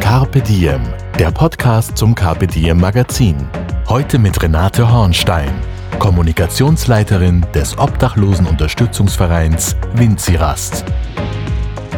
Carpe 0.00 0.40
Diem, 0.40 0.80
der 1.18 1.30
Podcast 1.30 1.96
zum 1.96 2.14
Carpe 2.14 2.46
Diem 2.46 2.78
Magazin. 2.78 3.48
Heute 3.88 4.18
mit 4.18 4.40
Renate 4.40 4.90
Hornstein, 4.90 5.50
Kommunikationsleiterin 5.98 7.44
des 7.54 7.76
Obdachlosenunterstützungsvereins 7.76 9.76
Winzirast. 9.94 10.84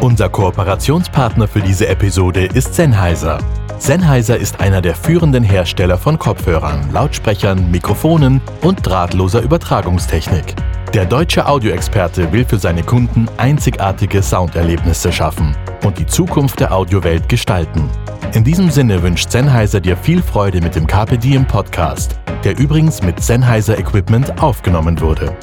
Unser 0.01 0.29
Kooperationspartner 0.29 1.47
für 1.47 1.61
diese 1.61 1.87
Episode 1.87 2.45
ist 2.45 2.73
Sennheiser. 2.73 3.37
Sennheiser 3.77 4.37
ist 4.37 4.59
einer 4.59 4.81
der 4.81 4.95
führenden 4.95 5.43
Hersteller 5.43 5.97
von 5.97 6.17
Kopfhörern, 6.17 6.91
Lautsprechern, 6.91 7.69
Mikrofonen 7.69 8.41
und 8.61 8.85
drahtloser 8.85 9.41
Übertragungstechnik. 9.41 10.55
Der 10.95 11.05
deutsche 11.05 11.45
Audioexperte 11.45 12.31
will 12.31 12.43
für 12.43 12.57
seine 12.57 12.81
Kunden 12.81 13.27
einzigartige 13.37 14.23
Sounderlebnisse 14.23 15.11
schaffen 15.11 15.55
und 15.85 15.99
die 15.99 16.07
Zukunft 16.07 16.59
der 16.59 16.73
Audiowelt 16.73 17.29
gestalten. 17.29 17.87
In 18.33 18.43
diesem 18.43 18.71
Sinne 18.71 19.03
wünscht 19.03 19.29
Sennheiser 19.29 19.81
dir 19.81 19.95
viel 19.95 20.23
Freude 20.23 20.61
mit 20.61 20.73
dem 20.73 20.87
Carpe 20.87 21.19
Diem 21.19 21.45
Podcast, 21.45 22.19
der 22.43 22.57
übrigens 22.57 23.03
mit 23.03 23.21
Sennheiser 23.21 23.77
Equipment 23.77 24.41
aufgenommen 24.41 24.99
wurde. 24.99 25.37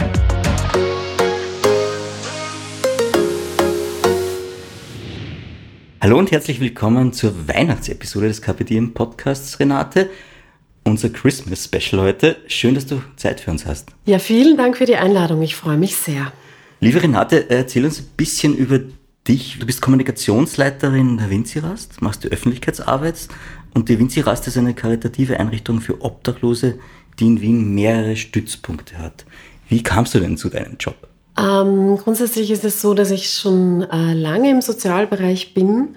Hallo 6.00 6.18
und 6.18 6.32
herzlich 6.32 6.58
willkommen 6.58 7.12
zur 7.12 7.46
Weihnachtsepisode 7.46 8.26
des 8.26 8.42
Carpe 8.42 8.64
Diem 8.64 8.94
Podcasts, 8.94 9.60
Renate. 9.60 10.10
Unser 10.86 11.08
Christmas 11.08 11.64
Special 11.64 12.00
heute. 12.00 12.36
Schön, 12.46 12.76
dass 12.76 12.86
du 12.86 13.02
Zeit 13.16 13.40
für 13.40 13.50
uns 13.50 13.66
hast. 13.66 13.88
Ja, 14.04 14.20
vielen 14.20 14.56
Dank 14.56 14.76
für 14.76 14.84
die 14.84 14.94
Einladung. 14.94 15.42
Ich 15.42 15.56
freue 15.56 15.76
mich 15.76 15.96
sehr. 15.96 16.32
Liebe 16.78 17.02
Renate, 17.02 17.50
erzähl 17.50 17.84
uns 17.84 17.98
ein 17.98 18.06
bisschen 18.16 18.54
über 18.54 18.78
dich. 19.26 19.58
Du 19.58 19.66
bist 19.66 19.82
Kommunikationsleiterin 19.82 21.18
der 21.18 21.28
Winzirast, 21.28 22.00
machst 22.02 22.22
die 22.22 22.28
Öffentlichkeitsarbeit 22.28 23.26
und 23.74 23.88
die 23.88 23.98
Winzirast 23.98 24.46
ist 24.46 24.58
eine 24.58 24.74
karitative 24.74 25.40
Einrichtung 25.40 25.80
für 25.80 26.00
Obdachlose, 26.02 26.78
die 27.18 27.26
in 27.26 27.40
Wien 27.40 27.74
mehrere 27.74 28.14
Stützpunkte 28.14 28.96
hat. 28.98 29.24
Wie 29.68 29.82
kamst 29.82 30.14
du 30.14 30.20
denn 30.20 30.36
zu 30.36 30.50
deinem 30.50 30.76
Job? 30.78 31.08
Ähm, 31.36 31.96
grundsätzlich 31.96 32.52
ist 32.52 32.64
es 32.64 32.80
so, 32.80 32.94
dass 32.94 33.10
ich 33.10 33.28
schon 33.28 33.82
äh, 33.82 34.14
lange 34.14 34.50
im 34.52 34.62
Sozialbereich 34.62 35.52
bin. 35.52 35.96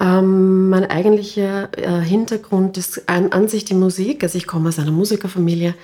Ähm, 0.00 0.70
mein 0.70 0.90
eigentlicher 0.90 1.68
äh, 1.76 2.00
Hintergrund 2.00 2.76
ist 2.76 3.08
an, 3.08 3.32
an, 3.32 3.48
sich 3.48 3.64
die 3.64 3.74
Musik. 3.74 4.22
Also 4.22 4.38
ich 4.38 4.46
komme 4.46 4.68
aus 4.68 4.78
einer 4.78 4.90
Musikerfamilie 4.90 5.74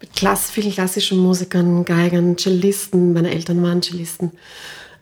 mit 0.00 0.14
klass, 0.14 0.50
vielen 0.50 0.72
klassischen 0.72 1.18
Musikern, 1.18 1.84
Geigern, 1.84 2.36
Cellisten. 2.38 3.12
Meine 3.12 3.30
Eltern 3.32 3.62
waren 3.62 3.82
Cellisten. 3.82 4.32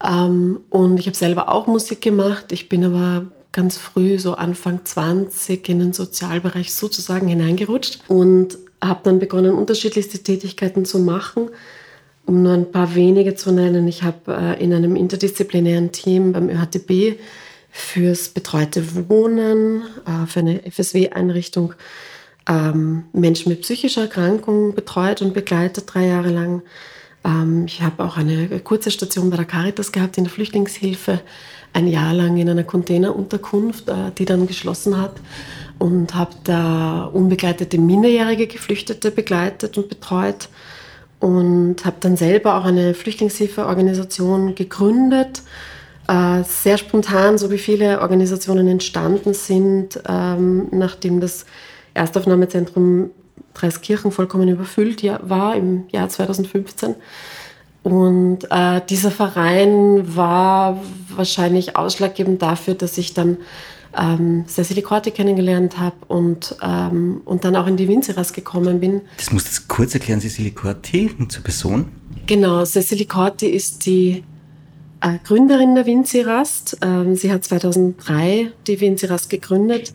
Ähm, 0.02 0.60
und 0.70 0.98
ich 0.98 1.06
habe 1.06 1.16
selber 1.16 1.50
auch 1.50 1.66
Musik 1.66 2.00
gemacht. 2.00 2.52
Ich 2.52 2.68
bin 2.68 2.84
aber 2.84 3.26
ganz 3.52 3.76
früh, 3.76 4.18
so 4.18 4.34
Anfang 4.34 4.84
20, 4.84 5.68
in 5.68 5.78
den 5.80 5.92
Sozialbereich 5.92 6.72
sozusagen 6.72 7.28
hineingerutscht 7.28 8.00
und 8.08 8.58
habe 8.80 9.00
dann 9.02 9.18
begonnen, 9.18 9.52
unterschiedlichste 9.52 10.18
Tätigkeiten 10.20 10.84
zu 10.84 10.98
machen. 10.98 11.50
Um 12.24 12.42
nur 12.42 12.52
ein 12.52 12.70
paar 12.70 12.94
wenige 12.94 13.34
zu 13.34 13.52
nennen, 13.52 13.88
ich 13.88 14.02
habe 14.02 14.34
äh, 14.34 14.62
in 14.62 14.72
einem 14.72 14.96
interdisziplinären 14.96 15.92
Team 15.92 16.32
beim 16.32 16.50
ÖHTB 16.50 17.18
fürs 17.70 18.28
betreute 18.30 19.08
Wohnen, 19.08 19.82
äh, 20.06 20.26
für 20.26 20.40
eine 20.40 20.60
FSW-Einrichtung 20.70 21.74
ähm, 22.48 23.04
Menschen 23.12 23.50
mit 23.50 23.62
psychischer 23.62 24.02
Erkrankung 24.02 24.74
betreut 24.74 25.22
und 25.22 25.34
begleitet 25.34 25.84
drei 25.86 26.06
Jahre 26.06 26.30
lang. 26.30 26.62
Ähm, 27.24 27.64
ich 27.66 27.82
habe 27.82 28.04
auch 28.04 28.16
eine 28.16 28.48
kurze 28.60 28.90
Station 28.90 29.30
bei 29.30 29.36
der 29.36 29.44
Caritas 29.44 29.92
gehabt 29.92 30.18
in 30.18 30.24
der 30.24 30.32
Flüchtlingshilfe, 30.32 31.20
ein 31.72 31.86
Jahr 31.86 32.14
lang 32.14 32.36
in 32.38 32.48
einer 32.48 32.64
Containerunterkunft, 32.64 33.88
äh, 33.88 34.12
die 34.16 34.24
dann 34.24 34.46
geschlossen 34.46 35.00
hat 35.00 35.16
und 35.78 36.14
habe 36.14 36.32
da 36.44 37.04
unbegleitete 37.04 37.78
minderjährige 37.78 38.46
Geflüchtete 38.46 39.10
begleitet 39.10 39.78
und 39.78 39.88
betreut 39.88 40.48
und 41.20 41.84
habe 41.84 41.96
dann 42.00 42.16
selber 42.16 42.56
auch 42.56 42.64
eine 42.64 42.94
Flüchtlingshilfeorganisation 42.94 44.54
gegründet. 44.54 45.42
Äh, 46.08 46.42
sehr 46.44 46.78
spontan, 46.78 47.36
so 47.36 47.50
wie 47.50 47.58
viele 47.58 48.00
Organisationen 48.00 48.66
entstanden 48.66 49.34
sind, 49.34 50.00
ähm, 50.08 50.68
nachdem 50.70 51.20
das 51.20 51.44
Erstaufnahmezentrum 51.92 53.10
Dreiskirchen 53.52 54.10
vollkommen 54.10 54.48
überfüllt 54.48 55.02
war 55.22 55.54
im 55.54 55.84
Jahr 55.90 56.08
2015. 56.08 56.94
Und 57.82 58.38
äh, 58.50 58.80
dieser 58.88 59.10
Verein 59.10 60.16
war 60.16 60.80
wahrscheinlich 61.14 61.76
ausschlaggebend 61.76 62.40
dafür, 62.40 62.74
dass 62.74 62.96
ich 62.96 63.12
dann 63.12 63.36
ähm, 63.96 64.44
Cecily 64.46 64.82
Corti 64.82 65.10
kennengelernt 65.10 65.78
habe 65.78 65.96
und, 66.06 66.56
ähm, 66.62 67.20
und 67.24 67.44
dann 67.44 67.54
auch 67.54 67.66
in 67.66 67.76
die 67.76 67.88
Winzeras 67.88 68.32
gekommen 68.32 68.80
bin. 68.80 69.02
Das 69.18 69.30
musst 69.30 69.58
du 69.58 69.62
kurz 69.68 69.92
erklären, 69.92 70.20
Cecily 70.20 70.52
Corti 70.52 71.10
zur 71.28 71.42
Person. 71.42 71.88
Genau, 72.26 72.64
Cecily 72.64 73.04
Corti 73.04 73.48
ist 73.48 73.84
die 73.84 74.22
Gründerin 75.24 75.74
der 75.74 75.86
Winzerast. 75.86 76.78
Ähm, 76.82 77.14
sie 77.14 77.32
hat 77.32 77.44
2003 77.44 78.52
die 78.66 78.80
Winzerast 78.80 79.30
gegründet 79.30 79.92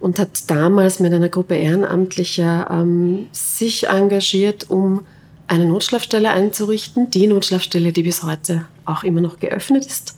und 0.00 0.18
hat 0.18 0.50
damals 0.50 1.00
mit 1.00 1.12
einer 1.12 1.28
Gruppe 1.28 1.56
Ehrenamtlicher 1.56 2.68
ähm, 2.70 3.26
sich 3.32 3.88
engagiert, 3.88 4.70
um 4.70 5.06
eine 5.46 5.66
Notschlafstelle 5.66 6.30
einzurichten. 6.30 7.10
Die 7.10 7.26
Notschlafstelle, 7.26 7.92
die 7.92 8.02
bis 8.02 8.22
heute 8.22 8.66
auch 8.84 9.04
immer 9.04 9.20
noch 9.20 9.40
geöffnet 9.40 9.86
ist. 9.86 10.16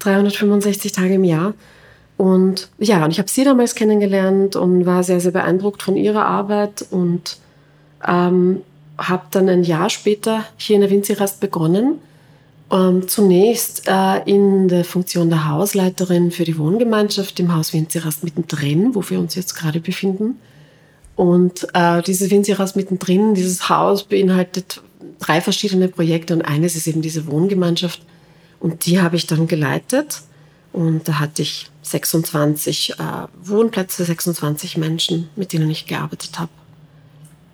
365 0.00 0.92
Tage 0.92 1.14
im 1.14 1.24
Jahr. 1.24 1.54
Und 2.16 2.70
ja, 2.78 3.04
und 3.04 3.10
ich 3.10 3.18
habe 3.18 3.28
sie 3.28 3.44
damals 3.44 3.74
kennengelernt 3.74 4.56
und 4.56 4.86
war 4.86 5.02
sehr, 5.02 5.20
sehr 5.20 5.32
beeindruckt 5.32 5.82
von 5.82 5.96
ihrer 5.96 6.24
Arbeit 6.24 6.86
und 6.90 7.38
ähm, 8.06 8.62
habe 8.96 9.24
dann 9.30 9.48
ein 9.48 9.64
Jahr 9.64 9.90
später 9.90 10.44
hier 10.56 10.76
in 10.76 10.82
der 10.82 10.90
Winzirast 10.90 11.40
begonnen. 11.40 11.98
Ähm, 12.70 13.06
zunächst 13.06 13.86
äh, 13.86 14.22
in 14.24 14.66
der 14.66 14.84
Funktion 14.84 15.30
der 15.30 15.48
Hausleiterin 15.48 16.32
für 16.32 16.44
die 16.44 16.58
Wohngemeinschaft 16.58 17.38
im 17.38 17.54
Haus 17.54 17.72
Winzirast 17.72 18.24
mittendrin, 18.24 18.94
wo 18.94 19.08
wir 19.08 19.20
uns 19.20 19.36
jetzt 19.36 19.54
gerade 19.54 19.80
befinden. 19.80 20.40
Und 21.14 21.66
äh, 21.74 22.02
dieses 22.02 22.30
Winzirast 22.30 22.74
mittendrin, 22.74 23.34
dieses 23.34 23.68
Haus 23.68 24.02
beinhaltet 24.04 24.82
drei 25.20 25.40
verschiedene 25.40 25.88
Projekte 25.88 26.34
und 26.34 26.42
eines 26.42 26.76
ist 26.76 26.86
eben 26.88 27.02
diese 27.02 27.26
Wohngemeinschaft. 27.26 28.02
Und 28.58 28.86
die 28.86 29.00
habe 29.00 29.16
ich 29.16 29.26
dann 29.26 29.46
geleitet. 29.46 30.22
Und 30.72 31.08
da 31.08 31.20
hatte 31.20 31.42
ich 31.42 31.70
26 31.82 32.90
äh, 32.90 32.94
Wohnplätze, 33.42 34.04
26 34.04 34.76
Menschen, 34.76 35.28
mit 35.36 35.52
denen 35.52 35.70
ich 35.70 35.86
gearbeitet 35.86 36.38
habe. 36.38 36.50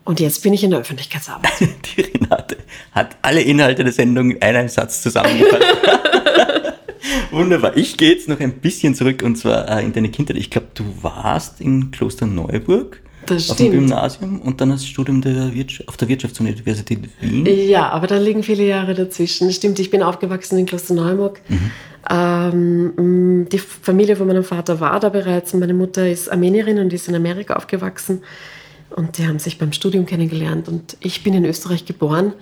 Und 0.05 0.21
jetzt 0.21 0.43
bin 0.43 0.53
ich 0.53 0.65
in 0.65 0.71
der 0.71 0.81
Öffentlichkeitsarbeit. 0.81 1.53
Die 1.97 2.01
Renate 2.03 2.57
hat 2.93 3.17
alle 3.23 3.43
Inhalte 3.43 3.85
der 3.85 3.93
Sendung 3.93 4.33
in 4.33 4.43
einem 4.43 4.69
Satz 4.69 5.03
zusammengefasst. 5.03 5.63
Wunderbar. 7.31 7.77
Ich 7.77 7.97
gehe 7.97 8.13
jetzt 8.13 8.29
noch 8.29 8.41
ein 8.41 8.53
bisschen 8.55 8.95
zurück 8.95 9.23
und 9.23 9.37
zwar 9.37 9.69
äh, 9.69 9.85
in 9.85 9.93
deine 9.93 10.11
Kindheit. 10.11 10.37
Ich 10.37 10.51
glaube, 10.51 10.69
du 10.75 10.85
warst 11.03 11.61
in 11.61 11.91
Kloster 11.91 12.27
Neuburg 12.27 13.01
das 13.27 13.51
auf 13.51 13.57
stimmt. 13.57 13.75
dem 13.75 13.81
Gymnasium 13.81 14.41
und 14.41 14.60
dann 14.60 14.71
das 14.71 14.87
Studium 14.87 15.21
der 15.21 15.53
auf 15.87 15.97
der 15.97 16.09
Wirtschaftsuniversität 16.09 17.09
Wien. 17.21 17.47
Ja, 17.47 17.89
aber 17.91 18.07
da 18.07 18.16
liegen 18.19 18.43
viele 18.43 18.66
Jahre 18.66 18.95
dazwischen. 18.95 19.53
Stimmt, 19.53 19.78
ich 19.78 19.91
bin 19.91 20.03
aufgewachsen 20.03 20.59
in 20.59 20.66
Klosterneuburg. 20.66 21.41
Mhm. 21.48 21.71
Ähm, 22.10 23.47
die 23.51 23.59
Familie 23.59 24.16
von 24.16 24.27
meinem 24.27 24.45
Vater 24.45 24.81
war 24.81 24.98
da 24.98 25.09
bereits. 25.09 25.55
Meine 25.55 25.75
Mutter 25.75 26.09
ist 26.09 26.31
Armenierin 26.31 26.78
und 26.78 26.93
ist 26.93 27.09
in 27.09 27.15
Amerika 27.15 27.55
aufgewachsen. 27.55 28.22
Und 28.94 29.18
die 29.18 29.27
haben 29.27 29.39
sich 29.39 29.59
beim 29.59 29.72
Studium 29.72 30.06
kennengelernt. 30.06 30.68
Und 30.68 30.97
ich 31.00 31.22
bin 31.22 31.34
in 31.34 31.44
Österreich 31.44 31.84
geboren. 31.84 32.34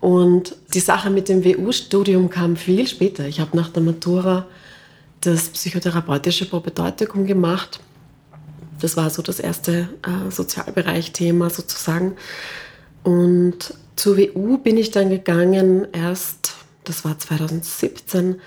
Und 0.00 0.56
die 0.74 0.80
Sache 0.80 1.10
mit 1.10 1.28
dem 1.28 1.44
WU-Studium 1.44 2.28
kam 2.28 2.56
viel 2.56 2.88
später. 2.88 3.26
Ich 3.26 3.40
habe 3.40 3.56
nach 3.56 3.68
der 3.68 3.82
Matura 3.82 4.46
das 5.20 5.50
psychotherapeutische 5.50 6.46
Propedeutikum 6.46 7.26
gemacht 7.26 7.80
das 8.82 8.96
war 8.96 9.10
so 9.10 9.22
das 9.22 9.38
erste 9.38 9.88
äh, 10.02 10.30
Sozialbereich-Thema 10.30 11.50
sozusagen. 11.50 12.16
Und 13.02 13.74
zur 13.96 14.18
WU 14.18 14.58
bin 14.58 14.76
ich 14.76 14.90
dann 14.90 15.10
gegangen 15.10 15.86
erst, 15.92 16.54
das 16.84 17.04
war 17.04 17.18
2017, 17.18 18.40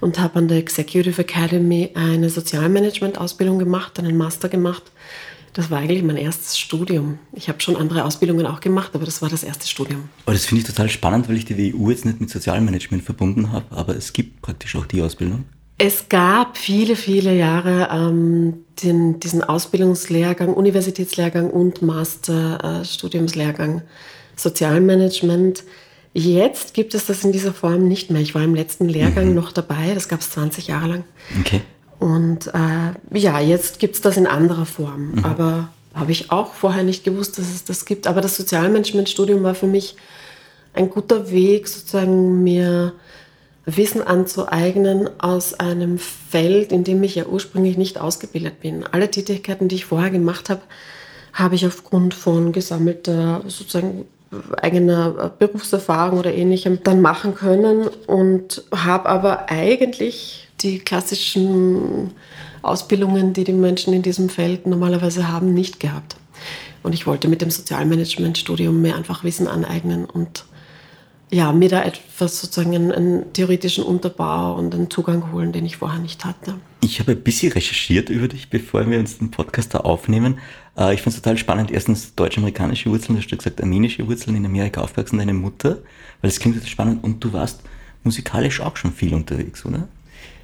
und 0.00 0.18
habe 0.18 0.38
an 0.38 0.48
der 0.48 0.58
Executive 0.58 1.20
Academy 1.20 1.90
eine 1.94 2.28
Sozialmanagement-Ausbildung 2.28 3.58
gemacht, 3.58 3.98
einen 3.98 4.16
Master 4.16 4.48
gemacht 4.48 4.82
Das 5.54 5.70
war 5.70 5.78
eigentlich 5.78 6.02
mein 6.02 6.16
erstes 6.16 6.58
Studium. 6.58 7.18
Ich 7.32 7.48
habe 7.48 7.60
schon 7.60 7.76
andere 7.76 8.04
Ausbildungen 8.04 8.46
auch 8.46 8.60
gemacht, 8.60 8.92
aber 8.94 9.04
das 9.04 9.20
war 9.20 9.28
das 9.28 9.44
erste 9.44 9.66
Studium. 9.66 10.08
Aber 10.24 10.32
das 10.32 10.46
finde 10.46 10.62
ich 10.62 10.66
total 10.66 10.88
spannend, 10.88 11.28
weil 11.28 11.36
ich 11.36 11.44
die 11.44 11.74
WU 11.74 11.90
jetzt 11.90 12.06
nicht 12.06 12.20
mit 12.20 12.30
Sozialmanagement 12.30 13.02
verbunden 13.04 13.52
habe, 13.52 13.66
aber 13.70 13.94
es 13.94 14.14
gibt 14.14 14.40
praktisch 14.40 14.76
auch 14.76 14.86
die 14.86 15.02
Ausbildung. 15.02 15.44
Es 15.78 16.08
gab 16.08 16.56
viele, 16.56 16.96
viele 16.96 17.34
Jahre 17.36 17.88
ähm, 17.92 18.64
den, 18.82 19.20
diesen 19.20 19.42
Ausbildungslehrgang, 19.42 20.54
Universitätslehrgang 20.54 21.50
und 21.50 21.82
Masterstudiumslehrgang 21.82 23.78
äh, 23.78 23.82
Sozialmanagement. 24.36 25.64
Jetzt 26.14 26.74
gibt 26.74 26.94
es 26.94 27.06
das 27.06 27.24
in 27.24 27.32
dieser 27.32 27.52
Form 27.52 27.88
nicht 27.88 28.10
mehr. 28.10 28.20
Ich 28.20 28.34
war 28.34 28.42
im 28.42 28.54
letzten 28.54 28.88
Lehrgang 28.88 29.30
mhm. 29.30 29.34
noch 29.34 29.50
dabei, 29.52 29.92
das 29.94 30.08
gab 30.08 30.20
es 30.20 30.30
20 30.30 30.68
Jahre 30.68 30.88
lang. 30.88 31.04
Okay. 31.40 31.62
Und 32.02 32.48
äh, 32.48 33.16
ja, 33.16 33.38
jetzt 33.38 33.78
gibt 33.78 33.94
es 33.94 34.00
das 34.00 34.16
in 34.16 34.26
anderer 34.26 34.66
Form. 34.66 35.12
Mhm. 35.12 35.24
Aber 35.24 35.68
habe 35.94 36.10
ich 36.10 36.32
auch 36.32 36.52
vorher 36.52 36.82
nicht 36.82 37.04
gewusst, 37.04 37.38
dass 37.38 37.48
es 37.48 37.62
das 37.62 37.84
gibt. 37.84 38.08
Aber 38.08 38.20
das 38.20 38.36
Sozialmanagementstudium 38.36 39.44
war 39.44 39.54
für 39.54 39.68
mich 39.68 39.94
ein 40.74 40.90
guter 40.90 41.30
Weg, 41.30 41.68
sozusagen 41.68 42.42
mir 42.42 42.92
Wissen 43.66 44.02
anzueignen 44.02 45.10
aus 45.20 45.54
einem 45.54 45.98
Feld, 45.98 46.72
in 46.72 46.82
dem 46.82 47.04
ich 47.04 47.14
ja 47.14 47.26
ursprünglich 47.26 47.78
nicht 47.78 48.00
ausgebildet 48.00 48.58
bin. 48.58 48.84
Alle 48.84 49.08
Tätigkeiten, 49.08 49.68
die 49.68 49.76
ich 49.76 49.84
vorher 49.84 50.10
gemacht 50.10 50.50
habe, 50.50 50.62
habe 51.32 51.54
ich 51.54 51.64
aufgrund 51.64 52.14
von 52.14 52.50
gesammelter 52.50 53.42
sozusagen 53.46 54.06
eigener 54.60 55.30
Berufserfahrung 55.38 56.18
oder 56.18 56.34
ähnlichem 56.34 56.80
dann 56.82 57.00
machen 57.00 57.36
können 57.36 57.86
und 58.08 58.64
habe 58.74 59.08
aber 59.08 59.50
eigentlich 59.50 60.48
die 60.62 60.78
klassischen 60.78 62.12
Ausbildungen, 62.62 63.32
die 63.32 63.44
die 63.44 63.52
Menschen 63.52 63.92
in 63.92 64.02
diesem 64.02 64.28
Feld 64.28 64.66
normalerweise 64.66 65.28
haben, 65.28 65.52
nicht 65.54 65.80
gehabt. 65.80 66.16
Und 66.82 66.94
ich 66.94 67.06
wollte 67.06 67.28
mit 67.28 67.42
dem 67.42 67.50
Sozialmanagementstudium 67.50 68.80
mir 68.80 68.96
einfach 68.96 69.24
Wissen 69.24 69.46
aneignen 69.46 70.04
und 70.04 70.44
ja, 71.32 71.50
mir 71.50 71.70
da 71.70 71.82
etwas 71.82 72.40
sozusagen 72.40 72.74
einen, 72.74 72.92
einen, 72.92 73.32
theoretischen 73.32 73.84
Unterbau 73.84 74.54
und 74.54 74.74
einen 74.74 74.90
Zugang 74.90 75.32
holen, 75.32 75.50
den 75.52 75.64
ich 75.64 75.78
vorher 75.78 75.98
nicht 75.98 76.26
hatte. 76.26 76.56
Ich 76.82 77.00
habe 77.00 77.12
ein 77.12 77.22
bisschen 77.22 77.52
recherchiert 77.52 78.10
über 78.10 78.28
dich, 78.28 78.50
bevor 78.50 78.88
wir 78.90 78.98
uns 78.98 79.16
den 79.16 79.30
Podcast 79.30 79.72
da 79.72 79.78
aufnehmen. 79.78 80.38
Äh, 80.76 80.92
ich 80.92 81.00
finde 81.00 81.16
es 81.16 81.22
total 81.22 81.38
spannend. 81.38 81.70
Erstens 81.70 82.14
deutsch-amerikanische 82.14 82.90
Wurzeln, 82.90 83.16
du 83.16 83.22
hast 83.22 83.30
gesagt 83.30 83.62
armenische 83.62 84.06
Wurzeln 84.06 84.36
in 84.36 84.44
Amerika 84.44 84.82
aufgewachsen, 84.82 85.18
deine 85.18 85.32
Mutter, 85.32 85.78
weil 86.20 86.28
es 86.28 86.38
klingt 86.38 86.56
total 86.56 86.68
spannend 86.68 87.02
und 87.02 87.24
du 87.24 87.32
warst 87.32 87.62
musikalisch 88.04 88.60
auch 88.60 88.76
schon 88.76 88.92
viel 88.92 89.14
unterwegs, 89.14 89.64
oder? 89.64 89.88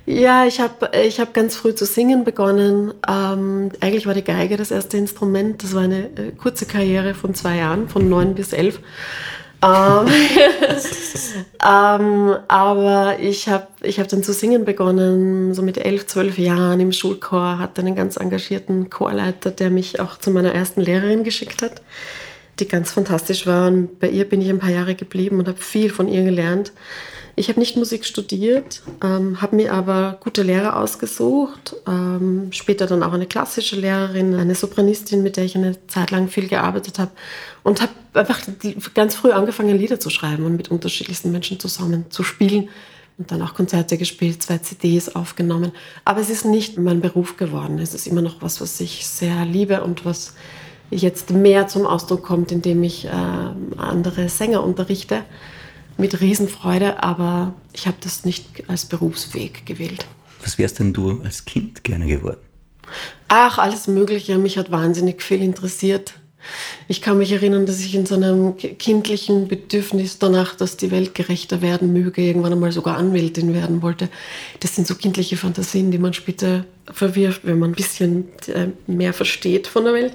Ja, 0.08 0.46
ich 0.46 0.58
habe 0.58 0.90
ich 0.96 1.20
hab 1.20 1.34
ganz 1.34 1.55
früh 1.55 1.75
zu 1.75 1.84
singen 1.84 2.25
begonnen. 2.25 2.94
Ähm, 3.06 3.70
eigentlich 3.81 4.06
war 4.06 4.14
die 4.14 4.25
Geige 4.25 4.56
das 4.56 4.70
erste 4.70 4.96
Instrument. 4.96 5.62
Das 5.62 5.75
war 5.75 5.82
eine 5.82 6.05
äh, 6.05 6.32
kurze 6.34 6.64
Karriere 6.64 7.12
von 7.12 7.34
zwei 7.34 7.56
Jahren, 7.58 7.90
von 7.90 8.08
neun 8.08 8.34
bis 8.34 8.55
elf. 8.55 8.81
Ähm, 9.62 10.06
ähm, 11.62 12.37
aber 12.49 13.19
ich 13.20 13.50
habe 13.50 13.66
ich 13.82 14.00
hab 14.00 14.08
dann 14.08 14.22
zu 14.22 14.32
singen 14.32 14.64
begonnen, 14.64 15.52
so 15.52 15.60
mit 15.60 15.76
elf, 15.76 16.06
zwölf 16.06 16.38
Jahren 16.38 16.81
im 16.81 16.93
Schulchor, 16.93 17.58
hatte 17.58 17.82
einen 17.82 17.94
ganz 17.94 18.16
engagierten 18.16 18.88
Chorleiter, 18.88 19.50
der 19.50 19.69
mich 19.69 20.00
auch 20.00 20.16
zu 20.16 20.31
meiner 20.31 20.54
ersten 20.54 20.81
Lehrerin 20.81 21.22
geschickt 21.22 21.61
hat, 21.61 21.82
die 22.61 22.66
ganz 22.66 22.93
fantastisch 22.93 23.46
war. 23.46 23.69
Und 23.69 24.00
bei 24.00 24.08
ihr 24.08 24.26
bin 24.26 24.40
ich 24.40 24.49
ein 24.49 24.58
paar 24.58 24.70
Jahre 24.70 24.94
geblieben 24.94 25.38
und 25.38 25.49
habe 25.49 25.58
viel 25.58 25.90
von 25.90 26.08
ihr 26.08 26.25
gelernt. 26.25 26.72
Ich 27.38 27.49
habe 27.49 27.61
nicht 27.61 27.76
Musik 27.76 28.05
studiert, 28.05 28.82
ähm, 29.00 29.40
habe 29.40 29.55
mir 29.55 29.73
aber 29.73 30.19
gute 30.19 30.43
Lehrer 30.43 30.76
ausgesucht. 30.76 31.76
Ähm, 31.87 32.49
später 32.50 32.87
dann 32.87 33.05
auch 33.05 33.12
eine 33.12 33.26
klassische 33.26 33.76
Lehrerin, 33.76 34.35
eine 34.35 34.56
Sopranistin, 34.56 35.23
mit 35.23 35.37
der 35.37 35.44
ich 35.44 35.55
eine 35.55 35.76
Zeit 35.87 36.11
lang 36.11 36.26
viel 36.26 36.49
gearbeitet 36.49 36.99
habe. 36.99 37.12
Und 37.62 37.81
habe 37.81 37.93
einfach 38.14 38.40
ganz 38.93 39.14
früh 39.14 39.31
angefangen, 39.31 39.79
Lieder 39.79 40.00
zu 40.00 40.11
schreiben 40.11 40.46
und 40.46 40.56
mit 40.56 40.73
unterschiedlichsten 40.73 41.31
Menschen 41.31 41.61
zusammen 41.61 42.06
zu 42.11 42.25
spielen. 42.25 42.70
Und 43.19 43.31
dann 43.31 43.40
auch 43.43 43.55
Konzerte 43.55 43.99
gespielt, 43.99 44.43
zwei 44.43 44.58
CDs 44.58 45.14
aufgenommen. 45.14 45.70
Aber 46.05 46.20
es 46.20 46.31
ist 46.31 46.44
nicht 46.44 46.76
mein 46.76 47.00
Beruf 47.00 47.37
geworden. 47.37 47.79
Es 47.79 47.94
ist 47.94 48.08
immer 48.08 48.23
noch 48.23 48.43
was, 48.43 48.61
was 48.61 48.81
ich 48.81 49.06
sehr 49.06 49.44
liebe 49.44 49.85
und 49.85 50.05
was 50.05 50.35
jetzt 50.90 51.31
mehr 51.31 51.69
zum 51.69 51.87
Ausdruck 51.87 52.25
kommt, 52.25 52.50
indem 52.50 52.82
ich 52.82 53.05
äh, 53.05 53.11
andere 53.76 54.29
Sänger 54.29 54.64
unterrichte 54.64 55.23
mit 55.99 56.21
Riesenfreude, 56.21 57.03
aber 57.03 57.55
ich 57.73 57.87
habe 57.87 57.99
das 58.00 58.25
nicht 58.25 58.69
als 58.69 58.87
Berufsweg 58.87 59.67
gewählt. 59.67 60.06
Was 60.43 60.59
wärst 60.59 60.79
denn 60.79 60.93
du 60.93 61.21
als 61.23 61.45
Kind 61.45 61.85
gerne 61.85 62.06
geworden? 62.06 62.41
Ach, 63.29 63.59
alles 63.59 63.87
Mögliche. 63.87 64.39
Mich 64.39 64.56
hat 64.56 64.71
wahnsinnig 64.71 65.23
viel 65.23 65.43
interessiert. 65.43 66.15
Ich 66.87 67.03
kann 67.03 67.19
mich 67.19 67.33
erinnern, 67.33 67.67
dass 67.67 67.81
ich 67.81 67.95
in 67.95 68.06
so 68.06 68.15
einem 68.15 68.56
kindlichen 68.56 69.49
Bedürfnis 69.49 70.19
danach, 70.19 70.55
dass 70.55 70.77
die 70.77 70.91
Welt 70.91 71.15
gerechter 71.15 71.61
werden 71.61 71.93
möge, 71.93 72.23
irgendwann 72.23 72.53
einmal 72.53 72.73
sogar 72.73 72.97
Anwältin 72.97 73.53
werden 73.53 73.83
wollte. 73.83 74.09
Das 74.61 74.75
sind 74.75 74.87
so 74.87 74.95
kindliche 74.95 75.37
Fantasien, 75.37 75.91
die 75.91 75.99
man 75.99 76.15
später 76.15 76.65
verwirft, 76.91 77.43
wenn 77.45 77.59
man 77.59 77.73
ein 77.73 77.75
bisschen 77.75 78.29
äh, 78.47 78.69
mehr 78.87 79.12
versteht 79.12 79.67
von 79.67 79.85
der 79.85 79.95
Welt. 79.95 80.15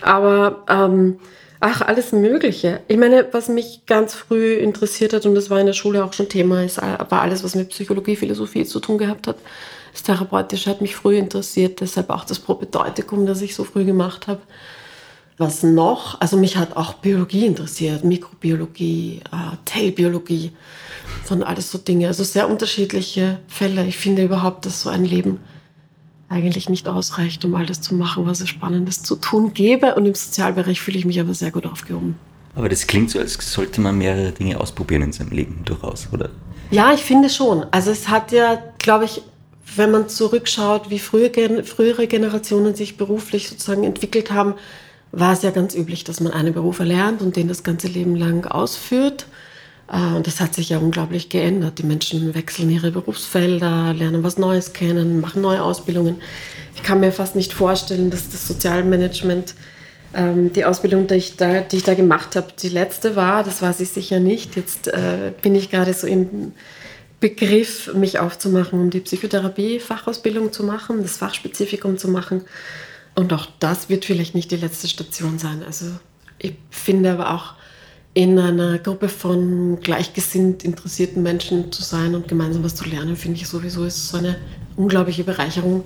Aber 0.00 0.64
ähm, 0.68 1.18
Ach, 1.66 1.80
alles 1.80 2.12
Mögliche. 2.12 2.82
Ich 2.88 2.98
meine, 2.98 3.26
was 3.32 3.48
mich 3.48 3.86
ganz 3.86 4.12
früh 4.12 4.52
interessiert 4.56 5.14
hat, 5.14 5.24
und 5.24 5.34
das 5.34 5.48
war 5.48 5.58
in 5.58 5.64
der 5.64 5.72
Schule 5.72 6.04
auch 6.04 6.12
schon 6.12 6.28
Thema, 6.28 6.62
ist, 6.62 6.76
war 6.76 7.22
alles, 7.22 7.42
was 7.42 7.54
mit 7.54 7.70
Psychologie, 7.70 8.16
Philosophie 8.16 8.66
zu 8.66 8.80
tun 8.80 8.98
gehabt 8.98 9.26
hat. 9.26 9.36
Das 9.90 10.02
Therapeutische 10.02 10.68
hat 10.68 10.82
mich 10.82 10.94
früh 10.94 11.16
interessiert, 11.16 11.80
deshalb 11.80 12.10
auch 12.10 12.24
das 12.26 12.38
Propedeutikum, 12.38 13.24
das 13.24 13.40
ich 13.40 13.54
so 13.54 13.64
früh 13.64 13.86
gemacht 13.86 14.26
habe. 14.26 14.42
Was 15.38 15.62
noch? 15.62 16.20
Also 16.20 16.36
mich 16.36 16.58
hat 16.58 16.76
auch 16.76 16.92
Biologie 16.92 17.46
interessiert, 17.46 18.04
Mikrobiologie, 18.04 19.22
äh, 19.32 19.56
Tellbiologie, 19.64 20.52
von 21.24 21.42
alles 21.42 21.70
so 21.70 21.78
Dinge. 21.78 22.08
Also 22.08 22.24
sehr 22.24 22.50
unterschiedliche 22.50 23.38
Fälle. 23.48 23.86
Ich 23.86 23.96
finde 23.96 24.22
überhaupt, 24.22 24.66
dass 24.66 24.82
so 24.82 24.90
ein 24.90 25.06
Leben 25.06 25.40
eigentlich 26.34 26.68
nicht 26.68 26.88
ausreicht, 26.88 27.44
um 27.44 27.54
all 27.54 27.64
das 27.64 27.80
zu 27.80 27.94
machen, 27.94 28.26
was 28.26 28.40
es 28.40 28.48
Spannendes 28.48 29.02
zu 29.02 29.16
tun 29.16 29.54
gäbe. 29.54 29.94
Und 29.94 30.04
im 30.04 30.14
Sozialbereich 30.14 30.80
fühle 30.80 30.98
ich 30.98 31.04
mich 31.04 31.20
aber 31.20 31.32
sehr 31.32 31.50
gut 31.50 31.66
aufgehoben. 31.66 32.16
Aber 32.56 32.68
das 32.68 32.86
klingt 32.86 33.10
so, 33.10 33.18
als 33.18 33.34
sollte 33.52 33.80
man 33.80 33.98
mehrere 33.98 34.32
Dinge 34.32 34.60
ausprobieren 34.60 35.02
in 35.02 35.12
seinem 35.12 35.30
Leben 35.30 35.62
durchaus, 35.64 36.08
oder? 36.12 36.30
Ja, 36.70 36.92
ich 36.92 37.00
finde 37.00 37.30
schon. 37.30 37.64
Also 37.70 37.90
es 37.90 38.08
hat 38.08 38.32
ja, 38.32 38.62
glaube 38.78 39.04
ich, 39.04 39.22
wenn 39.76 39.90
man 39.90 40.08
zurückschaut, 40.08 40.90
wie 40.90 40.98
frühe, 40.98 41.30
frühere 41.64 42.06
Generationen 42.06 42.74
sich 42.74 42.96
beruflich 42.96 43.48
sozusagen 43.48 43.84
entwickelt 43.84 44.30
haben, 44.30 44.54
war 45.10 45.32
es 45.32 45.42
ja 45.42 45.50
ganz 45.50 45.74
üblich, 45.74 46.04
dass 46.04 46.20
man 46.20 46.32
einen 46.32 46.52
Beruf 46.52 46.80
erlernt 46.80 47.22
und 47.22 47.36
den 47.36 47.48
das 47.48 47.62
ganze 47.62 47.88
Leben 47.88 48.16
lang 48.16 48.46
ausführt. 48.46 49.26
Äh, 49.90 50.14
und 50.14 50.26
das 50.26 50.40
hat 50.40 50.54
sich 50.54 50.70
ja 50.70 50.78
unglaublich 50.78 51.28
geändert. 51.28 51.78
Die 51.78 51.84
Menschen 51.84 52.34
wechseln 52.34 52.70
ihre 52.70 52.90
Berufsfelder, 52.90 53.94
lernen 53.94 54.22
was 54.22 54.38
Neues 54.38 54.72
kennen, 54.72 55.20
machen 55.20 55.42
neue 55.42 55.62
Ausbildungen. 55.62 56.16
Ich 56.74 56.82
kann 56.82 57.00
mir 57.00 57.12
fast 57.12 57.36
nicht 57.36 57.52
vorstellen, 57.52 58.10
dass 58.10 58.28
das 58.28 58.46
Sozialmanagement 58.46 59.54
ähm, 60.14 60.52
die 60.52 60.64
Ausbildung, 60.64 61.06
die 61.06 61.14
ich, 61.14 61.36
da, 61.36 61.60
die 61.60 61.76
ich 61.76 61.84
da 61.84 61.94
gemacht 61.94 62.36
habe, 62.36 62.48
die 62.60 62.68
letzte 62.68 63.16
war. 63.16 63.44
Das 63.44 63.62
war 63.62 63.72
sie 63.72 63.84
sicher 63.84 64.20
nicht. 64.20 64.56
Jetzt 64.56 64.88
äh, 64.88 65.32
bin 65.42 65.54
ich 65.54 65.70
gerade 65.70 65.92
so 65.92 66.06
im 66.06 66.52
Begriff, 67.20 67.94
mich 67.94 68.18
aufzumachen, 68.18 68.78
um 68.78 68.90
die 68.90 69.00
Psychotherapie-Fachausbildung 69.00 70.52
zu 70.52 70.62
machen, 70.62 71.02
das 71.02 71.16
Fachspezifikum 71.16 71.96
zu 71.96 72.08
machen. 72.08 72.42
Und 73.14 73.32
auch 73.32 73.46
das 73.60 73.88
wird 73.88 74.04
vielleicht 74.04 74.34
nicht 74.34 74.50
die 74.50 74.56
letzte 74.56 74.88
Station 74.88 75.38
sein. 75.38 75.62
Also 75.64 75.86
ich 76.38 76.54
finde 76.70 77.12
aber 77.12 77.32
auch, 77.32 77.54
in 78.14 78.38
einer 78.38 78.78
Gruppe 78.78 79.08
von 79.08 79.80
gleichgesinnt 79.80 80.64
interessierten 80.64 81.22
Menschen 81.22 81.72
zu 81.72 81.82
sein 81.82 82.14
und 82.14 82.28
gemeinsam 82.28 82.62
was 82.62 82.76
zu 82.76 82.88
lernen, 82.88 83.16
finde 83.16 83.40
ich 83.40 83.48
sowieso 83.48 83.84
ist 83.84 84.08
so 84.08 84.18
eine 84.18 84.36
unglaubliche 84.76 85.24
Bereicherung. 85.24 85.84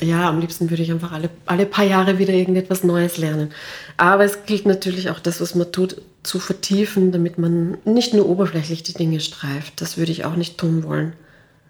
Ja, 0.00 0.28
am 0.28 0.40
liebsten 0.40 0.70
würde 0.70 0.82
ich 0.82 0.90
einfach 0.90 1.12
alle, 1.12 1.28
alle 1.44 1.66
paar 1.66 1.84
Jahre 1.84 2.18
wieder 2.18 2.32
irgendetwas 2.32 2.84
Neues 2.84 3.18
lernen. 3.18 3.50
Aber 3.96 4.24
es 4.24 4.46
gilt 4.46 4.64
natürlich 4.64 5.10
auch 5.10 5.18
das, 5.18 5.40
was 5.40 5.54
man 5.54 5.72
tut, 5.72 6.00
zu 6.22 6.38
vertiefen, 6.38 7.12
damit 7.12 7.36
man 7.36 7.78
nicht 7.84 8.14
nur 8.14 8.28
oberflächlich 8.28 8.82
die 8.82 8.94
Dinge 8.94 9.20
streift. 9.20 9.80
Das 9.80 9.98
würde 9.98 10.12
ich 10.12 10.24
auch 10.24 10.36
nicht 10.36 10.56
tun 10.56 10.84
wollen. 10.84 11.14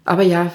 Aber 0.04 0.22
ja, 0.22 0.52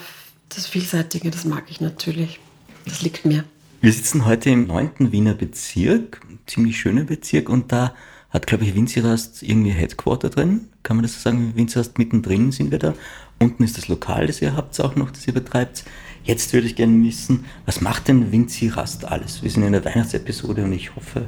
das 0.50 0.68
Vielseitige, 0.68 1.32
das 1.32 1.46
mag 1.46 1.64
ich 1.70 1.82
natürlich. 1.82 2.40
Das 2.86 3.02
liegt 3.02 3.26
mir. 3.26 3.44
Wir 3.82 3.92
sitzen 3.92 4.26
heute 4.26 4.52
im 4.52 4.68
9. 4.68 5.12
Wiener 5.12 5.34
Bezirk, 5.34 6.22
ziemlich 6.46 6.80
schöner 6.80 7.04
Bezirk, 7.04 7.50
und 7.50 7.72
da 7.72 7.94
hat, 8.36 8.48
glaube 8.48 8.66
ich, 8.66 8.76
Winzirast 8.76 9.42
irgendwie 9.44 9.72
Headquarter 9.72 10.30
drin. 10.30 10.68
Kann 10.84 10.98
man 10.98 11.04
das 11.04 11.14
so 11.14 11.20
sagen? 11.22 11.54
Winzirast 11.56 11.98
mittendrin 11.98 12.52
sind 12.52 12.70
wir 12.70 12.80
da. 12.80 12.94
Unten 13.40 13.64
ist 13.64 13.78
das 13.78 13.88
Lokal, 13.88 14.28
das 14.28 14.42
ihr 14.42 14.56
habt 14.56 14.80
auch 14.82 14.96
noch, 14.96 15.12
das 15.12 15.26
ihr 15.26 15.34
betreibt. 15.34 15.84
Jetzt 16.24 16.54
würde 16.54 16.68
ich 16.68 16.76
gerne 16.76 17.04
wissen, 17.04 17.46
was 17.66 17.82
macht 17.82 18.08
denn 18.08 18.32
Winzirast 18.32 19.06
alles? 19.06 19.42
Wir 19.42 19.50
sind 19.50 19.64
in 19.64 19.72
der 19.72 19.86
Weihnachtsepisode 19.86 20.64
und 20.64 20.74
ich 20.74 20.96
hoffe, 20.96 21.28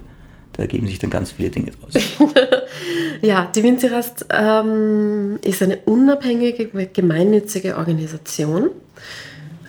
da 0.54 0.64
ergeben 0.64 0.88
sich 0.88 1.00
dann 1.00 1.10
ganz 1.10 1.32
viele 1.32 1.50
Dinge 1.50 1.72
draus. 1.72 1.94
ja, 3.22 3.50
die 3.56 3.64
Winzirast 3.64 4.26
ähm, 4.32 5.40
ist 5.44 5.62
eine 5.62 5.78
unabhängige, 5.86 6.68
gemeinnützige 6.88 7.78
Organisation, 7.78 8.72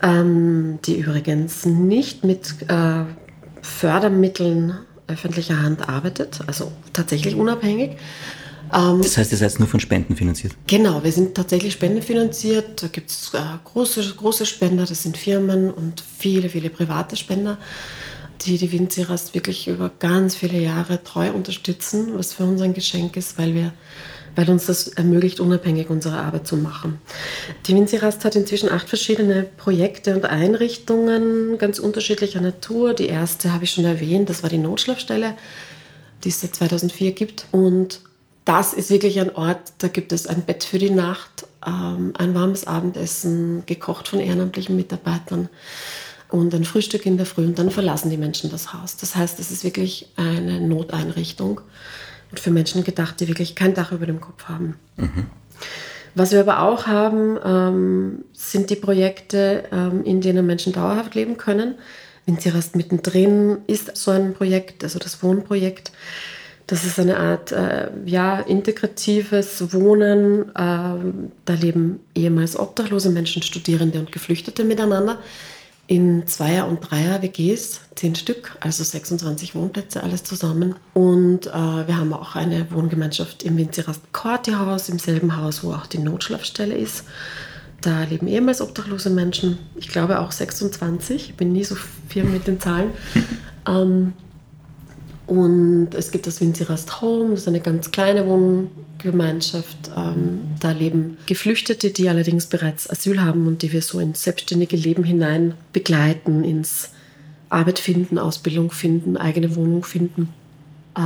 ähm, 0.03 0.79
die 0.87 1.01
übrigens 1.01 1.67
nicht 1.67 2.25
mit 2.25 2.55
äh, 2.69 3.05
Fördermitteln 3.61 4.75
öffentlicher 5.09 5.61
Hand 5.61 5.89
arbeitet, 5.89 6.41
also 6.47 6.71
tatsächlich 6.93 7.35
unabhängig. 7.35 7.97
Ähm, 8.73 9.01
das 9.03 9.17
heißt, 9.17 9.33
ihr 9.33 9.39
seid 9.39 9.59
nur 9.59 9.69
von 9.69 9.81
Spenden 9.81 10.17
finanziert? 10.17 10.53
Genau, 10.67 11.03
wir 11.03 11.13
sind 11.13 11.35
tatsächlich 11.35 11.73
spendenfinanziert. 11.73 12.83
Da 12.83 12.89
gibt 12.89 13.11
es 13.11 13.33
äh, 13.35 13.39
große, 13.65 14.15
große 14.17 14.47
Spender, 14.47 14.85
das 14.85 15.03
sind 15.03 15.17
Firmen 15.17 15.71
und 15.71 16.03
viele, 16.19 16.49
viele 16.49 16.71
private 16.71 17.17
Spender, 17.17 17.59
die 18.43 18.59
die 18.59 18.71
Winzirast 18.71 19.35
wirklich 19.35 19.69
über 19.69 19.91
ganz 19.99 20.37
viele 20.37 20.59
Jahre 20.59 21.03
treu 21.03 21.33
unterstützen, 21.33 22.11
was 22.15 22.35
für 22.35 22.45
uns 22.45 22.61
ein 22.61 22.75
Geschenk 22.75 23.17
ist, 23.17 23.39
weil 23.39 23.55
wir 23.55 23.73
weil 24.39 24.49
uns 24.51 24.67
das 24.67 24.87
ermöglicht, 24.87 25.41
unabhängig 25.41 25.91
unsere 25.91 26.17
Arbeit 26.17 26.47
zu 26.47 26.57
machen. 26.57 27.01
Die 27.67 27.75
Winzirast 27.75 28.25
hat 28.25 28.37
inzwischen 28.37 28.71
acht 28.71 28.89
verschiedene 28.89 29.43
Projekte 29.43 30.15
und 30.15 30.27
Einrichtungen 30.27 31.59
ganz 31.59 31.81
unterschiedlicher 31.81 32.41
Natur. 32.41 32.95
Die 32.95 33.09
erste 33.09 33.53
habe 33.53 33.65
ich 33.65 33.73
schon 33.73 33.85
erwähnt, 33.85 34.31
das 34.31 34.45
war 34.45 34.49
die 34.49 34.59
Notschlafstelle, 34.59 35.35
die 36.23 36.29
es 36.29 36.41
seit 36.41 36.55
2004 36.55 37.11
gibt. 37.11 37.47
Und 37.51 37.99
das 38.45 38.75
ist 38.75 38.91
wirklich 38.91 39.19
ein 39.19 39.35
Ort, 39.35 39.73
da 39.79 39.89
gibt 39.89 40.13
es 40.13 40.29
ein 40.29 40.43
Bett 40.43 40.63
für 40.63 40.79
die 40.79 40.91
Nacht, 40.91 41.49
ähm, 41.67 42.13
ein 42.17 42.33
warmes 42.33 42.65
Abendessen, 42.65 43.65
gekocht 43.67 44.07
von 44.07 44.21
ehrenamtlichen 44.21 44.77
Mitarbeitern 44.77 45.49
und 46.29 46.55
ein 46.55 46.63
Frühstück 46.63 47.07
in 47.07 47.17
der 47.17 47.27
Früh 47.27 47.45
und 47.45 47.59
dann 47.59 47.73
verlassen 47.73 48.09
die 48.09 48.17
Menschen 48.17 48.53
das 48.53 48.73
Haus. 48.73 48.97
Das 48.99 49.17
heißt, 49.17 49.41
es 49.41 49.51
ist 49.51 49.65
wirklich 49.65 50.11
eine 50.15 50.61
Noteinrichtung 50.61 51.61
und 52.31 52.41
für 52.41 52.51
Menschen 52.51 52.85
gedacht, 52.85 53.21
die 53.21 53.29
wirklich 53.29 53.55
kein 53.55 53.75
Dach 53.75 53.93
über 53.93 54.07
dem 54.07 54.21
Kopf 54.21 54.45
haben. 54.45 54.77
Mhm. 54.97 55.27
Was 56.15 56.33
wir 56.33 56.41
aber 56.41 56.63
auch 56.63 56.87
haben, 56.87 57.39
ähm, 57.45 58.25
sind 58.33 58.71
die 58.71 58.77
Projekte, 58.77 59.65
ähm, 59.73 60.05
in 60.05 60.21
denen 60.21 60.47
Menschen 60.47 60.73
dauerhaft 60.73 61.15
leben 61.15 61.37
können. 61.37 61.77
Winzierast 62.27 62.77
mittendrin 62.77 63.59
ist 63.67 63.97
so 63.97 64.11
ein 64.11 64.35
Projekt, 64.35 64.85
also 64.85 64.99
das 64.99 65.23
Wohnprojekt. 65.23 65.93
Das 66.67 66.85
ist 66.85 66.99
eine 66.99 67.17
Art 67.17 67.53
äh, 67.53 67.89
ja, 68.05 68.41
integratives 68.41 69.73
Wohnen. 69.73 70.53
Ähm, 70.59 71.33
da 71.47 71.55
leben 71.55 72.01
ehemals 72.15 72.59
obdachlose 72.59 73.11
Menschen, 73.11 73.43
Studierende 73.43 73.99
und 73.99 74.13
Geflüchtete 74.13 74.65
miteinander 74.65 75.19
in 75.89 76.27
Zweier- 76.27 76.69
und 76.69 76.81
Dreier-WGs, 76.81 77.81
zehn 77.95 78.15
Stück, 78.15 78.57
also 78.61 78.85
26 78.85 79.55
Wohnplätze, 79.55 80.03
alles 80.03 80.23
zusammen. 80.23 80.77
Und 80.93 81.47
äh, 81.47 81.51
wir 81.51 81.97
haben 81.97 82.13
auch 82.13 82.37
eine 82.37 82.71
Wohngemeinschaft 82.71 83.43
im 83.43 83.57
Winzirast-Korti-Haus, 83.57 84.91
im 84.91 84.99
selben 84.99 85.39
Haus, 85.39 85.65
wo 85.65 85.73
auch 85.73 85.87
die 85.87 85.99
Notschlafstelle 85.99 86.77
ist. 86.77 87.05
Da 87.81 88.05
leben 88.05 88.29
ehemals 88.29 88.61
obdachlose 88.61 89.09
Menschen, 89.09 89.59
ich 89.77 89.89
glaube 89.89 90.21
auch 90.21 90.31
26, 90.31 91.31
ich 91.31 91.37
bin 91.37 91.53
nie 91.53 91.65
so 91.65 91.75
firm 92.09 92.33
mit 92.33 92.47
den 92.47 92.61
Zahlen. 92.61 92.91
ähm, 93.67 94.13
und 95.27 95.95
es 95.95 96.11
gibt 96.11 96.27
das 96.27 96.43
Winzirast 96.43 97.01
Home, 97.01 97.31
das 97.31 97.41
ist 97.41 97.49
eine 97.49 97.61
ganz 97.61 97.91
kleine 97.91 98.27
Wohngemeinschaft. 98.99 99.91
Ähm, 99.97 100.41
da 100.61 100.73
leben 100.73 101.19
Geflüchtete, 101.27 101.91
die 101.91 102.09
allerdings 102.09 102.47
bereits 102.47 102.89
Asyl 102.89 103.23
haben 103.23 103.47
und 103.47 103.63
die 103.63 103.73
wir 103.73 103.83
so 103.83 104.01
ins 104.01 104.23
selbstständige 104.23 104.77
Leben 104.77 105.05
hinein 105.05 105.55
begleiten, 105.73 106.45
ins 106.45 106.91
Arbeit 107.49 107.79
finden, 107.79 108.19
Ausbildung 108.19 108.71
finden, 108.71 109.17
eigene 109.17 109.57
Wohnung 109.57 109.85
finden. 109.85 110.29
Äh, 110.97 111.01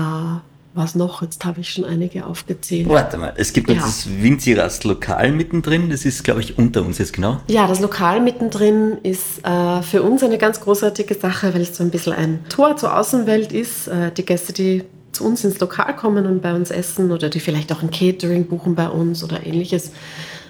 was 0.75 0.95
noch? 0.95 1.21
Jetzt 1.21 1.45
habe 1.45 1.61
ich 1.61 1.69
schon 1.69 1.85
einige 1.85 2.25
aufgezählt. 2.25 2.89
Warte 2.89 3.19
mal, 3.19 3.35
es 3.37 3.53
gibt 3.53 3.69
noch 3.69 3.77
ja. 3.77 3.83
das 3.83 4.09
Winzirast 4.09 4.85
Lokal 4.85 5.31
mittendrin. 5.31 5.91
Das 5.91 6.07
ist, 6.07 6.25
glaube 6.25 6.41
ich, 6.41 6.57
unter 6.57 6.83
uns 6.83 6.97
jetzt 6.97 7.13
genau. 7.13 7.41
Ja, 7.49 7.67
das 7.67 7.81
Lokal 7.81 8.23
mittendrin 8.23 8.97
ist 9.03 9.45
äh, 9.45 9.83
für 9.83 10.03
uns 10.03 10.23
eine 10.23 10.39
ganz 10.39 10.61
großartige 10.63 11.15
Sache, 11.15 11.53
weil 11.53 11.61
es 11.61 11.77
so 11.77 11.85
ein 11.85 11.91
bisschen 11.91 12.15
ein 12.15 12.41
Tor 12.49 12.79
zur 12.79 12.97
Außenwelt 12.97 13.53
ist. 13.53 13.87
Äh, 13.89 14.13
die 14.13 14.25
Gäste, 14.25 14.55
die 14.55 14.83
zu 15.13 15.25
uns 15.25 15.45
ins 15.45 15.61
Lokal 15.61 15.95
kommen 15.95 16.27
und 16.27 16.43
bei 16.43 16.55
uns 16.55 16.71
essen 16.71 17.13
oder 17.13 17.29
die 17.29 17.41
vielleicht 17.41 17.73
auch 17.73 17.83
ein 17.83 17.91
Catering 17.91 18.47
buchen 18.47 18.75
bei 18.75 18.89
uns 18.89 19.23
oder 19.23 19.47
ähnliches, 19.47 19.93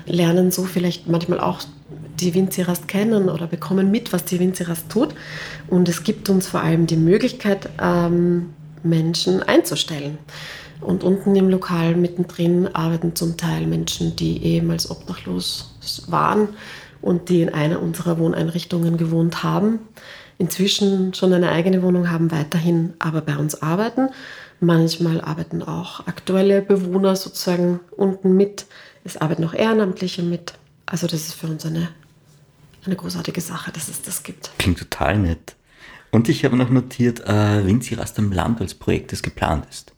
lernen 0.07 0.51
so 0.51 0.65
vielleicht 0.65 1.09
manchmal 1.09 1.41
auch 1.41 1.63
die 2.21 2.35
Winzirast 2.35 2.89
kennen 2.89 3.29
oder 3.29 3.47
bekommen 3.47 3.91
mit, 3.91 4.13
was 4.13 4.25
die 4.25 4.39
Winzirast 4.39 4.89
tut. 4.89 5.15
Und 5.69 5.89
es 5.89 6.05
gibt 6.05 6.29
uns 6.29 6.47
vor 6.47 6.61
allem 6.61 6.87
die 6.87 6.97
Möglichkeit, 6.97 7.69
ähm, 7.81 8.51
Menschen 8.83 9.43
einzustellen. 9.43 10.19
Und 10.81 11.05
unten 11.05 11.37
im 11.37 11.49
Lokal 11.49 11.95
mittendrin 11.95 12.69
arbeiten 12.75 13.15
zum 13.15 13.37
Teil 13.37 13.67
Menschen, 13.67 14.17
die 14.17 14.43
ehemals 14.43 14.91
obdachlos 14.91 15.75
waren 16.09 16.49
und 17.01 17.29
die 17.29 17.43
in 17.43 17.55
einer 17.55 17.81
unserer 17.81 18.19
Wohneinrichtungen 18.19 18.97
gewohnt 18.97 19.45
haben, 19.45 19.81
inzwischen 20.39 21.15
schon 21.15 21.33
eine 21.33 21.51
eigene 21.51 21.83
Wohnung 21.83 22.11
haben, 22.11 22.33
weiterhin 22.33 22.95
aber 22.99 23.21
bei 23.21 23.37
uns 23.37 23.63
arbeiten. 23.63 24.09
Manchmal 24.63 25.21
arbeiten 25.21 25.61
auch 25.65 26.07
aktuelle 26.07 26.63
Bewohner 26.63 27.17
sozusagen 27.17 27.81
unten 27.97 28.37
mit. 28.37 28.67
Es 29.03 29.17
arbeiten 29.17 29.45
auch 29.45 29.55
Ehrenamtliche 29.55 30.23
mit. 30.23 30.53
Also 30.87 31.09
das 31.09 31.23
ist 31.23 31.35
für 31.35 31.49
uns 31.49 31.67
eine, 31.67 31.89
eine 32.87 32.95
großartige 32.95 33.41
Sache, 33.41 33.73
dass 33.73 33.89
es 33.89 34.03
das 34.03 34.23
gibt. 34.23 34.53
Klingt 34.59 34.79
total 34.79 35.19
nett. 35.19 35.57
Und 36.13 36.29
ich 36.29 36.45
habe 36.45 36.57
noch 36.57 36.71
notiert, 36.71 37.27
äh, 37.27 37.67
Winzirast 37.67 38.17
am 38.21 38.31
Land 38.31 38.61
als 38.61 38.75
Projekt, 38.75 39.11
das 39.11 39.25
geplant 39.25 39.67
ist. 39.69 39.91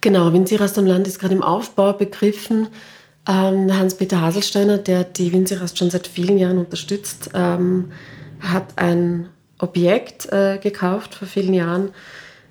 Genau, 0.00 0.32
Winzirast 0.32 0.78
am 0.78 0.86
Land 0.86 1.06
ist 1.06 1.18
gerade 1.18 1.34
im 1.34 1.42
Aufbau 1.42 1.92
begriffen. 1.92 2.68
Ähm, 3.28 3.76
Hans-Peter 3.76 4.22
Haselsteiner, 4.22 4.78
der 4.78 5.04
die 5.04 5.34
Winzirast 5.34 5.76
schon 5.76 5.90
seit 5.90 6.06
vielen 6.06 6.38
Jahren 6.38 6.56
unterstützt, 6.56 7.28
ähm, 7.34 7.92
hat 8.40 8.78
ein 8.78 9.28
Objekt 9.58 10.32
äh, 10.32 10.56
gekauft 10.56 11.14
vor 11.14 11.28
vielen 11.28 11.52
Jahren, 11.52 11.90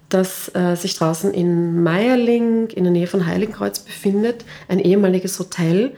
das 0.09 0.53
äh, 0.55 0.75
sich 0.75 0.95
draußen 0.95 1.33
in 1.33 1.83
Meierling 1.83 2.67
in 2.69 2.83
der 2.83 2.93
Nähe 2.93 3.07
von 3.07 3.25
Heiligenkreuz 3.25 3.79
befindet, 3.79 4.45
ein 4.67 4.79
ehemaliges 4.79 5.37
Hotel, 5.39 5.93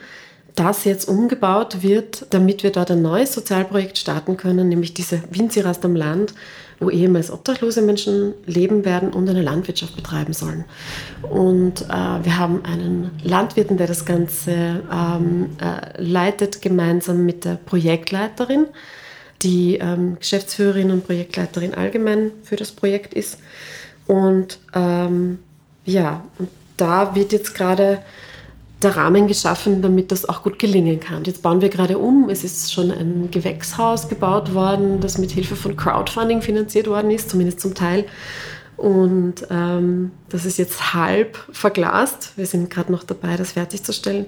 das 0.55 0.83
jetzt 0.83 1.07
umgebaut 1.07 1.83
wird, 1.83 2.25
damit 2.31 2.63
wir 2.63 2.71
dort 2.71 2.91
ein 2.91 3.01
neues 3.01 3.33
Sozialprojekt 3.33 3.97
starten 3.97 4.35
können, 4.35 4.67
nämlich 4.67 4.93
diese 4.93 5.21
Winzirast 5.29 5.85
am 5.85 5.95
Land, 5.95 6.33
wo 6.79 6.89
ehemals 6.89 7.31
obdachlose 7.31 7.81
Menschen 7.81 8.33
leben 8.45 8.83
werden 8.83 9.11
und 9.11 9.29
eine 9.29 9.41
Landwirtschaft 9.41 9.95
betreiben 9.95 10.33
sollen. 10.33 10.65
Und 11.21 11.81
äh, 11.83 11.85
wir 11.87 12.37
haben 12.37 12.63
einen 12.65 13.11
Landwirten, 13.23 13.77
der 13.77 13.87
das 13.87 14.05
Ganze 14.05 14.81
ähm, 14.91 15.51
äh, 15.61 16.01
leitet, 16.01 16.61
gemeinsam 16.61 17.25
mit 17.25 17.45
der 17.45 17.55
Projektleiterin, 17.55 18.65
die 19.41 19.75
ähm, 19.75 20.17
Geschäftsführerin 20.19 20.91
und 20.91 21.05
Projektleiterin 21.05 21.73
allgemein 21.73 22.31
für 22.43 22.55
das 22.55 22.71
Projekt 22.71 23.13
ist. 23.13 23.37
Und 24.09 24.57
ähm, 24.73 25.37
ja, 25.85 26.23
und 26.39 26.49
da 26.77 27.13
wird 27.13 27.31
jetzt 27.31 27.53
gerade 27.53 27.99
der 28.81 28.97
Rahmen 28.97 29.27
geschaffen, 29.27 29.83
damit 29.83 30.11
das 30.11 30.27
auch 30.27 30.41
gut 30.41 30.57
gelingen 30.57 30.99
kann. 30.99 31.25
Jetzt 31.25 31.43
bauen 31.43 31.61
wir 31.61 31.69
gerade 31.69 31.99
um. 31.99 32.27
Es 32.27 32.43
ist 32.43 32.73
schon 32.73 32.89
ein 32.89 33.29
Gewächshaus 33.29 34.09
gebaut 34.09 34.55
worden, 34.55 34.99
das 34.99 35.19
mit 35.19 35.29
Hilfe 35.29 35.55
von 35.55 35.77
Crowdfunding 35.77 36.41
finanziert 36.41 36.87
worden 36.87 37.11
ist, 37.11 37.29
zumindest 37.29 37.59
zum 37.59 37.75
Teil. 37.75 38.05
Und 38.77 39.45
ähm, 39.51 40.09
das 40.29 40.43
ist 40.43 40.57
jetzt 40.57 40.95
halb 40.95 41.37
verglast. 41.51 42.33
Wir 42.35 42.47
sind 42.47 42.71
gerade 42.71 42.91
noch 42.91 43.03
dabei, 43.03 43.37
das 43.37 43.51
fertigzustellen. 43.51 44.25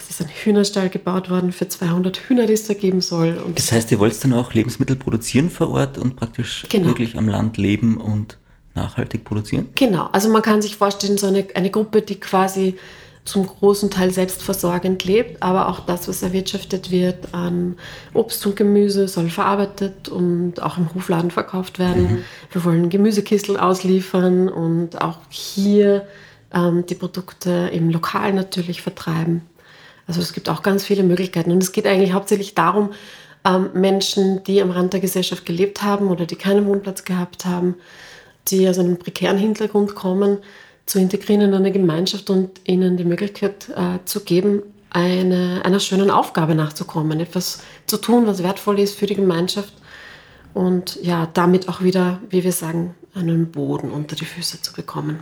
Es 0.00 0.10
ist 0.10 0.20
ein 0.20 0.30
Hühnerstall 0.30 0.88
gebaut 0.88 1.30
worden 1.30 1.52
für 1.52 1.68
200 1.68 2.28
Hühner, 2.28 2.46
die 2.46 2.54
es 2.54 2.66
da 2.66 2.74
geben 2.74 3.00
soll. 3.00 3.40
Und 3.46 3.56
das 3.56 3.70
heißt, 3.70 3.92
ihr 3.92 4.00
wollt 4.00 4.24
dann 4.24 4.32
auch 4.32 4.52
Lebensmittel 4.52 4.96
produzieren 4.96 5.48
vor 5.48 5.70
Ort 5.70 5.96
und 5.96 6.16
praktisch 6.16 6.66
genau. 6.68 6.88
wirklich 6.88 7.16
am 7.16 7.28
Land 7.28 7.56
leben 7.56 7.98
und 7.98 8.36
nachhaltig 8.74 9.24
produzieren? 9.24 9.68
Genau. 9.74 10.08
Also 10.12 10.28
man 10.28 10.42
kann 10.42 10.62
sich 10.62 10.76
vorstellen, 10.76 11.18
so 11.18 11.26
eine, 11.26 11.46
eine 11.54 11.70
Gruppe, 11.70 12.02
die 12.02 12.18
quasi 12.18 12.76
zum 13.24 13.46
großen 13.46 13.90
Teil 13.90 14.10
selbstversorgend 14.10 15.04
lebt, 15.04 15.42
aber 15.42 15.68
auch 15.68 15.80
das, 15.80 16.08
was 16.08 16.22
erwirtschaftet 16.22 16.90
wird 16.90 17.32
an 17.32 17.76
Obst 18.14 18.44
und 18.46 18.56
Gemüse, 18.56 19.06
soll 19.06 19.30
verarbeitet 19.30 20.08
und 20.08 20.60
auch 20.60 20.76
im 20.76 20.92
Hofladen 20.92 21.30
verkauft 21.30 21.78
werden. 21.78 22.02
Mhm. 22.02 22.24
Wir 22.50 22.64
wollen 22.64 22.88
Gemüsekistel 22.88 23.56
ausliefern 23.58 24.48
und 24.48 25.00
auch 25.00 25.18
hier 25.28 26.06
ähm, 26.52 26.84
die 26.86 26.96
Produkte 26.96 27.70
im 27.72 27.90
Lokal 27.90 28.32
natürlich 28.32 28.82
vertreiben. 28.82 29.42
Also 30.08 30.20
es 30.20 30.32
gibt 30.32 30.48
auch 30.48 30.62
ganz 30.62 30.84
viele 30.84 31.04
Möglichkeiten 31.04 31.52
und 31.52 31.62
es 31.62 31.70
geht 31.70 31.86
eigentlich 31.86 32.12
hauptsächlich 32.12 32.56
darum, 32.56 32.90
ähm, 33.44 33.70
Menschen, 33.72 34.42
die 34.44 34.60
am 34.60 34.70
Rand 34.70 34.94
der 34.94 35.00
Gesellschaft 35.00 35.46
gelebt 35.46 35.82
haben 35.82 36.08
oder 36.08 36.26
die 36.26 36.36
keinen 36.36 36.66
Wohnplatz 36.66 37.04
gehabt 37.04 37.44
haben, 37.44 37.76
die 38.48 38.68
aus 38.68 38.78
einem 38.78 38.98
prekären 38.98 39.38
Hintergrund 39.38 39.94
kommen, 39.94 40.38
zu 40.86 40.98
integrieren 40.98 41.42
in 41.42 41.54
eine 41.54 41.72
Gemeinschaft 41.72 42.28
und 42.30 42.60
ihnen 42.64 42.96
die 42.96 43.04
Möglichkeit 43.04 43.68
äh, 43.70 43.98
zu 44.04 44.20
geben, 44.20 44.62
eine, 44.90 45.62
einer 45.64 45.80
schönen 45.80 46.10
Aufgabe 46.10 46.54
nachzukommen, 46.54 47.20
etwas 47.20 47.62
zu 47.86 47.96
tun, 47.96 48.26
was 48.26 48.42
wertvoll 48.42 48.78
ist 48.78 48.98
für 48.98 49.06
die 49.06 49.14
Gemeinschaft 49.14 49.72
und 50.54 50.98
ja, 51.02 51.28
damit 51.32 51.68
auch 51.68 51.82
wieder, 51.82 52.20
wie 52.28 52.44
wir 52.44 52.52
sagen, 52.52 52.94
einen 53.14 53.50
Boden 53.50 53.90
unter 53.90 54.16
die 54.16 54.24
Füße 54.24 54.60
zu 54.60 54.72
bekommen. 54.72 55.20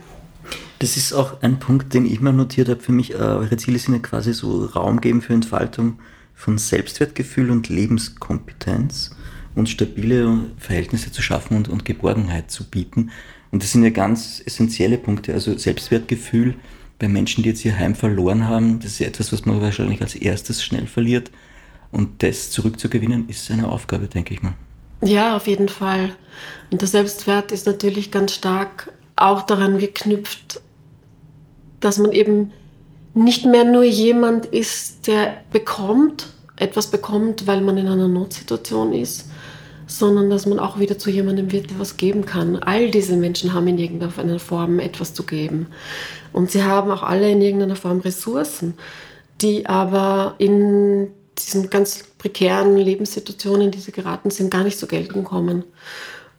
Das 0.78 0.96
ist 0.96 1.12
auch 1.12 1.42
ein 1.42 1.58
Punkt, 1.58 1.92
den 1.94 2.06
ich 2.06 2.20
mal 2.20 2.32
notiert 2.32 2.68
habe 2.68 2.80
für 2.80 2.92
mich. 2.92 3.12
Äh, 3.12 3.18
eure 3.18 3.56
Ziele 3.56 3.78
sind 3.78 3.94
ja 3.94 4.00
quasi 4.00 4.32
so 4.32 4.64
Raum 4.64 5.00
geben 5.00 5.22
für 5.22 5.34
Entfaltung 5.34 5.98
von 6.34 6.58
Selbstwertgefühl 6.58 7.50
und 7.50 7.68
Lebenskompetenz. 7.68 9.10
Uns 9.54 9.70
stabile 9.70 10.46
Verhältnisse 10.58 11.12
zu 11.12 11.22
schaffen 11.22 11.56
und, 11.56 11.68
und 11.68 11.84
Geborgenheit 11.84 12.50
zu 12.50 12.64
bieten. 12.64 13.10
Und 13.50 13.62
das 13.62 13.72
sind 13.72 13.82
ja 13.82 13.90
ganz 13.90 14.42
essentielle 14.44 14.98
Punkte. 14.98 15.32
Also 15.32 15.56
Selbstwertgefühl 15.56 16.54
bei 16.98 17.08
Menschen, 17.08 17.42
die 17.42 17.48
jetzt 17.48 17.64
ihr 17.64 17.78
Heim 17.78 17.94
verloren 17.94 18.46
haben, 18.46 18.78
das 18.80 18.92
ist 18.92 19.00
etwas, 19.00 19.32
was 19.32 19.46
man 19.46 19.60
wahrscheinlich 19.60 20.00
als 20.02 20.14
erstes 20.14 20.62
schnell 20.62 20.86
verliert. 20.86 21.30
Und 21.90 22.22
das 22.22 22.50
zurückzugewinnen, 22.50 23.28
ist 23.28 23.50
eine 23.50 23.68
Aufgabe, 23.68 24.06
denke 24.06 24.34
ich 24.34 24.42
mal. 24.42 24.54
Ja, 25.02 25.36
auf 25.36 25.46
jeden 25.46 25.68
Fall. 25.68 26.10
Und 26.70 26.80
der 26.80 26.88
Selbstwert 26.88 27.52
ist 27.52 27.66
natürlich 27.66 28.10
ganz 28.10 28.34
stark 28.34 28.92
auch 29.16 29.42
daran 29.42 29.78
geknüpft, 29.78 30.60
dass 31.80 31.98
man 31.98 32.12
eben 32.12 32.52
nicht 33.14 33.44
mehr 33.44 33.64
nur 33.64 33.82
jemand 33.82 34.46
ist, 34.46 35.06
der 35.06 35.38
bekommt, 35.52 36.28
etwas 36.60 36.88
bekommt, 36.88 37.46
weil 37.46 37.60
man 37.60 37.78
in 37.78 37.88
einer 37.88 38.08
Notsituation 38.08 38.92
ist, 38.92 39.26
sondern 39.86 40.30
dass 40.30 40.46
man 40.46 40.58
auch 40.58 40.78
wieder 40.78 40.98
zu 40.98 41.10
jemandem 41.10 41.50
wird, 41.50 41.70
der 41.70 41.78
was 41.78 41.96
geben 41.96 42.24
kann. 42.24 42.56
All 42.56 42.90
diese 42.90 43.16
Menschen 43.16 43.52
haben 43.52 43.66
in 43.66 43.78
irgendeiner 43.78 44.38
Form 44.38 44.78
etwas 44.78 45.14
zu 45.14 45.24
geben. 45.24 45.66
Und 46.32 46.50
sie 46.50 46.62
haben 46.62 46.90
auch 46.90 47.02
alle 47.02 47.30
in 47.30 47.42
irgendeiner 47.42 47.76
Form 47.76 48.00
Ressourcen, 48.00 48.74
die 49.40 49.66
aber 49.66 50.34
in 50.38 51.08
diesen 51.38 51.70
ganz 51.70 52.04
prekären 52.18 52.76
Lebenssituationen, 52.76 53.62
in 53.62 53.70
die 53.70 53.78
sie 53.78 53.92
geraten 53.92 54.30
sind, 54.30 54.50
gar 54.50 54.62
nicht 54.62 54.78
zur 54.78 54.88
Geltung 54.88 55.24
kommen. 55.24 55.64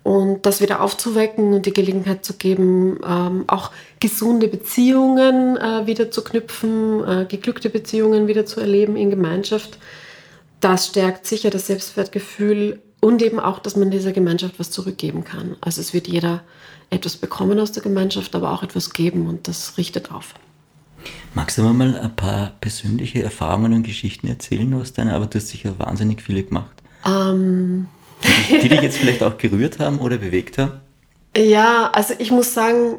Und 0.03 0.45
das 0.47 0.61
wieder 0.61 0.81
aufzuwecken 0.81 1.53
und 1.53 1.65
die 1.67 1.73
Gelegenheit 1.73 2.25
zu 2.25 2.33
geben, 2.33 2.99
ähm, 3.07 3.43
auch 3.47 3.69
gesunde 3.99 4.47
Beziehungen 4.47 5.57
äh, 5.57 5.85
wieder 5.85 6.09
zu 6.09 6.23
knüpfen, 6.23 7.03
äh, 7.03 7.25
geglückte 7.25 7.69
Beziehungen 7.69 8.27
wieder 8.27 8.45
zu 8.47 8.59
erleben 8.59 8.95
in 8.95 9.11
Gemeinschaft, 9.11 9.77
das 10.61 10.87
stärkt 10.87 11.27
sicher 11.27 11.49
das 11.49 11.67
Selbstwertgefühl 11.67 12.81
und 13.01 13.21
eben 13.21 13.39
auch, 13.39 13.59
dass 13.59 13.75
man 13.75 13.91
dieser 13.91 14.13
Gemeinschaft 14.13 14.59
was 14.59 14.71
zurückgeben 14.71 15.23
kann. 15.23 15.57
Also 15.59 15.81
es 15.81 15.93
wird 15.93 16.07
jeder 16.07 16.43
etwas 16.89 17.17
bekommen 17.17 17.59
aus 17.59 17.71
der 17.71 17.83
Gemeinschaft, 17.83 18.35
aber 18.35 18.51
auch 18.51 18.63
etwas 18.63 18.93
geben 18.93 19.27
und 19.27 19.47
das 19.47 19.77
richtet 19.77 20.11
auf. 20.11 20.35
Magst 21.33 21.57
du 21.57 21.63
mir 21.63 21.73
mal 21.73 21.97
ein 21.97 22.15
paar 22.15 22.53
persönliche 22.61 23.23
Erfahrungen 23.23 23.73
und 23.73 23.83
Geschichten 23.83 24.27
erzählen 24.27 24.73
aus 24.75 24.93
deiner 24.93 25.15
Arbeit? 25.15 25.33
Du 25.33 25.39
hast 25.39 25.47
sicher 25.47 25.73
wahnsinnig 25.79 26.21
viele 26.21 26.43
gemacht. 26.43 26.75
Ähm. 27.05 27.87
Die, 28.49 28.59
die 28.59 28.69
dich 28.69 28.81
jetzt 28.81 28.97
vielleicht 28.97 29.23
auch 29.23 29.37
gerührt 29.37 29.79
haben 29.79 29.99
oder 29.99 30.17
bewegt 30.17 30.59
haben? 30.59 30.73
Ja, 31.35 31.89
also 31.91 32.13
ich 32.19 32.29
muss 32.29 32.53
sagen, 32.53 32.97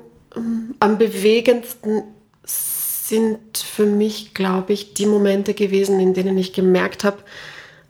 am 0.81 0.99
bewegendsten 0.99 2.03
sind 2.45 3.39
für 3.59 3.87
mich, 3.87 4.35
glaube 4.35 4.73
ich, 4.73 4.95
die 4.95 5.07
Momente 5.07 5.55
gewesen, 5.55 6.01
in 6.01 6.15
denen 6.15 6.39
ich 6.39 6.53
gemerkt 6.53 7.05
habe, 7.05 7.19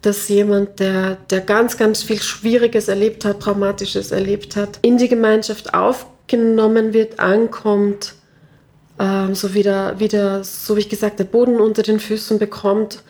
dass 0.02 0.28
jemand, 0.28 0.80
der, 0.80 1.16
der 1.30 1.40
ganz, 1.40 1.76
ganz 1.76 2.02
viel 2.02 2.20
Schwieriges 2.20 2.88
erlebt 2.88 3.24
hat, 3.24 3.40
Traumatisches 3.40 4.10
erlebt 4.10 4.56
hat, 4.56 4.80
in 4.82 4.98
die 4.98 5.08
Gemeinschaft 5.08 5.74
aufgenommen 5.74 6.92
wird, 6.92 7.20
ankommt, 7.20 8.14
ähm, 8.98 9.34
so 9.34 9.54
wieder, 9.54 9.98
wieder, 10.00 10.42
so 10.42 10.76
wie 10.76 10.80
ich 10.80 10.88
gesagt, 10.88 11.20
der 11.20 11.24
Boden 11.24 11.60
unter 11.60 11.82
den 11.82 12.00
Füßen 12.00 12.38
bekommt 12.38 13.02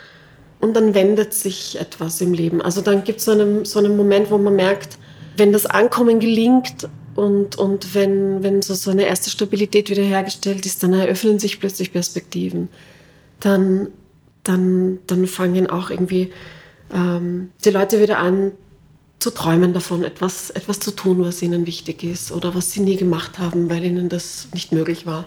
und 0.61 0.77
dann 0.77 0.95
wendet 0.95 1.33
sich 1.33 1.81
etwas 1.81 2.21
im 2.21 2.35
Leben. 2.35 2.61
Also 2.61 2.83
dann 2.83 3.05
gibt 3.05 3.19
es 3.19 3.25
so 3.25 3.33
einen, 3.33 3.65
so 3.65 3.79
einen 3.79 3.97
Moment, 3.97 4.31
wo 4.31 4.37
man 4.37 4.55
merkt, 4.55 4.99
wenn 5.39 5.53
das 5.53 5.65
Ankommen 5.65 6.21
gelingt 6.21 6.89
und, 7.15 7.57
und 7.57 7.95
wenn, 7.95 8.43
wenn 8.43 8.61
so, 8.61 8.75
so 8.75 8.91
eine 8.91 9.07
erste 9.07 9.31
Stabilität 9.31 9.89
wiederhergestellt 9.89 10.67
ist, 10.67 10.83
dann 10.83 10.93
eröffnen 10.93 11.39
sich 11.39 11.59
plötzlich 11.59 11.93
Perspektiven. 11.93 12.69
Dann, 13.41 13.89
dann, 14.45 14.99
dann 15.07 15.27
fangen 15.27 15.69
auch 15.69 15.91
irgendwie 15.91 16.33
ähm, 16.93 17.51
die 17.65 17.71
Leute 17.71 18.01
wieder 18.01 18.19
an 18.19 18.53
zu 19.19 19.31
träumen 19.31 19.73
davon, 19.73 20.03
etwas, 20.03 20.51
etwas 20.51 20.81
zu 20.81 20.91
tun, 20.91 21.25
was 21.25 21.43
ihnen 21.43 21.67
wichtig 21.67 22.03
ist 22.03 22.33
oder 22.33 22.55
was 22.55 22.73
sie 22.73 22.81
nie 22.81 22.97
gemacht 22.97 23.39
haben, 23.39 23.71
weil 23.71 23.85
ihnen 23.85 24.09
das 24.09 24.49
nicht 24.53 24.73
möglich 24.73 25.07
war. 25.07 25.27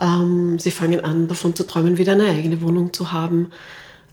Ähm, 0.00 0.58
sie 0.58 0.72
fangen 0.72 1.00
an, 1.04 1.28
davon 1.28 1.54
zu 1.54 1.64
träumen, 1.64 1.96
wieder 1.96 2.12
eine 2.12 2.26
eigene 2.26 2.60
Wohnung 2.60 2.92
zu 2.92 3.12
haben. 3.12 3.50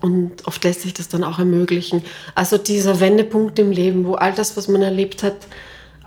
Und 0.02 0.48
oft 0.48 0.63
lässt 0.63 0.82
sich 0.82 0.93
das 0.93 1.10
dann 1.10 1.24
auch 1.24 1.39
ermöglichen. 1.39 2.04
Also 2.36 2.58
dieser 2.58 3.00
Wendepunkt 3.00 3.58
im 3.60 3.72
Leben, 3.72 4.06
wo 4.06 4.15
all 4.15 4.34
das, 4.34 4.56
was 4.58 4.67
man 4.67 4.82
erlebt 4.82 5.24
hat, 5.24 5.48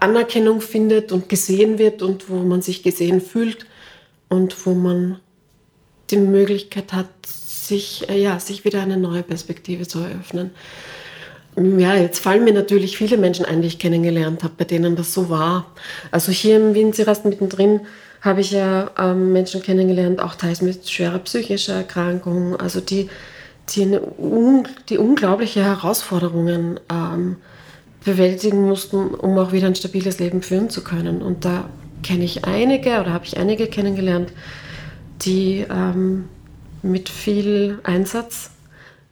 Anerkennung 0.01 0.61
findet 0.61 1.13
und 1.13 1.29
gesehen 1.29 1.79
wird 1.79 2.03
und 2.03 2.29
wo 2.29 2.37
man 2.37 2.63
sich 2.63 2.83
gesehen 2.83 3.21
fühlt 3.21 3.67
und 4.29 4.67
wo 4.67 4.75
man 4.75 5.19
die 6.11 6.17
Möglichkeit 6.17 6.93
hat, 6.93 7.09
sich, 7.67 8.09
äh, 8.09 8.21
ja, 8.21 8.39
sich 8.39 8.65
wieder 8.65 8.83
eine 8.83 8.97
neue 8.97 9.23
Perspektive 9.23 9.87
zu 9.87 10.01
eröffnen. 10.01 10.51
Ja, 11.57 11.95
jetzt 11.95 12.19
fallen 12.19 12.43
mir 12.43 12.53
natürlich 12.53 12.99
viele 12.99 13.17
Menschen 13.17 13.45
ein, 13.45 13.63
die 13.63 13.69
ich 13.69 13.79
kennengelernt 13.79 14.43
habe, 14.43 14.55
bei 14.59 14.65
denen 14.65 14.97
das 14.97 15.15
so 15.15 15.31
war. 15.31 15.67
Also 16.11 16.33
hier 16.33 16.57
im 16.57 16.75
Winzirast 16.75 17.25
mittendrin 17.25 17.81
habe 18.23 18.41
ich 18.41 18.51
ja 18.51 18.91
ähm, 18.99 19.33
Menschen 19.33 19.63
kennengelernt, 19.63 20.21
auch 20.21 20.35
teils 20.35 20.63
mit 20.63 20.89
schwerer 20.89 21.21
psychischer 21.21 21.75
Erkrankung, 21.75 22.57
also 22.57 22.81
die, 22.81 23.09
die, 23.69 23.83
eine, 23.83 24.01
die 24.89 24.99
unglaubliche 24.99 25.63
Herausforderungen 25.63 26.81
ähm, 26.91 27.37
bewältigen 28.05 28.63
mussten, 28.63 29.15
um 29.15 29.39
auch 29.39 29.53
wieder 29.53 29.69
ein 29.69 29.77
stabiles 29.77 30.19
Leben 30.19 30.43
führen 30.43 30.71
zu 30.71 30.83
können. 30.83 31.23
Und 31.23 31.45
da 31.45 31.69
kenne 32.03 32.25
ich 32.25 32.45
einige 32.45 33.01
oder 33.01 33.13
habe 33.13 33.27
ich 33.27 33.37
einige 33.37 33.67
kennengelernt, 33.69 34.33
die 35.23 35.65
ähm, 35.71 36.29
mit 36.85 37.09
viel 37.09 37.81
Einsatz 37.83 38.51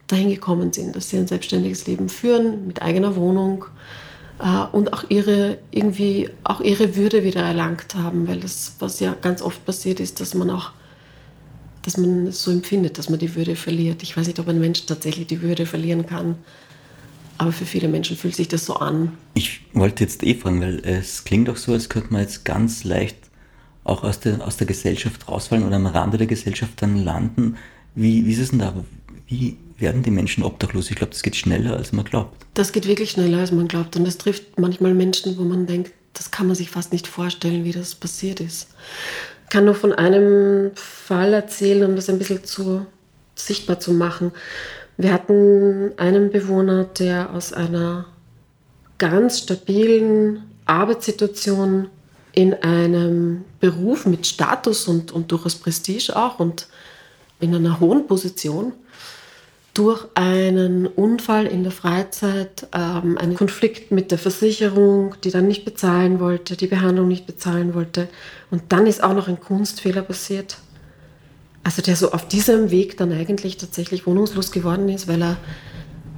dahin 0.07 0.29
gekommen 0.29 0.71
sind, 0.71 0.95
dass 0.95 1.09
sie 1.09 1.17
ein 1.17 1.27
selbstständiges 1.27 1.87
Leben 1.87 2.09
führen, 2.09 2.67
mit 2.67 2.81
eigener 2.81 3.15
Wohnung 3.15 3.65
äh, 4.39 4.65
und 4.71 4.93
auch 4.93 5.05
ihre, 5.09 5.57
irgendwie 5.71 6.29
auch 6.43 6.61
ihre 6.61 6.95
Würde 6.95 7.23
wieder 7.23 7.41
erlangt 7.41 7.95
haben, 7.95 8.27
weil 8.27 8.39
das, 8.39 8.75
was 8.79 8.99
ja 8.99 9.15
ganz 9.21 9.41
oft 9.41 9.65
passiert 9.65 9.99
ist, 9.99 10.19
dass 10.19 10.33
man 10.33 10.49
auch, 10.49 10.71
dass 11.81 11.97
man 11.97 12.27
es 12.27 12.43
so 12.43 12.51
empfindet, 12.51 12.97
dass 12.97 13.09
man 13.09 13.19
die 13.19 13.35
Würde 13.35 13.55
verliert. 13.55 14.03
Ich 14.03 14.15
weiß 14.15 14.27
nicht, 14.27 14.39
ob 14.39 14.47
ein 14.47 14.59
Mensch 14.59 14.85
tatsächlich 14.85 15.27
die 15.27 15.41
Würde 15.41 15.65
verlieren 15.65 16.05
kann, 16.05 16.35
aber 17.37 17.51
für 17.51 17.65
viele 17.65 17.87
Menschen 17.87 18.15
fühlt 18.15 18.35
sich 18.35 18.47
das 18.47 18.65
so 18.65 18.75
an. 18.75 19.17
Ich 19.33 19.61
wollte 19.73 20.03
jetzt 20.03 20.23
eh 20.23 20.35
fragen, 20.35 20.61
weil 20.61 20.79
es 20.85 21.23
klingt 21.23 21.49
auch 21.49 21.57
so, 21.57 21.73
als 21.73 21.89
könnte 21.89 22.13
man 22.13 22.21
jetzt 22.21 22.45
ganz 22.45 22.83
leicht 22.83 23.17
auch 23.83 24.03
aus 24.03 24.19
der, 24.19 24.45
aus 24.45 24.57
der 24.57 24.67
Gesellschaft 24.67 25.27
rausfallen 25.27 25.65
oder 25.65 25.75
am 25.75 25.85
Rande 25.85 26.17
der 26.17 26.27
Gesellschaft 26.27 26.81
dann 26.81 27.03
landen. 27.03 27.57
Wie, 27.95 28.25
wie 28.25 28.31
ist 28.31 28.39
es 28.39 28.49
denn 28.49 28.59
da? 28.59 28.73
Wie 29.27 29.57
werden 29.77 30.03
die 30.03 30.11
Menschen 30.11 30.43
obdachlos? 30.43 30.89
Ich 30.89 30.95
glaube, 30.95 31.11
das 31.11 31.23
geht 31.23 31.35
schneller, 31.35 31.75
als 31.75 31.91
man 31.91 32.05
glaubt. 32.05 32.45
Das 32.53 32.71
geht 32.71 32.87
wirklich 32.87 33.11
schneller, 33.11 33.39
als 33.39 33.51
man 33.51 33.67
glaubt. 33.67 33.95
Und 33.95 34.07
es 34.07 34.17
trifft 34.17 34.59
manchmal 34.59 34.93
Menschen, 34.93 35.37
wo 35.37 35.43
man 35.43 35.65
denkt, 35.65 35.91
das 36.13 36.31
kann 36.31 36.47
man 36.47 36.55
sich 36.55 36.69
fast 36.69 36.93
nicht 36.93 37.07
vorstellen, 37.07 37.63
wie 37.63 37.71
das 37.71 37.95
passiert 37.95 38.39
ist. 38.39 38.69
Ich 39.45 39.49
kann 39.49 39.65
nur 39.65 39.75
von 39.75 39.93
einem 39.93 40.71
Fall 40.75 41.33
erzählen, 41.33 41.89
um 41.89 41.95
das 41.95 42.09
ein 42.09 42.19
bisschen 42.19 42.43
zu, 42.43 42.85
sichtbar 43.35 43.79
zu 43.79 43.93
machen. 43.93 44.31
Wir 44.97 45.11
hatten 45.11 45.91
einen 45.97 46.31
Bewohner, 46.31 46.83
der 46.83 47.31
aus 47.31 47.51
einer 47.51 48.05
ganz 48.99 49.39
stabilen 49.39 50.43
Arbeitssituation 50.65 51.89
in 52.33 52.53
einem 52.53 53.45
Beruf 53.59 54.05
mit 54.05 54.27
Status 54.27 54.87
und, 54.87 55.11
und 55.11 55.31
durchaus 55.31 55.55
Prestige 55.55 56.15
auch 56.15 56.39
und 56.39 56.67
in 57.39 57.53
einer 57.53 57.79
hohen 57.79 58.07
Position 58.07 58.73
durch 59.73 60.05
einen 60.13 60.85
Unfall 60.85 61.47
in 61.47 61.63
der 61.63 61.71
Freizeit, 61.71 62.67
ähm, 62.73 63.17
einen 63.17 63.35
Konflikt 63.35 63.91
mit 63.91 64.11
der 64.11 64.19
Versicherung, 64.19 65.15
die 65.23 65.31
dann 65.31 65.47
nicht 65.47 65.65
bezahlen 65.65 66.19
wollte, 66.19 66.55
die 66.55 66.67
Behandlung 66.67 67.07
nicht 67.07 67.25
bezahlen 67.25 67.73
wollte. 67.73 68.07
Und 68.51 68.63
dann 68.69 68.85
ist 68.85 69.03
auch 69.03 69.13
noch 69.13 69.27
ein 69.27 69.39
Kunstfehler 69.39 70.03
passiert. 70.03 70.57
Also 71.63 71.81
der 71.81 71.95
so 71.95 72.11
auf 72.11 72.27
diesem 72.27 72.69
Weg 72.69 72.97
dann 72.97 73.11
eigentlich 73.11 73.57
tatsächlich 73.57 74.05
wohnungslos 74.05 74.51
geworden 74.51 74.89
ist, 74.89 75.07
weil 75.07 75.23
er 75.23 75.37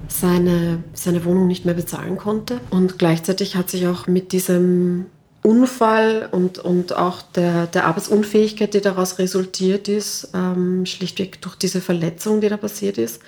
seine, 0.09 0.83
seine 0.93 1.23
Wohnung 1.23 1.47
nicht 1.47 1.63
mehr 1.65 1.75
bezahlen 1.75 2.17
konnte. 2.17 2.59
Und 2.71 2.99
gleichzeitig 2.99 3.55
hat 3.55 3.69
sich 3.69 3.87
auch 3.87 4.07
mit 4.07 4.33
diesem 4.33 5.05
Unfall 5.45 6.27
und, 6.31 6.57
und 6.57 6.95
auch 6.97 7.21
der, 7.21 7.67
der 7.67 7.85
Arbeitsunfähigkeit, 7.85 8.73
die 8.73 8.81
daraus 8.81 9.19
resultiert 9.19 9.87
ist, 9.87 10.29
ähm, 10.33 10.85
schlichtweg 10.87 11.39
durch 11.41 11.55
diese 11.55 11.81
Verletzung, 11.81 12.41
die 12.41 12.49
da 12.49 12.57
passiert 12.57 12.97
ist, 12.97 13.21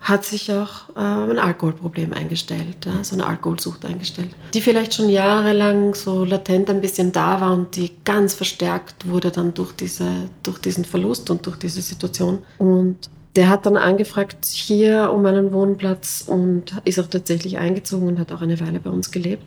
hat 0.00 0.26
sich 0.26 0.52
auch 0.52 0.90
äh, 0.94 1.00
ein 1.00 1.38
Alkoholproblem 1.38 2.12
eingestellt, 2.12 2.84
ja, 2.84 3.02
so 3.02 3.16
eine 3.16 3.26
Alkoholsucht 3.26 3.84
eingestellt, 3.86 4.28
die 4.52 4.60
vielleicht 4.60 4.92
schon 4.94 5.08
jahrelang 5.08 5.94
so 5.94 6.24
latent 6.24 6.68
ein 6.68 6.82
bisschen 6.82 7.12
da 7.12 7.40
war 7.40 7.54
und 7.54 7.74
die 7.76 7.92
ganz 8.04 8.34
verstärkt 8.34 9.08
wurde 9.08 9.30
dann 9.30 9.54
durch, 9.54 9.72
diese, 9.72 10.28
durch 10.42 10.58
diesen 10.58 10.84
Verlust 10.84 11.30
und 11.30 11.46
durch 11.46 11.56
diese 11.56 11.80
Situation. 11.80 12.40
Und 12.58 13.08
der 13.36 13.48
hat 13.48 13.64
dann 13.64 13.78
angefragt 13.78 14.44
hier 14.44 15.12
um 15.12 15.24
einen 15.24 15.52
Wohnplatz 15.52 16.24
und 16.26 16.74
ist 16.84 17.00
auch 17.00 17.06
tatsächlich 17.06 17.56
eingezogen 17.56 18.06
und 18.06 18.18
hat 18.18 18.32
auch 18.32 18.42
eine 18.42 18.60
Weile 18.60 18.80
bei 18.80 18.90
uns 18.90 19.10
gelebt. 19.10 19.44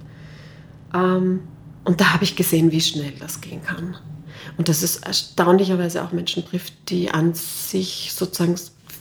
Ähm, 0.94 1.42
und 1.84 2.02
da 2.02 2.14
habe 2.14 2.24
ich 2.24 2.36
gesehen, 2.36 2.72
wie 2.72 2.82
schnell 2.82 3.14
das 3.20 3.42
gehen 3.42 3.64
kann. 3.64 3.98
Und 4.58 4.70
dass 4.70 4.82
es 4.82 4.98
erstaunlicherweise 4.98 6.04
auch 6.04 6.12
Menschen 6.12 6.46
trifft, 6.46 6.74
die 6.90 7.12
an 7.12 7.34
sich 7.34 8.12
sozusagen 8.14 8.56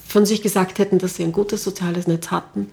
von 0.07 0.27
sich 0.27 0.43
gesagt 0.43 0.79
hätten, 0.79 0.99
dass 0.99 1.17
sie 1.17 1.25
ein 1.25 1.33
gutes 1.33 1.65
soziales 1.65 2.07
Netz 2.07 2.31
hatten, 2.31 2.73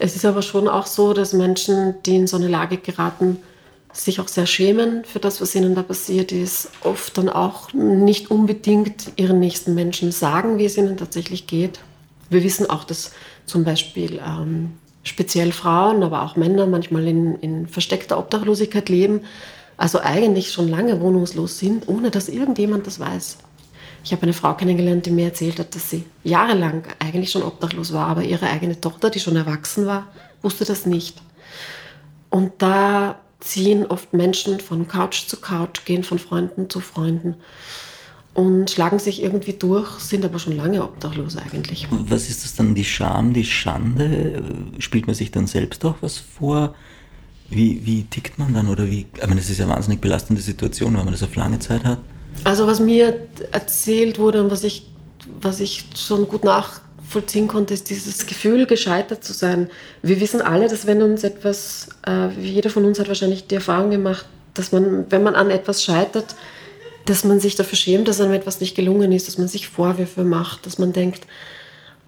Es 0.00 0.14
ist 0.14 0.24
aber 0.24 0.42
schon 0.42 0.68
auch 0.68 0.86
so, 0.86 1.12
dass 1.12 1.32
Menschen, 1.32 1.94
die 2.06 2.16
in 2.16 2.26
so 2.28 2.36
eine 2.36 2.46
Lage 2.46 2.76
geraten, 2.76 3.38
sich 3.92 4.20
auch 4.20 4.28
sehr 4.28 4.46
schämen 4.46 5.04
für 5.04 5.18
das, 5.18 5.40
was 5.40 5.54
ihnen 5.54 5.74
da 5.74 5.82
passiert 5.82 6.30
ist, 6.30 6.70
oft 6.82 7.18
dann 7.18 7.28
auch 7.28 7.72
nicht 7.72 8.30
unbedingt 8.30 9.12
ihren 9.16 9.40
nächsten 9.40 9.74
Menschen 9.74 10.12
sagen, 10.12 10.58
wie 10.58 10.66
es 10.66 10.76
ihnen 10.76 10.96
tatsächlich 10.96 11.48
geht. 11.48 11.80
Wir 12.30 12.44
wissen 12.44 12.70
auch, 12.70 12.84
dass 12.84 13.12
zum 13.46 13.64
Beispiel 13.64 14.20
ähm, 14.24 14.72
speziell 15.02 15.52
Frauen, 15.52 16.02
aber 16.02 16.22
auch 16.22 16.36
Männer 16.36 16.66
manchmal 16.66 17.06
in, 17.06 17.36
in 17.36 17.66
versteckter 17.66 18.18
Obdachlosigkeit 18.18 18.88
leben, 18.88 19.22
also 19.76 20.00
eigentlich 20.00 20.52
schon 20.52 20.68
lange 20.68 21.00
wohnungslos 21.00 21.58
sind, 21.58 21.88
ohne 21.88 22.10
dass 22.10 22.28
irgendjemand 22.28 22.86
das 22.86 22.98
weiß. 22.98 23.38
Ich 24.04 24.12
habe 24.12 24.22
eine 24.22 24.32
Frau 24.32 24.54
kennengelernt, 24.54 25.06
die 25.06 25.10
mir 25.10 25.26
erzählt 25.26 25.58
hat, 25.58 25.74
dass 25.74 25.90
sie 25.90 26.04
jahrelang 26.24 26.84
eigentlich 26.98 27.30
schon 27.30 27.42
obdachlos 27.42 27.92
war, 27.92 28.06
aber 28.06 28.22
ihre 28.22 28.48
eigene 28.48 28.80
Tochter, 28.80 29.10
die 29.10 29.20
schon 29.20 29.36
erwachsen 29.36 29.86
war, 29.86 30.06
wusste 30.42 30.64
das 30.64 30.86
nicht. 30.86 31.20
Und 32.30 32.52
da 32.58 33.18
ziehen 33.40 33.86
oft 33.86 34.12
Menschen 34.12 34.60
von 34.60 34.88
Couch 34.88 35.26
zu 35.26 35.36
Couch, 35.40 35.84
gehen 35.84 36.04
von 36.04 36.18
Freunden 36.18 36.68
zu 36.68 36.80
Freunden 36.80 37.36
und 38.38 38.70
schlagen 38.70 39.00
sich 39.00 39.20
irgendwie 39.20 39.54
durch, 39.54 39.98
sind 39.98 40.24
aber 40.24 40.38
schon 40.38 40.56
lange 40.56 40.84
obdachlos 40.84 41.36
eigentlich. 41.36 41.88
Was 41.90 42.30
ist 42.30 42.44
das 42.44 42.54
dann, 42.54 42.72
die 42.76 42.84
Scham, 42.84 43.32
die 43.32 43.44
Schande? 43.44 44.40
Spielt 44.78 45.08
man 45.08 45.16
sich 45.16 45.32
dann 45.32 45.48
selbst 45.48 45.84
auch 45.84 45.96
was 46.02 46.18
vor? 46.18 46.72
Wie, 47.50 47.84
wie 47.84 48.04
tickt 48.04 48.38
man 48.38 48.54
dann 48.54 48.68
oder 48.68 48.88
wie? 48.88 49.06
Ich 49.12 49.22
meine, 49.22 49.40
das 49.40 49.50
ist 49.50 49.58
ja 49.58 49.64
eine 49.64 49.74
wahnsinnig 49.74 50.00
belastende 50.00 50.40
Situation, 50.40 50.96
wenn 50.96 51.04
man 51.04 51.14
das 51.14 51.24
auf 51.24 51.34
lange 51.34 51.58
Zeit 51.58 51.82
hat. 51.82 51.98
Also 52.44 52.68
was 52.68 52.78
mir 52.78 53.26
erzählt 53.50 54.20
wurde 54.20 54.44
und 54.44 54.52
was 54.52 54.62
ich, 54.62 54.86
was 55.40 55.58
ich 55.58 55.86
schon 55.96 56.28
gut 56.28 56.44
nachvollziehen 56.44 57.48
konnte, 57.48 57.74
ist 57.74 57.90
dieses 57.90 58.24
Gefühl, 58.24 58.66
gescheitert 58.66 59.24
zu 59.24 59.32
sein. 59.32 59.68
Wir 60.02 60.20
wissen 60.20 60.42
alle, 60.42 60.68
dass 60.68 60.86
wenn 60.86 61.02
uns 61.02 61.24
etwas, 61.24 61.88
äh, 62.06 62.28
jeder 62.40 62.70
von 62.70 62.84
uns 62.84 63.00
hat 63.00 63.08
wahrscheinlich 63.08 63.48
die 63.48 63.56
Erfahrung 63.56 63.90
gemacht, 63.90 64.26
dass 64.54 64.70
man, 64.70 65.06
wenn 65.10 65.24
man 65.24 65.34
an 65.34 65.50
etwas 65.50 65.82
scheitert, 65.82 66.36
dass 67.08 67.24
man 67.24 67.40
sich 67.40 67.56
dafür 67.56 67.78
schämt, 67.78 68.08
dass 68.08 68.20
einem 68.20 68.34
etwas 68.34 68.60
nicht 68.60 68.74
gelungen 68.74 69.12
ist, 69.12 69.28
dass 69.28 69.38
man 69.38 69.48
sich 69.48 69.68
Vorwürfe 69.68 70.24
macht, 70.24 70.66
dass 70.66 70.78
man 70.78 70.92
denkt, 70.92 71.26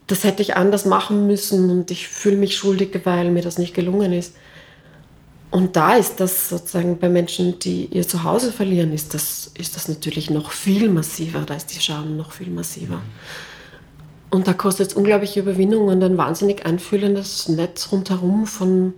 das 0.06 0.24
hätte 0.24 0.42
ich 0.42 0.56
anders 0.56 0.84
machen 0.84 1.26
müssen 1.26 1.70
und 1.70 1.90
ich 1.90 2.08
fühle 2.08 2.36
mich 2.36 2.56
schuldig, 2.56 3.00
weil 3.04 3.30
mir 3.30 3.42
das 3.42 3.58
nicht 3.58 3.74
gelungen 3.74 4.12
ist. 4.12 4.34
Und 5.50 5.76
da 5.76 5.94
ist 5.94 6.20
das 6.20 6.48
sozusagen 6.48 6.98
bei 6.98 7.08
Menschen, 7.08 7.58
die 7.58 7.86
ihr 7.86 8.06
Zuhause 8.06 8.52
verlieren, 8.52 8.92
ist 8.92 9.14
das, 9.14 9.50
ist 9.58 9.74
das 9.74 9.88
natürlich 9.88 10.30
noch 10.30 10.52
viel 10.52 10.88
massiver. 10.88 11.40
Da 11.40 11.54
ist 11.54 11.74
die 11.74 11.80
Scham 11.80 12.16
noch 12.16 12.32
viel 12.32 12.50
massiver. 12.50 13.00
Und 14.30 14.46
da 14.46 14.52
kostet 14.52 14.88
es 14.90 14.94
unglaubliche 14.94 15.40
Überwindung 15.40 15.88
und 15.88 16.02
ein 16.04 16.16
wahnsinnig 16.16 16.66
einfühlendes 16.66 17.48
Netz 17.48 17.88
rundherum 17.90 18.46
von 18.46 18.94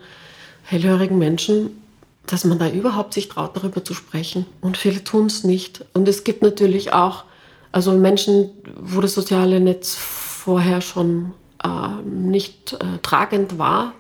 hellhörigen 0.65 1.19
Menschen, 1.19 1.82
dass 2.27 2.45
man 2.45 2.59
da 2.59 2.69
überhaupt 2.69 3.15
sich 3.15 3.29
traut, 3.29 3.57
darüber 3.57 3.85
zu 3.85 3.95
sprechen. 3.95 4.47
Und 4.61 4.77
viele 4.77 5.03
tun 5.03 5.27
es 5.27 5.45
nicht. 5.45 5.85
Und 5.93 6.09
es 6.09 6.25
gibt 6.25 6.43
natürlich 6.43 6.93
auch 6.93 7.25
also 7.73 7.93
Menschen, 7.93 8.51
wo 8.79 9.01
das 9.01 9.15
soziale 9.15 9.59
Netz 9.59 9.95
vorher 9.95 10.83
schon 10.83 11.33
äh, 11.65 12.03
nicht 12.05 12.75
äh, 12.75 12.99
tragend 13.03 13.59
war, 13.59 13.95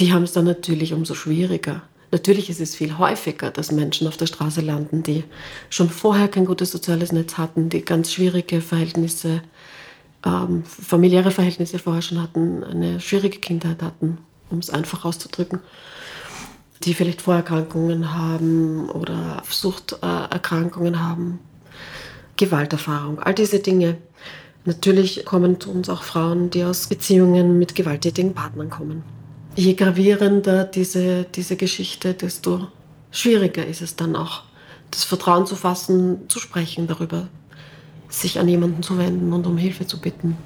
die 0.00 0.12
haben 0.12 0.24
es 0.24 0.32
dann 0.32 0.44
natürlich 0.44 0.92
umso 0.92 1.14
schwieriger. 1.14 1.82
Natürlich 2.10 2.50
ist 2.50 2.60
es 2.60 2.74
viel 2.74 2.98
häufiger, 2.98 3.50
dass 3.50 3.72
Menschen 3.72 4.06
auf 4.08 4.16
der 4.16 4.26
Straße 4.26 4.60
landen, 4.60 5.02
die 5.02 5.24
schon 5.70 5.88
vorher 5.88 6.28
kein 6.28 6.46
gutes 6.46 6.72
soziales 6.72 7.12
Netz 7.12 7.38
hatten, 7.38 7.68
die 7.68 7.84
ganz 7.84 8.12
schwierige 8.12 8.60
Verhältnisse, 8.60 9.42
ähm, 10.24 10.64
familiäre 10.64 11.30
Verhältnisse 11.30 11.78
vorher 11.78 12.02
schon 12.02 12.22
hatten, 12.22 12.64
eine 12.64 13.00
schwierige 13.00 13.38
Kindheit 13.38 13.82
hatten, 13.82 14.18
um 14.50 14.58
es 14.58 14.70
einfach 14.70 15.04
auszudrücken, 15.04 15.60
die 16.84 16.94
vielleicht 16.94 17.22
Vorerkrankungen 17.22 18.14
haben 18.14 18.88
oder 18.90 19.42
Suchterkrankungen 19.48 21.02
haben, 21.02 21.38
Gewalterfahrung, 22.36 23.18
all 23.18 23.34
diese 23.34 23.58
Dinge. 23.58 23.96
Natürlich 24.64 25.24
kommen 25.24 25.60
zu 25.60 25.70
uns 25.70 25.88
auch 25.88 26.02
Frauen, 26.02 26.50
die 26.50 26.64
aus 26.64 26.86
Beziehungen 26.86 27.58
mit 27.58 27.74
gewalttätigen 27.74 28.34
Partnern 28.34 28.70
kommen 28.70 29.04
je 29.56 29.74
gravierender 29.74 30.64
diese, 30.64 31.24
diese 31.24 31.56
Geschichte, 31.56 32.14
desto 32.14 32.68
schwieriger 33.10 33.66
ist 33.66 33.82
es 33.82 33.96
dann 33.96 34.16
auch, 34.16 34.42
das 34.90 35.04
Vertrauen 35.04 35.46
zu 35.46 35.56
fassen, 35.56 36.28
zu 36.28 36.38
sprechen 36.38 36.86
darüber, 36.86 37.28
sich 38.08 38.38
an 38.38 38.48
jemanden 38.48 38.82
zu 38.82 38.98
wenden 38.98 39.32
und 39.32 39.46
um 39.46 39.56
Hilfe 39.56 39.86
zu 39.86 40.00
bitten. 40.00 40.36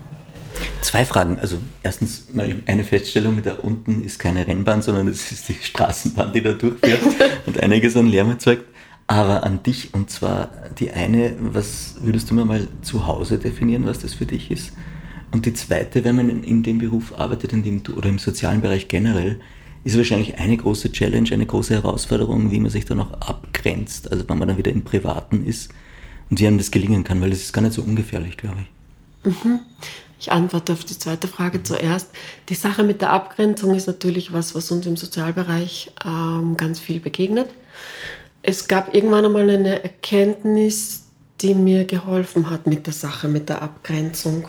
Zwei 0.80 1.04
Fragen. 1.04 1.38
Also 1.38 1.58
erstens 1.82 2.28
mal 2.32 2.54
eine 2.66 2.84
Feststellung, 2.84 3.42
da 3.42 3.54
unten 3.54 4.02
ist 4.02 4.18
keine 4.18 4.46
Rennbahn, 4.46 4.82
sondern 4.82 5.08
es 5.08 5.30
ist 5.32 5.48
die 5.48 5.54
Straßenbahn, 5.54 6.32
die 6.32 6.42
da 6.42 6.52
durchfährt 6.52 7.02
und 7.46 7.60
einiges 7.60 7.96
an 7.96 8.06
Lärm 8.06 8.30
erzeugt. 8.30 8.64
Aber 9.06 9.44
an 9.44 9.62
dich, 9.62 9.94
und 9.94 10.10
zwar 10.10 10.50
die 10.78 10.90
eine, 10.90 11.34
was 11.40 11.96
würdest 12.00 12.30
du 12.30 12.34
mir 12.34 12.44
mal 12.44 12.68
zu 12.82 13.06
Hause 13.06 13.38
definieren, 13.38 13.86
was 13.86 14.00
das 14.00 14.14
für 14.14 14.26
dich 14.26 14.50
ist? 14.50 14.72
Und 15.30 15.46
die 15.46 15.54
zweite, 15.54 16.04
wenn 16.04 16.16
man 16.16 16.42
in 16.42 16.62
dem 16.62 16.78
Beruf 16.78 17.18
arbeitet 17.18 17.52
in 17.52 17.62
dem, 17.62 17.82
oder 17.96 18.08
im 18.08 18.18
sozialen 18.18 18.60
Bereich 18.60 18.88
generell, 18.88 19.40
ist 19.84 19.96
wahrscheinlich 19.96 20.38
eine 20.38 20.56
große 20.56 20.92
Challenge, 20.92 21.30
eine 21.32 21.46
große 21.46 21.74
Herausforderung, 21.74 22.50
wie 22.50 22.60
man 22.60 22.70
sich 22.70 22.84
dann 22.84 23.00
auch 23.00 23.12
abgrenzt, 23.12 24.10
also 24.10 24.28
wenn 24.28 24.38
man 24.38 24.48
dann 24.48 24.58
wieder 24.58 24.72
im 24.72 24.82
Privaten 24.82 25.46
ist 25.46 25.70
und 26.30 26.40
wie 26.40 26.46
einem 26.46 26.58
das 26.58 26.70
gelingen 26.70 27.04
kann, 27.04 27.20
weil 27.20 27.30
das 27.30 27.40
ist 27.40 27.52
gar 27.52 27.62
nicht 27.62 27.74
so 27.74 27.82
ungefährlich, 27.82 28.36
glaube 28.36 28.58
ich. 28.62 29.42
Mhm. 29.44 29.60
Ich 30.20 30.32
antworte 30.32 30.72
auf 30.72 30.84
die 30.84 30.98
zweite 30.98 31.28
Frage 31.28 31.62
zuerst. 31.62 32.10
Die 32.48 32.54
Sache 32.54 32.82
mit 32.82 33.00
der 33.00 33.10
Abgrenzung 33.10 33.74
ist 33.74 33.86
natürlich 33.86 34.32
was, 34.32 34.54
was 34.54 34.70
uns 34.70 34.84
im 34.86 34.96
Sozialbereich 34.96 35.92
ähm, 36.04 36.56
ganz 36.56 36.80
viel 36.80 36.98
begegnet. 36.98 37.48
Es 38.42 38.66
gab 38.66 38.94
irgendwann 38.94 39.24
einmal 39.24 39.48
eine 39.48 39.82
Erkenntnis, 39.82 41.04
die 41.40 41.54
mir 41.54 41.84
geholfen 41.84 42.50
hat 42.50 42.66
mit 42.66 42.86
der 42.86 42.94
Sache, 42.94 43.28
mit 43.28 43.48
der 43.48 43.62
Abgrenzung. 43.62 44.48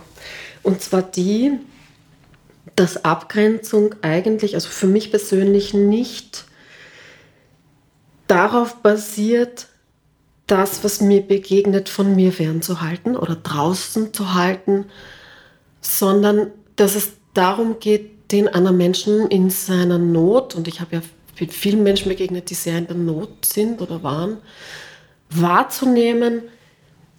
Und 0.63 0.81
zwar 0.81 1.03
die, 1.03 1.51
dass 2.75 3.05
Abgrenzung 3.05 3.95
eigentlich, 4.01 4.55
also 4.55 4.69
für 4.69 4.87
mich 4.87 5.11
persönlich 5.11 5.73
nicht 5.73 6.45
darauf 8.27 8.77
basiert, 8.77 9.67
das, 10.47 10.83
was 10.83 10.99
mir 10.99 11.21
begegnet, 11.21 11.89
von 11.89 12.15
mir 12.15 12.31
fernzuhalten 12.31 13.15
oder 13.15 13.35
draußen 13.35 14.13
zu 14.13 14.33
halten, 14.33 14.85
sondern 15.89 16.51
dass 16.75 16.95
es 16.95 17.13
darum 17.33 17.79
geht, 17.79 18.31
den 18.31 18.47
anderen 18.47 18.77
Menschen 18.77 19.27
in 19.27 19.49
seiner 19.49 19.97
Not, 19.97 20.55
und 20.55 20.67
ich 20.67 20.81
habe 20.81 20.97
ja 20.97 21.01
mit 21.39 21.53
vielen 21.53 21.83
Menschen 21.83 22.09
begegnet, 22.09 22.49
die 22.49 22.53
sehr 22.53 22.77
in 22.77 22.87
der 22.87 22.95
Not 22.95 23.45
sind 23.45 23.81
oder 23.81 24.03
waren, 24.03 24.37
wahrzunehmen, 25.29 26.43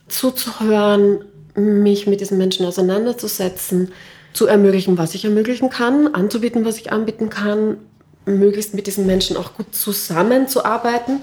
zuzuhören, 0.08 1.24
mich 1.54 2.06
mit 2.06 2.20
diesen 2.20 2.38
Menschen 2.38 2.64
auseinanderzusetzen, 2.64 3.92
zu 4.32 4.46
ermöglichen, 4.46 4.98
was 4.98 5.14
ich 5.14 5.24
ermöglichen 5.24 5.70
kann, 5.70 6.14
anzubieten, 6.14 6.64
was 6.64 6.76
ich 6.76 6.92
anbieten 6.92 7.28
kann, 7.28 7.78
möglichst 8.24 8.74
mit 8.74 8.86
diesen 8.86 9.06
Menschen 9.06 9.36
auch 9.36 9.54
gut 9.54 9.74
zusammenzuarbeiten, 9.74 11.22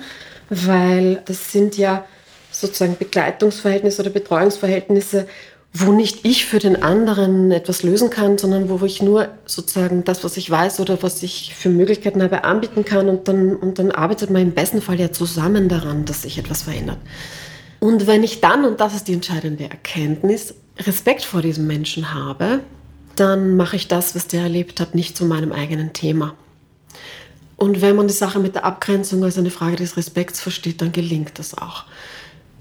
weil 0.50 1.22
das 1.26 1.52
sind 1.52 1.78
ja 1.78 2.06
sozusagen 2.52 2.98
Begleitungsverhältnisse 2.98 4.02
oder 4.02 4.12
Betreuungsverhältnisse, 4.12 5.28
wo 5.74 5.92
nicht 5.92 6.26
ich 6.26 6.46
für 6.46 6.60
den 6.60 6.82
anderen 6.82 7.52
etwas 7.52 7.84
lösen 7.84 8.10
kann, 8.10 8.38
sondern 8.38 8.70
wo 8.70 8.84
ich 8.86 9.02
nur 9.02 9.30
sozusagen 9.46 10.04
das, 10.04 10.24
was 10.24 10.38
ich 10.38 10.50
weiß 10.50 10.80
oder 10.80 11.04
was 11.04 11.22
ich 11.22 11.54
für 11.56 11.70
Möglichkeiten 11.70 12.24
habe, 12.24 12.44
anbieten 12.44 12.86
kann 12.86 13.10
und 13.10 13.28
dann, 13.28 13.56
und 13.56 13.78
dann 13.78 13.92
arbeitet 13.92 14.30
man 14.30 14.42
im 14.42 14.54
besten 14.54 14.82
Fall 14.82 15.00
ja 15.00 15.12
zusammen 15.12 15.70
daran, 15.70 16.06
dass 16.06 16.24
sich 16.24 16.38
etwas 16.38 16.64
verändert. 16.64 16.98
Und 17.80 18.08
wenn 18.08 18.24
ich 18.24 18.42
dann, 18.42 18.66
und 18.66 18.80
das 18.80 18.96
ist 18.96 19.08
die 19.08 19.14
entscheidende 19.14 19.66
Erkenntnis, 19.66 20.56
Respekt 20.80 21.24
vor 21.24 21.42
diesem 21.42 21.68
Menschen 21.68 22.14
habe, 22.14 22.62
dann 23.16 23.56
mache 23.56 23.76
ich 23.76 23.88
das, 23.88 24.16
was 24.16 24.28
der 24.28 24.44
erlebt 24.44 24.80
hat, 24.80 24.96
nicht 24.96 25.18
zu 25.18 25.26
meinem 25.26 25.52
eigenen 25.52 25.94
Thema. 25.94 26.36
Und 27.56 27.82
wenn 27.82 27.96
man 27.96 28.08
die 28.08 28.14
Sache 28.14 28.40
mit 28.40 28.56
der 28.56 28.66
Abgrenzung 28.66 29.24
als 29.24 29.38
eine 29.38 29.50
Frage 29.50 29.76
des 29.76 29.98
Respekts 29.98 30.40
versteht, 30.40 30.82
dann 30.82 30.92
gelingt 30.92 31.40
das 31.40 31.58
auch. 31.58 31.86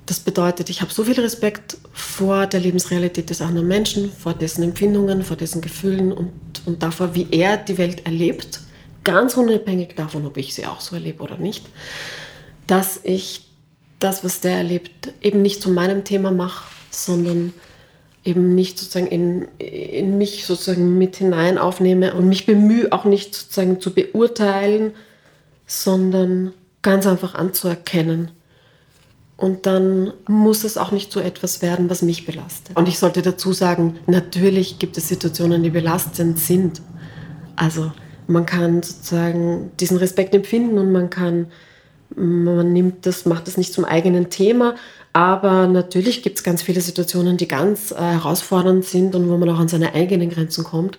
Das 0.07 0.21
bedeutet, 0.21 0.71
ich 0.71 0.81
habe 0.81 0.93
so 0.93 1.05
viel 1.05 1.21
Respekt 1.21 1.77
vor 1.93 2.47
der 2.47 2.61
Lebensrealität 2.61 3.29
des 3.29 3.41
anderen 3.43 3.67
Menschen, 3.67 4.13
vor 4.13 4.35
dessen 4.35 4.63
Empfindungen, 4.63 5.25
vor 5.25 5.37
dessen 5.37 5.61
Gefühlen 5.61 6.13
und, 6.13 6.33
und 6.65 6.83
davor, 6.83 7.15
wie 7.17 7.27
er 7.33 7.57
die 7.57 7.77
Welt 7.77 8.07
erlebt, 8.07 8.61
ganz 9.03 9.37
unabhängig 9.37 9.95
davon, 9.97 10.25
ob 10.25 10.37
ich 10.37 10.55
sie 10.55 10.67
auch 10.67 10.81
so 10.81 10.95
erlebe 10.95 11.23
oder 11.23 11.39
nicht, 11.39 11.67
dass 12.69 13.01
ich 13.03 13.49
das, 13.99 14.23
was 14.23 14.41
der 14.41 14.59
erlebt, 14.59 15.13
eben 15.23 15.43
nicht 15.43 15.61
zu 15.61 15.71
meinem 15.71 16.05
Thema 16.05 16.31
mache, 16.31 16.65
sondern 16.91 17.53
eben 18.25 18.55
nicht 18.55 18.79
sozusagen 18.79 19.07
in, 19.07 19.49
in 19.59 20.19
mich 20.19 20.45
sozusagen 20.47 20.99
mit 20.99 21.17
hinein 21.17 21.59
aufnehme 21.59 22.15
und 22.15 22.29
mich 22.29 22.47
bemühe 22.47 22.93
auch 22.93 23.05
nicht 23.05 23.35
sozusagen 23.35 23.81
zu 23.81 23.95
beurteilen, 23.95 24.93
sondern 25.67 26.53
ganz 26.83 27.07
einfach 27.07 27.35
anzuerkennen. 27.35 28.33
Und 29.37 29.67
dann 29.67 30.13
muss 30.27 30.65
es 30.65 30.79
auch 30.79 30.93
nicht 30.93 31.13
so 31.13 31.21
etwas 31.21 31.61
werden, 31.61 31.91
was 31.91 32.01
mich 32.01 32.25
belastet. 32.25 32.75
Und 32.77 32.89
ich 32.89 32.99
sollte 32.99 33.21
dazu 33.21 33.53
sagen, 33.53 33.99
natürlich 34.07 34.79
gibt 34.79 34.97
es 34.97 35.09
Situationen, 35.09 35.63
die 35.63 35.71
belastend 35.71 36.39
sind. 36.39 36.81
Also 37.55 37.93
man 38.27 38.47
kann 38.47 38.83
sozusagen 38.83 39.71
diesen 39.79 39.99
Respekt 39.99 40.35
empfinden 40.35 40.79
und 40.79 40.91
man 40.91 41.11
kann, 41.11 41.49
man 42.15 42.73
nimmt 42.73 43.05
das, 43.05 43.27
macht 43.27 43.47
das 43.47 43.59
nicht 43.59 43.75
zum 43.75 43.85
eigenen 43.85 44.31
Thema, 44.31 44.75
aber 45.13 45.67
natürlich 45.67 46.23
gibt 46.23 46.39
es 46.39 46.45
ganz 46.45 46.63
viele 46.63 46.81
Situationen, 46.81 47.37
die 47.37 47.49
ganz 47.49 47.91
äh, 47.91 47.97
herausfordernd 47.97 48.85
sind 48.85 49.15
und 49.15 49.29
wo 49.31 49.37
man 49.37 49.49
auch 49.49 49.59
an 49.59 49.69
seine 49.69 49.95
eigenen 49.95 50.29
Grenzen 50.29 50.65
kommt. 50.65 50.99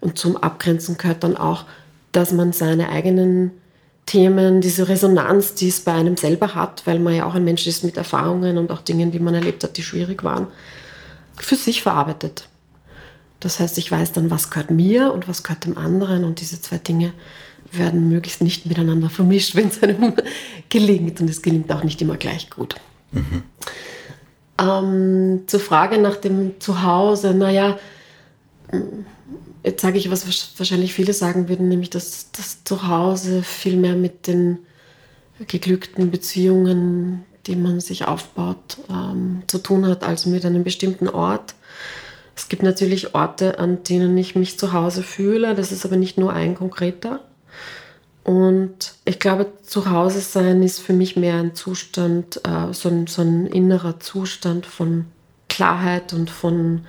Und 0.00 0.18
zum 0.18 0.36
Abgrenzen 0.36 0.98
gehört 0.98 1.24
dann 1.24 1.36
auch, 1.36 1.64
dass 2.12 2.32
man 2.32 2.52
seine 2.52 2.90
eigenen 2.90 3.50
Themen, 4.06 4.60
diese 4.60 4.88
Resonanz, 4.88 5.54
die 5.54 5.68
es 5.68 5.80
bei 5.80 5.92
einem 5.92 6.16
selber 6.16 6.54
hat, 6.54 6.86
weil 6.86 7.00
man 7.00 7.14
ja 7.14 7.26
auch 7.26 7.34
ein 7.34 7.44
Mensch 7.44 7.66
ist 7.66 7.82
mit 7.82 7.96
Erfahrungen 7.96 8.56
und 8.56 8.70
auch 8.70 8.80
Dingen, 8.80 9.10
die 9.10 9.18
man 9.18 9.34
erlebt 9.34 9.64
hat, 9.64 9.76
die 9.76 9.82
schwierig 9.82 10.22
waren, 10.22 10.46
für 11.36 11.56
sich 11.56 11.82
verarbeitet. 11.82 12.48
Das 13.40 13.60
heißt, 13.60 13.76
ich 13.78 13.90
weiß 13.90 14.12
dann, 14.12 14.30
was 14.30 14.50
gehört 14.50 14.70
mir 14.70 15.12
und 15.12 15.28
was 15.28 15.42
gehört 15.42 15.64
dem 15.64 15.76
anderen 15.76 16.24
und 16.24 16.40
diese 16.40 16.60
zwei 16.60 16.78
Dinge 16.78 17.12
werden 17.72 18.08
möglichst 18.08 18.40
nicht 18.40 18.66
miteinander 18.66 19.10
vermischt, 19.10 19.54
wenn 19.56 19.68
es 19.68 19.82
einem 19.82 20.14
gelingt 20.68 21.20
und 21.20 21.28
es 21.28 21.42
gelingt 21.42 21.70
auch 21.72 21.84
nicht 21.84 22.00
immer 22.00 22.16
gleich 22.16 22.48
gut. 22.48 22.76
Mhm. 23.12 23.42
Ähm, 24.58 25.42
zur 25.46 25.60
Frage 25.60 25.98
nach 25.98 26.16
dem 26.16 26.60
Zuhause, 26.60 27.34
naja, 27.34 27.78
jetzt 29.66 29.82
sage 29.82 29.98
ich, 29.98 30.10
was 30.10 30.26
wahrscheinlich 30.58 30.94
viele 30.94 31.12
sagen 31.12 31.48
würden, 31.48 31.68
nämlich 31.68 31.90
dass 31.90 32.30
das 32.30 32.62
Zuhause 32.62 33.42
viel 33.42 33.76
mehr 33.76 33.96
mit 33.96 34.28
den 34.28 34.60
geglückten 35.48 36.10
Beziehungen, 36.10 37.24
die 37.46 37.56
man 37.56 37.80
sich 37.80 38.06
aufbaut, 38.06 38.78
ähm, 38.88 39.42
zu 39.48 39.58
tun 39.58 39.86
hat, 39.86 40.04
als 40.04 40.24
mit 40.24 40.46
einem 40.46 40.62
bestimmten 40.62 41.08
Ort. 41.08 41.54
Es 42.36 42.48
gibt 42.48 42.62
natürlich 42.62 43.14
Orte, 43.14 43.58
an 43.58 43.82
denen 43.82 44.16
ich 44.16 44.36
mich 44.36 44.56
zu 44.56 44.72
Hause 44.72 45.02
fühle. 45.02 45.54
Das 45.54 45.72
ist 45.72 45.84
aber 45.84 45.96
nicht 45.96 46.16
nur 46.16 46.32
ein 46.32 46.54
konkreter. 46.54 47.20
Und 48.22 48.94
ich 49.04 49.18
glaube, 49.18 49.46
zu 49.62 49.90
Hause 49.90 50.20
sein 50.20 50.62
ist 50.62 50.80
für 50.80 50.92
mich 50.92 51.16
mehr 51.16 51.36
ein 51.36 51.54
Zustand, 51.54 52.40
äh, 52.44 52.72
so, 52.72 52.88
ein, 52.88 53.06
so 53.08 53.22
ein 53.22 53.46
innerer 53.46 53.98
Zustand 53.98 54.64
von 54.64 55.06
Klarheit 55.48 56.12
und 56.12 56.30
von 56.30 56.86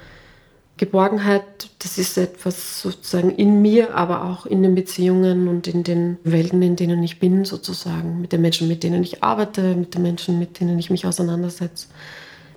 Geborgenheit. 0.77 1.43
Das 1.79 1.97
ist 1.97 2.17
etwas 2.17 2.81
sozusagen 2.81 3.31
in 3.31 3.61
mir, 3.61 3.95
aber 3.95 4.25
auch 4.25 4.45
in 4.45 4.63
den 4.63 4.75
Beziehungen 4.75 5.47
und 5.47 5.67
in 5.67 5.83
den 5.83 6.17
Welten, 6.23 6.61
in 6.61 6.75
denen 6.75 7.03
ich 7.03 7.19
bin, 7.19 7.45
sozusagen. 7.45 8.21
Mit 8.21 8.31
den 8.31 8.41
Menschen, 8.41 8.67
mit 8.67 8.83
denen 8.83 9.03
ich 9.03 9.23
arbeite, 9.23 9.75
mit 9.75 9.95
den 9.95 10.03
Menschen, 10.03 10.39
mit 10.39 10.59
denen 10.59 10.79
ich 10.79 10.89
mich 10.89 11.05
auseinandersetze. 11.05 11.87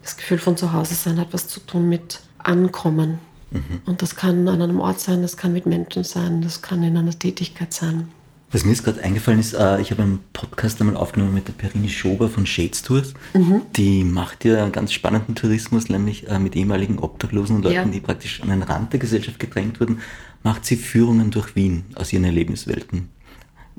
Das 0.03 0.17
Gefühl 0.17 0.39
von 0.39 0.57
Zuhause 0.57 0.95
sein 0.95 1.19
hat 1.19 1.29
was 1.33 1.49
zu 1.49 1.61
tun 1.61 1.89
mit 1.89 2.21
Ankommen. 2.39 3.19
Mhm. 3.51 3.83
Und 3.87 4.03
das 4.03 4.17
kann 4.17 4.47
an 4.49 4.63
einem 4.63 4.81
Ort 4.81 5.01
sein, 5.01 5.23
das 5.23 5.37
kann 5.37 5.53
mit 5.53 5.67
Menschen 5.67 6.05
sein, 6.05 6.43
das 6.43 6.63
kann 6.63 6.83
in 6.83 6.97
einer 6.97 7.19
Tätigkeit 7.19 7.73
sein. 7.73 8.09
Was 8.53 8.65
mir 8.65 8.73
jetzt 8.73 8.85
gerade 8.85 9.03
eingefallen 9.03 9.39
ist, 9.39 9.55
äh, 9.55 9.81
ich 9.81 9.93
habe 9.93 10.03
einen 10.03 10.19
Podcast 10.33 10.81
einmal 10.81 10.97
aufgenommen 10.97 11.35
mit 11.35 11.47
der 11.47 11.53
Perini 11.53 11.89
Schober 11.89 12.29
von 12.29 12.47
Shades 12.47 12.83
Tours. 12.83 13.15
Mhm. 13.33 13.63
Die 13.77 14.03
macht 14.03 14.45
ja 14.45 14.63
einen 14.63 14.73
ganz 14.73 14.93
spannenden 14.93 15.37
Tourismus, 15.37 15.89
nämlich 15.89 16.29
äh, 16.29 16.39
mit 16.41 16.57
ehemaligen 16.57 16.99
Obdachlosen 16.99 17.57
und 17.57 17.63
Leuten, 17.63 17.77
ja. 17.77 17.85
die 17.85 18.01
praktisch 18.01 18.43
an 18.43 18.49
den 18.49 18.63
Rand 18.63 18.93
der 18.93 18.99
Gesellschaft 18.99 19.39
gedrängt 19.39 19.79
wurden, 19.79 20.01
macht 20.43 20.65
sie 20.65 20.77
Führungen 20.77 21.31
durch 21.31 21.55
Wien 21.55 21.85
aus 21.95 22.13
ihren 22.13 22.25
Erlebniswelten. 22.25 23.09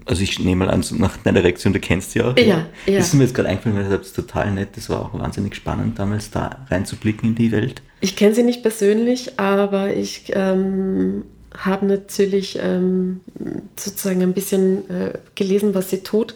Also 0.05 0.23
ich 0.23 0.39
nehme 0.39 0.65
mal 0.65 0.71
an, 0.71 0.84
nach 0.97 1.17
deiner 1.17 1.43
Reaktion, 1.43 1.73
du 1.73 1.79
kennst 1.79 2.12
sie 2.12 2.21
auch. 2.21 2.38
Ja, 2.38 2.67
ja. 2.86 2.97
Das 2.97 3.07
ist 3.07 3.13
mir 3.13 3.23
jetzt 3.23 3.36
gerade 3.36 3.49
eingefallen, 3.49 3.77
weil 3.77 3.89
das 3.89 4.07
ist 4.07 4.15
total 4.15 4.51
nett. 4.51 4.69
Das 4.77 4.89
war 4.89 5.01
auch 5.01 5.19
wahnsinnig 5.19 5.53
spannend, 5.53 5.99
damals 5.99 6.31
da 6.31 6.65
reinzublicken 6.69 7.29
in 7.29 7.36
die 7.36 7.51
Welt. 7.51 7.81
Ich 7.99 8.15
kenne 8.15 8.34
sie 8.34 8.43
nicht 8.43 8.62
persönlich, 8.62 9.38
aber 9.38 9.93
ich 9.93 10.31
ähm, 10.34 11.23
habe 11.58 11.86
natürlich 11.86 12.58
ähm, 12.62 13.22
sozusagen 13.78 14.22
ein 14.22 14.34
bisschen 14.34 14.90
äh, 14.90 15.14
gelesen, 15.36 15.74
was 15.74 15.90
sie 15.90 16.00
tut. 16.00 16.36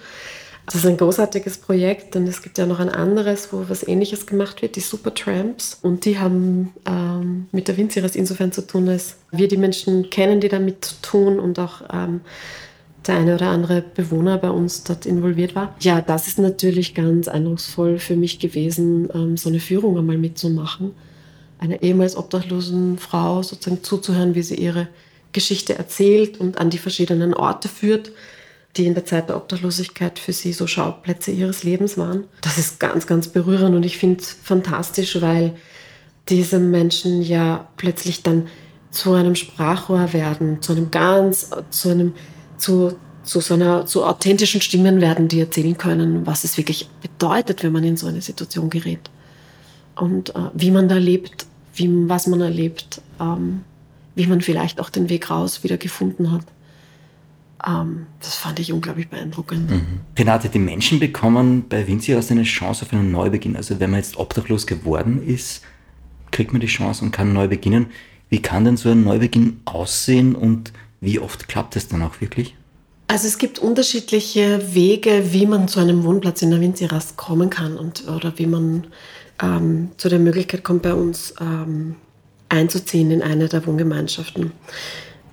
Das 0.66 0.76
ist 0.76 0.86
ein 0.88 0.98
großartiges 0.98 1.60
Projekt 1.60 2.16
und 2.16 2.28
es 2.28 2.42
gibt 2.42 2.58
ja 2.58 2.66
noch 2.66 2.80
ein 2.80 2.90
anderes, 2.90 3.54
wo 3.54 3.66
was 3.70 3.88
Ähnliches 3.88 4.26
gemacht 4.26 4.64
wird, 4.64 4.76
die 4.76 4.82
Supertramps. 4.82 5.78
Und 5.82 6.06
die 6.06 6.18
haben 6.18 6.74
ähm, 6.88 7.48
mit 7.52 7.68
der 7.68 7.78
Winziras 7.78 8.16
insofern 8.16 8.52
zu 8.52 8.66
tun, 8.66 8.88
dass 8.88 9.18
wir 9.32 9.48
die 9.48 9.58
Menschen 9.58 10.10
kennen, 10.10 10.42
die 10.42 10.50
damit 10.50 10.84
zu 10.84 10.96
tun 11.04 11.40
und 11.40 11.60
auch 11.60 11.84
ähm, 11.94 12.22
der 13.06 13.18
eine 13.18 13.36
oder 13.36 13.50
andere 13.50 13.84
Bewohner 13.84 14.40
bei 14.40 14.50
uns 14.50 14.84
dort 14.84 15.06
involviert 15.06 15.54
war. 15.54 15.76
Ja, 15.82 16.02
das 16.02 16.28
ist 16.28 16.40
natürlich 16.40 16.96
ganz 16.96 17.28
eindrucksvoll 17.28 18.00
für 18.00 18.16
mich 18.16 18.40
gewesen, 18.40 19.10
ähm, 19.14 19.38
so 19.38 19.50
eine 19.50 19.60
Führung 19.60 20.00
einmal 20.00 20.18
mitzumachen. 20.18 20.94
Einer 21.60 21.84
ehemals 21.84 22.18
obdachlosen 22.18 22.98
Frau 22.98 23.44
sozusagen 23.44 23.84
zuzuhören, 23.84 24.34
wie 24.34 24.42
sie 24.42 24.56
ihre 24.56 24.88
Geschichte 25.36 25.78
erzählt 25.78 26.40
und 26.40 26.58
an 26.58 26.70
die 26.70 26.78
verschiedenen 26.78 27.34
Orte 27.34 27.68
führt, 27.68 28.14
die 28.78 28.88
in 28.88 28.94
der 28.94 29.06
Zeit 29.06 29.28
der 29.30 29.36
Obdachlosigkeit 29.36 30.18
für 30.18 30.32
sie 30.32 30.54
so 30.54 30.66
Schauplätze 30.66 31.32
ihres 31.32 31.64
Lebens 31.64 31.98
waren. 31.98 32.24
Das 32.42 32.58
ist 32.58 32.80
ganz, 32.80 33.06
ganz 33.06 33.28
berührend 33.28 33.76
und 33.76 33.84
ich 33.84 33.98
finde 33.98 34.22
es 34.22 34.32
fantastisch, 34.32 35.22
weil 35.22 35.54
diese 36.30 36.58
Menschen 36.58 37.22
ja 37.22 37.68
plötzlich 37.76 38.24
dann 38.24 38.48
zu 38.92 39.14
einem 39.14 39.36
Sprachrohr 39.36 40.14
werden, 40.14 40.62
zu 40.62 40.72
einem 40.72 40.90
ganz, 40.90 41.50
zu 41.70 41.90
einem, 41.90 42.14
zu, 42.58 42.96
zu 43.24 43.42
so 43.42 43.56
einer, 43.56 43.86
zu 43.86 44.06
authentischen 44.06 44.62
Stimmen 44.62 45.02
werden, 45.02 45.28
die 45.28 45.42
erzählen 45.42 45.78
können, 45.78 46.26
was 46.26 46.46
es 46.46 46.58
wirklich 46.58 46.90
bedeutet, 47.02 47.62
wenn 47.62 47.74
man 47.74 47.84
in 47.84 47.98
so 47.98 48.08
eine 48.08 48.22
Situation 48.22 48.70
gerät. 48.70 49.10
Und 49.96 50.30
äh, 50.30 50.50
wie 50.54 50.72
man 50.72 50.88
da 50.88 50.96
lebt, 50.96 51.46
wie, 51.74 51.90
was 52.10 52.28
man 52.28 52.40
erlebt. 52.40 53.02
Ähm, 53.20 53.66
wie 54.16 54.28
man 54.28 54.42
vielleicht 54.42 54.80
auch 54.80 54.90
den 54.90 55.10
Weg 55.10 55.30
raus 55.30 55.64
wieder 55.64 55.78
gefunden 55.78 56.32
hat. 56.32 56.46
Ähm, 57.66 58.08
das 58.20 58.36
fand 58.36 58.60
ich 58.60 58.72
unglaublich 58.72 59.10
beeindruckend. 59.10 59.70
Mhm. 59.70 60.00
Renate, 60.18 60.50
die 60.50 60.60
Menschen 60.60 61.00
bekommen 61.00 61.66
bei 61.68 61.88
Vinci-Haus 61.88 62.32
eine 62.32 62.44
Chance 62.44 62.86
auf 62.86 62.94
einen 62.94 63.12
Neubeginn. 63.12 63.56
Also 63.56 63.80
wenn 63.80 63.92
man 63.92 64.00
jetzt 64.00 64.18
obdachlos 64.18 64.68
geworden 64.68 65.26
ist, 65.26 65.64
kriegt 66.32 66.52
man 66.52 66.62
die 66.62 66.68
Chance 66.68 67.04
und 67.04 67.12
kann 67.12 67.34
neu 67.34 67.48
beginnen. 67.48 67.88
Wie 68.30 68.42
kann 68.42 68.66
denn 68.66 68.78
so 68.78 68.90
ein 68.90 69.04
Neubeginn 69.04 69.62
aussehen 69.66 70.36
und 70.36 70.74
wie 71.02 71.20
oft 71.20 71.48
klappt 71.48 71.76
es 71.76 71.88
dann 71.88 72.02
auch 72.02 72.22
wirklich? 72.22 72.56
Also 73.08 73.28
es 73.28 73.38
gibt 73.38 73.60
unterschiedliche 73.60 74.74
Wege, 74.74 75.32
wie 75.32 75.46
man 75.46 75.68
zu 75.68 75.80
einem 75.80 76.04
Wohnplatz 76.04 76.42
in 76.42 76.50
der 76.50 76.60
Vinci-Rast 76.60 77.18
kommen 77.18 77.52
kann 77.52 77.78
und 77.78 78.08
oder 78.08 78.34
wie 78.38 78.48
man 78.48 78.88
ähm, 79.42 79.92
zu 79.98 80.10
der 80.10 80.20
Möglichkeit 80.20 80.64
kommt, 80.64 80.82
bei 80.82 80.94
uns 80.94 81.36
ähm, 81.40 81.96
einzuziehen 82.50 83.12
in 83.12 83.22
eine 83.22 83.48
der 83.48 83.66
Wohngemeinschaften. 83.66 84.52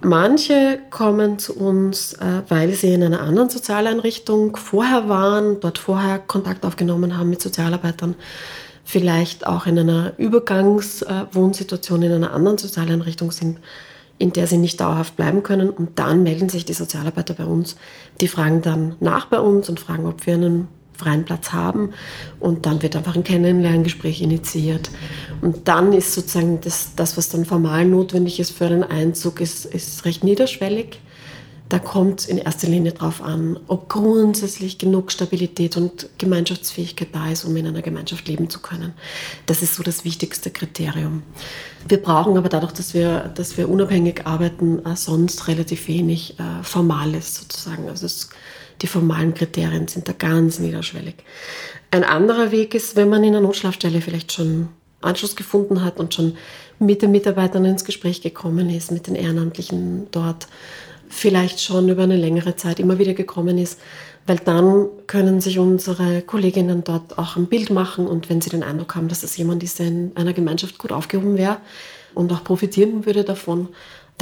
Manche 0.05 0.81
kommen 0.90 1.38
zu 1.38 1.57
uns, 1.57 2.14
äh, 2.14 2.42
weil 2.48 2.72
sie 2.72 2.92
in 2.92 3.05
einer 3.05 3.20
anderen 3.20 3.51
Sozialeinrichtung 3.51 4.57
vorher 4.57 5.09
waren, 5.09 5.61
dort 5.61 5.79
vorher 5.79 6.18
Kontakt 6.18 6.64
aufgenommen 6.64 7.16
haben 7.16 7.31
mit 7.31 7.40
Sozialarbeitern, 7.40 8.16
vielleicht 8.85 9.46
auch 9.46 9.66
in 9.66 9.79
einer 9.79 10.14
Übergangswohnsituation 10.18 12.03
in 12.03 12.12
einer 12.12 12.33
anderen 12.33 12.59
Sozialeinrichtung 12.59 13.31
sind, 13.31 13.61
in 14.18 14.33
der 14.33 14.48
sie 14.48 14.59
nicht 14.59 14.81
dauerhaft 14.81 15.14
bleiben 15.16 15.44
können. 15.44 15.70
Und 15.70 16.01
dann 16.01 16.25
melden 16.25 16.48
sich 16.48 16.64
die 16.64 16.72
Sozialarbeiter 16.72 17.35
bei 17.35 17.44
uns. 17.44 17.77
Die 18.20 18.29
fragen 18.29 18.61
dann 18.61 18.96
nach 18.98 19.27
bei 19.27 19.38
uns 19.38 19.68
und 19.68 19.79
fragen, 19.79 20.07
ob 20.07 20.27
wir 20.27 20.35
einen 20.35 20.66
freien 20.96 21.24
Platz 21.24 21.52
haben. 21.52 21.92
Und 22.40 22.66
dann 22.66 22.83
wird 22.83 22.96
einfach 22.96 23.16
ein 23.16 23.24
Kennenlerngespräch 23.24 24.22
initiiert. 24.22 24.90
Und 25.40 25.68
dann 25.68 25.92
ist 25.92 26.14
sozusagen 26.14 26.61
das, 26.61 26.94
das 26.96 27.16
was 27.16 27.28
dann 27.28 27.44
formal 27.44 27.85
notwendig 27.85 28.40
ist 28.40 28.52
für 28.52 28.66
einen 28.66 28.85
Einzug, 28.85 29.40
ist, 29.40 29.64
ist 29.64 30.05
recht 30.05 30.24
niederschwellig. 30.24 30.98
Da 31.72 31.78
kommt 31.78 32.28
in 32.28 32.37
erster 32.37 32.68
Linie 32.68 32.92
darauf 32.92 33.22
an, 33.22 33.59
ob 33.66 33.88
grundsätzlich 33.88 34.76
genug 34.76 35.11
Stabilität 35.11 35.78
und 35.78 36.07
Gemeinschaftsfähigkeit 36.18 37.09
da 37.12 37.31
ist, 37.31 37.46
um 37.46 37.57
in 37.57 37.66
einer 37.66 37.81
Gemeinschaft 37.81 38.28
leben 38.28 38.50
zu 38.50 38.61
können. 38.61 38.92
Das 39.46 39.62
ist 39.62 39.76
so 39.76 39.83
das 39.83 40.05
wichtigste 40.05 40.50
Kriterium. 40.50 41.22
Wir 41.88 41.96
brauchen 41.96 42.37
aber 42.37 42.50
dadurch, 42.50 42.72
dass 42.72 42.92
wir, 42.92 43.33
dass 43.35 43.57
wir 43.57 43.70
unabhängig 43.70 44.26
arbeiten, 44.26 44.85
äh, 44.85 44.96
sonst 44.96 45.48
relativ 45.48 45.88
wenig 45.88 46.38
äh, 46.38 46.62
Formales 46.62 47.37
sozusagen. 47.37 47.88
Also 47.88 48.05
es 48.05 48.28
die 48.80 48.87
formalen 48.87 49.35
Kriterien 49.35 49.88
sind 49.88 50.08
da 50.08 50.12
ganz 50.12 50.58
niederschwellig. 50.58 51.16
Ein 51.90 52.04
anderer 52.04 52.50
Weg 52.50 52.74
ist, 52.74 52.96
wenn 52.96 53.08
man 53.08 53.22
in 53.22 53.35
einer 53.35 53.46
Notschlafstelle 53.46 54.00
vielleicht 54.00 54.32
schon 54.32 54.68
Anschluss 55.02 55.37
gefunden 55.37 55.85
hat 55.85 55.98
und 55.98 56.14
schon 56.14 56.37
mit 56.78 57.02
den 57.02 57.12
Mitarbeitern 57.12 57.64
ins 57.64 57.85
Gespräch 57.85 58.22
gekommen 58.22 58.70
ist, 58.70 58.90
mit 58.90 59.06
den 59.06 59.14
Ehrenamtlichen 59.14 60.06
dort, 60.11 60.46
vielleicht 61.08 61.61
schon 61.61 61.88
über 61.90 62.04
eine 62.04 62.16
längere 62.16 62.56
Zeit 62.56 62.80
immer 62.80 62.98
wieder 62.98 63.12
gekommen 63.12 63.58
ist, 63.58 63.78
weil 64.26 64.38
dann 64.38 64.87
können 65.06 65.40
sich 65.40 65.58
unsere 65.58 66.22
Kolleginnen 66.22 66.85
dort 66.85 67.18
auch 67.18 67.37
ein 67.37 67.46
Bild 67.46 67.70
machen 67.70 68.06
und 68.06 68.30
wenn 68.30 68.40
sie 68.40 68.50
den 68.50 68.62
Eindruck 68.62 68.94
haben, 68.94 69.08
dass 69.08 69.22
es 69.22 69.37
jemand 69.37 69.62
ist, 69.62 69.78
der 69.78 69.88
in 69.88 70.12
einer 70.14 70.32
Gemeinschaft 70.32 70.78
gut 70.78 70.92
aufgehoben 70.92 71.37
wäre 71.37 71.58
und 72.14 72.32
auch 72.32 72.44
profitieren 72.44 73.04
würde 73.04 73.24
davon, 73.24 73.68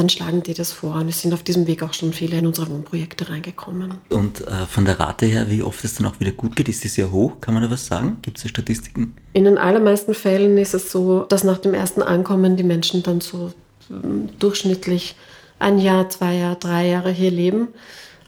dann 0.00 0.08
schlagen 0.08 0.42
die 0.42 0.54
das 0.54 0.72
vor. 0.72 0.94
Und 0.94 1.08
es 1.08 1.20
sind 1.20 1.34
auf 1.34 1.42
diesem 1.42 1.66
Weg 1.66 1.82
auch 1.82 1.92
schon 1.92 2.14
viele 2.14 2.38
in 2.38 2.46
unsere 2.46 2.70
Wohnprojekte 2.70 3.28
reingekommen. 3.28 3.94
Und 4.08 4.40
äh, 4.40 4.66
von 4.66 4.86
der 4.86 4.98
Rate 4.98 5.26
her, 5.26 5.50
wie 5.50 5.62
oft 5.62 5.84
es 5.84 5.94
dann 5.96 6.06
auch 6.06 6.18
wieder 6.18 6.32
gut 6.32 6.56
geht, 6.56 6.70
ist 6.70 6.82
die 6.82 6.88
sehr 6.88 7.12
hoch? 7.12 7.40
Kann 7.42 7.52
man 7.52 7.62
da 7.62 7.70
was 7.70 7.86
sagen? 7.86 8.16
Gibt 8.22 8.38
es 8.38 8.48
Statistiken? 8.48 9.14
In 9.34 9.44
den 9.44 9.58
allermeisten 9.58 10.14
Fällen 10.14 10.56
ist 10.56 10.72
es 10.72 10.90
so, 10.90 11.24
dass 11.24 11.44
nach 11.44 11.58
dem 11.58 11.74
ersten 11.74 12.00
Ankommen 12.02 12.56
die 12.56 12.62
Menschen 12.62 13.02
dann 13.02 13.20
so 13.20 13.52
hm, 13.88 14.30
durchschnittlich 14.38 15.16
ein 15.58 15.78
Jahr, 15.78 16.08
zwei 16.08 16.34
Jahre, 16.36 16.56
drei 16.56 16.88
Jahre 16.88 17.10
hier 17.10 17.30
leben. 17.30 17.68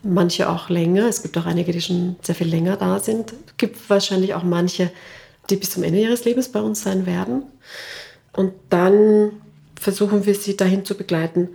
Manche 0.03 0.51
auch 0.51 0.69
länger. 0.69 1.09
Es 1.09 1.23
gibt 1.23 1.39
auch 1.39 1.47
einige, 1.47 1.73
die 1.73 1.81
schon 1.81 2.17
sehr 2.21 2.35
viel 2.35 2.49
länger 2.49 2.77
da 2.77 2.99
sind. 2.99 3.33
Es 3.47 3.57
gibt 3.57 3.89
wahrscheinlich 3.89 4.35
auch 4.35 4.43
manche, 4.43 4.91
die 5.49 5.57
bis 5.57 5.71
zum 5.71 5.85
Ende 5.85 6.01
ihres 6.01 6.27
Lebens 6.27 6.51
bei 6.51 6.61
uns 6.61 6.83
sein 6.83 7.07
werden. 7.07 7.45
Und 8.35 8.53
dann 8.69 9.33
versuchen 9.83 10.27
wir 10.27 10.35
sie 10.35 10.57
dahin 10.57 10.85
zu 10.85 10.95
begleiten, 10.95 11.49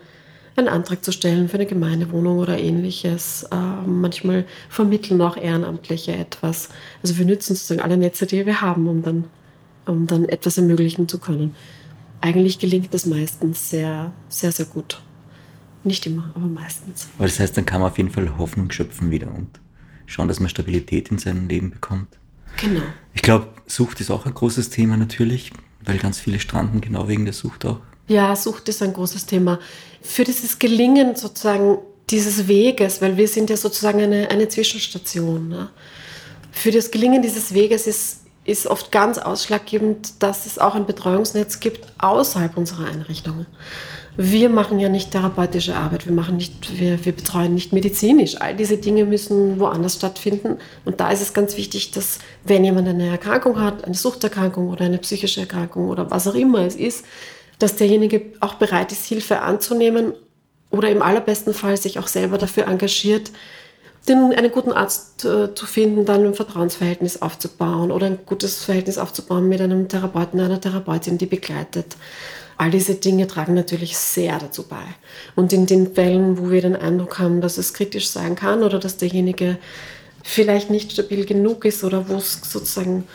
einen 0.57 0.67
Antrag 0.67 1.03
zu 1.03 1.11
stellen 1.11 1.49
für 1.49 1.55
eine 1.55 1.65
Gemeindewohnung 1.65 2.39
oder 2.39 2.57
ähnliches. 2.57 3.43
Äh, 3.51 3.55
manchmal 3.87 4.45
vermitteln 4.69 5.21
auch 5.21 5.37
Ehrenamtliche 5.37 6.13
etwas. 6.13 6.69
Also 7.03 7.17
wir 7.17 7.25
nützen 7.25 7.55
sozusagen 7.55 7.81
alle 7.81 7.97
Netze, 7.97 8.25
die 8.25 8.45
wir 8.45 8.61
haben, 8.61 8.87
um 8.87 9.03
dann, 9.03 9.25
um 9.85 10.07
dann 10.07 10.25
etwas 10.25 10.57
ermöglichen 10.57 11.07
zu 11.07 11.19
können. 11.19 11.55
Eigentlich 12.21 12.57
gelingt 12.57 12.93
das 12.93 13.05
meistens 13.05 13.69
sehr, 13.69 14.11
sehr, 14.29 14.51
sehr 14.51 14.65
gut. 14.65 15.01
Nicht 15.83 16.05
immer, 16.07 16.31
aber 16.33 16.47
meistens. 16.47 17.07
Aber 17.17 17.27
das 17.27 17.39
heißt, 17.39 17.55
dann 17.55 17.65
kann 17.65 17.81
man 17.81 17.91
auf 17.91 17.97
jeden 17.97 18.09
Fall 18.09 18.37
Hoffnung 18.37 18.71
schöpfen 18.71 19.11
wieder 19.11 19.27
und 19.33 19.59
schauen, 20.07 20.27
dass 20.27 20.39
man 20.39 20.49
Stabilität 20.49 21.09
in 21.09 21.19
seinem 21.19 21.47
Leben 21.47 21.69
bekommt. 21.69 22.17
Genau. 22.59 22.81
Ich 23.13 23.21
glaube, 23.21 23.49
Sucht 23.67 24.01
ist 24.01 24.09
auch 24.09 24.25
ein 24.25 24.33
großes 24.33 24.71
Thema 24.71 24.97
natürlich, 24.97 25.51
weil 25.85 25.99
ganz 25.99 26.19
viele 26.19 26.39
stranden 26.39 26.81
genau 26.81 27.07
wegen 27.07 27.25
der 27.25 27.33
Sucht 27.33 27.65
auch. 27.65 27.79
Ja, 28.07 28.35
Sucht 28.35 28.69
ist 28.69 28.81
ein 28.81 28.93
großes 28.93 29.25
Thema. 29.25 29.59
Für 30.01 30.23
dieses 30.23 30.59
Gelingen 30.59 31.15
sozusagen 31.15 31.79
dieses 32.09 32.47
Weges, 32.47 33.01
weil 33.01 33.17
wir 33.17 33.27
sind 33.27 33.49
ja 33.49 33.57
sozusagen 33.57 34.01
eine, 34.01 34.29
eine 34.29 34.47
Zwischenstation. 34.47 35.49
Ne? 35.49 35.69
Für 36.51 36.71
das 36.71 36.89
Gelingen 36.89 37.21
dieses 37.21 37.53
Weges 37.53 37.85
ist, 37.85 38.21
ist 38.45 38.65
oft 38.65 38.93
ganz 38.93 39.17
ausschlaggebend, 39.17 40.23
dass 40.23 40.45
es 40.45 40.57
auch 40.57 40.75
ein 40.75 40.85
Betreuungsnetz 40.85 41.59
gibt 41.59 41.85
außerhalb 41.97 42.55
unserer 42.55 42.85
Einrichtungen. 42.85 43.45
Wir 44.15 44.49
machen 44.49 44.79
ja 44.79 44.89
nicht 44.89 45.11
therapeutische 45.11 45.75
Arbeit, 45.75 46.07
wir, 46.07 46.13
machen 46.13 46.37
nicht, 46.37 46.79
wir, 46.79 47.05
wir 47.05 47.11
betreuen 47.11 47.53
nicht 47.53 47.71
medizinisch. 47.71 48.39
All 48.41 48.55
diese 48.55 48.77
Dinge 48.77 49.05
müssen 49.05 49.59
woanders 49.59 49.95
stattfinden. 49.95 50.57
Und 50.85 51.01
da 51.01 51.11
ist 51.11 51.21
es 51.21 51.33
ganz 51.33 51.55
wichtig, 51.57 51.91
dass 51.91 52.17
wenn 52.43 52.63
jemand 52.63 52.87
eine 52.87 53.09
Erkrankung 53.09 53.59
hat, 53.59 53.83
eine 53.83 53.93
Suchterkrankung 53.93 54.69
oder 54.69 54.85
eine 54.85 54.97
psychische 54.97 55.41
Erkrankung 55.41 55.89
oder 55.89 56.09
was 56.09 56.25
auch 56.25 56.33
immer 56.33 56.61
es 56.61 56.75
ist, 56.75 57.05
dass 57.59 57.75
derjenige 57.75 58.21
auch 58.39 58.55
bereit 58.55 58.91
ist, 58.91 59.05
Hilfe 59.05 59.41
anzunehmen 59.41 60.13
oder 60.69 60.89
im 60.89 61.01
allerbesten 61.01 61.53
Fall 61.53 61.77
sich 61.77 61.99
auch 61.99 62.07
selber 62.07 62.37
dafür 62.37 62.67
engagiert, 62.67 63.31
den, 64.07 64.33
einen 64.33 64.51
guten 64.51 64.71
Arzt 64.71 65.25
äh, 65.25 65.53
zu 65.53 65.65
finden, 65.65 66.05
dann 66.05 66.25
ein 66.25 66.33
Vertrauensverhältnis 66.33 67.21
aufzubauen 67.21 67.91
oder 67.91 68.07
ein 68.07 68.19
gutes 68.25 68.63
Verhältnis 68.63 68.97
aufzubauen 68.97 69.49
mit 69.49 69.59
einem 69.59 69.89
Therapeuten, 69.89 70.39
einer 70.39 70.61
Therapeutin, 70.61 71.17
die 71.17 71.25
begleitet. 71.25 71.97
All 72.57 72.71
diese 72.71 72.95
Dinge 72.95 73.27
tragen 73.27 73.53
natürlich 73.53 73.97
sehr 73.97 74.39
dazu 74.39 74.63
bei. 74.63 74.83
Und 75.35 75.53
in 75.53 75.65
den 75.65 75.93
Fällen, 75.93 76.39
wo 76.39 76.49
wir 76.49 76.61
den 76.61 76.75
Eindruck 76.75 77.19
haben, 77.19 77.41
dass 77.41 77.57
es 77.57 77.73
kritisch 77.73 78.09
sein 78.09 78.35
kann 78.35 78.63
oder 78.63 78.79
dass 78.79 78.97
derjenige 78.97 79.57
vielleicht 80.23 80.69
nicht 80.69 80.91
stabil 80.91 81.25
genug 81.25 81.65
ist 81.65 81.83
oder 81.83 82.09
wo 82.09 82.15
es 82.15 82.41
sozusagen 82.43 83.07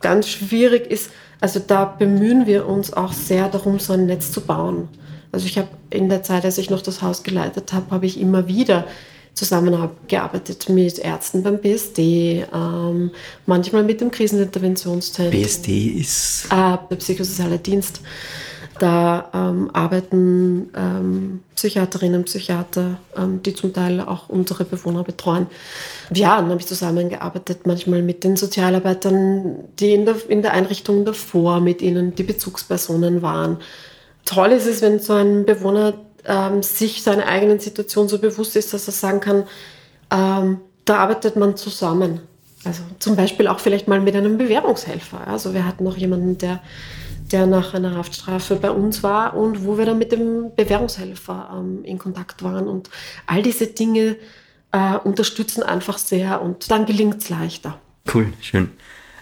ganz 0.00 0.28
schwierig 0.28 0.90
ist, 0.90 1.10
also 1.40 1.60
da 1.60 1.84
bemühen 1.84 2.46
wir 2.46 2.66
uns 2.66 2.92
auch 2.92 3.12
sehr 3.12 3.48
darum, 3.48 3.78
so 3.78 3.92
ein 3.92 4.06
Netz 4.06 4.32
zu 4.32 4.40
bauen. 4.40 4.88
Also 5.32 5.46
ich 5.46 5.58
habe 5.58 5.68
in 5.90 6.08
der 6.08 6.22
Zeit, 6.22 6.44
als 6.44 6.58
ich 6.58 6.70
noch 6.70 6.82
das 6.82 7.02
Haus 7.02 7.22
geleitet 7.22 7.72
habe, 7.72 7.90
habe 7.90 8.06
ich 8.06 8.20
immer 8.20 8.48
wieder 8.48 8.86
zusammengearbeitet 9.34 10.68
mit 10.70 10.98
Ärzten 10.98 11.42
beim 11.42 11.58
BSD, 11.58 12.46
ähm, 12.54 13.10
manchmal 13.44 13.82
mit 13.82 14.00
dem 14.00 14.10
Kriseninterventionszentrum. 14.10 15.38
BSD 15.38 15.88
ist? 15.88 16.46
Äh, 16.46 16.78
der 16.90 16.96
psychosoziale 16.96 17.58
Dienst. 17.58 18.00
Da 18.78 19.30
ähm, 19.32 19.70
arbeiten 19.72 20.70
ähm, 20.76 21.42
Psychiaterinnen 21.54 22.20
und 22.20 22.24
Psychiater, 22.26 22.98
ähm, 23.16 23.42
die 23.42 23.54
zum 23.54 23.72
Teil 23.72 24.00
auch 24.00 24.28
unsere 24.28 24.64
Bewohner 24.64 25.02
betreuen. 25.02 25.46
Ja, 26.12 26.36
dann 26.36 26.50
habe 26.50 26.60
ich 26.60 26.66
zusammengearbeitet, 26.66 27.66
manchmal 27.66 28.02
mit 28.02 28.22
den 28.22 28.36
Sozialarbeitern, 28.36 29.56
die 29.78 29.94
in 29.94 30.04
der, 30.04 30.16
in 30.28 30.42
der 30.42 30.52
Einrichtung 30.52 31.04
davor 31.04 31.60
mit 31.60 31.80
ihnen 31.80 32.14
die 32.14 32.22
Bezugspersonen 32.22 33.22
waren. 33.22 33.58
Toll 34.26 34.52
ist 34.52 34.66
es, 34.66 34.82
wenn 34.82 34.98
so 34.98 35.14
ein 35.14 35.46
Bewohner 35.46 35.94
ähm, 36.26 36.62
sich 36.62 37.02
seiner 37.02 37.26
eigenen 37.26 37.60
Situation 37.60 38.08
so 38.08 38.18
bewusst 38.18 38.56
ist, 38.56 38.74
dass 38.74 38.88
er 38.88 38.92
sagen 38.92 39.20
kann, 39.20 39.44
ähm, 40.10 40.58
da 40.84 40.98
arbeitet 40.98 41.36
man 41.36 41.56
zusammen. 41.56 42.20
Also 42.64 42.82
zum 42.98 43.16
Beispiel 43.16 43.46
auch 43.46 43.60
vielleicht 43.60 43.88
mal 43.88 44.00
mit 44.00 44.16
einem 44.16 44.38
Bewährungshelfer. 44.38 45.26
Also 45.26 45.54
wir 45.54 45.64
hatten 45.64 45.84
noch 45.84 45.96
jemanden, 45.96 46.36
der 46.38 46.60
der 47.32 47.46
nach 47.46 47.74
einer 47.74 47.96
Haftstrafe 47.96 48.56
bei 48.56 48.70
uns 48.70 49.02
war 49.02 49.36
und 49.36 49.64
wo 49.64 49.78
wir 49.78 49.86
dann 49.86 49.98
mit 49.98 50.12
dem 50.12 50.54
Bewährungshelfer 50.54 51.50
ähm, 51.52 51.84
in 51.84 51.98
Kontakt 51.98 52.42
waren. 52.42 52.68
Und 52.68 52.90
all 53.26 53.42
diese 53.42 53.66
Dinge 53.66 54.16
äh, 54.72 54.96
unterstützen 54.96 55.62
einfach 55.62 55.98
sehr 55.98 56.42
und 56.42 56.70
dann 56.70 56.86
gelingt 56.86 57.22
es 57.22 57.28
leichter. 57.28 57.78
Cool, 58.12 58.32
schön. 58.40 58.70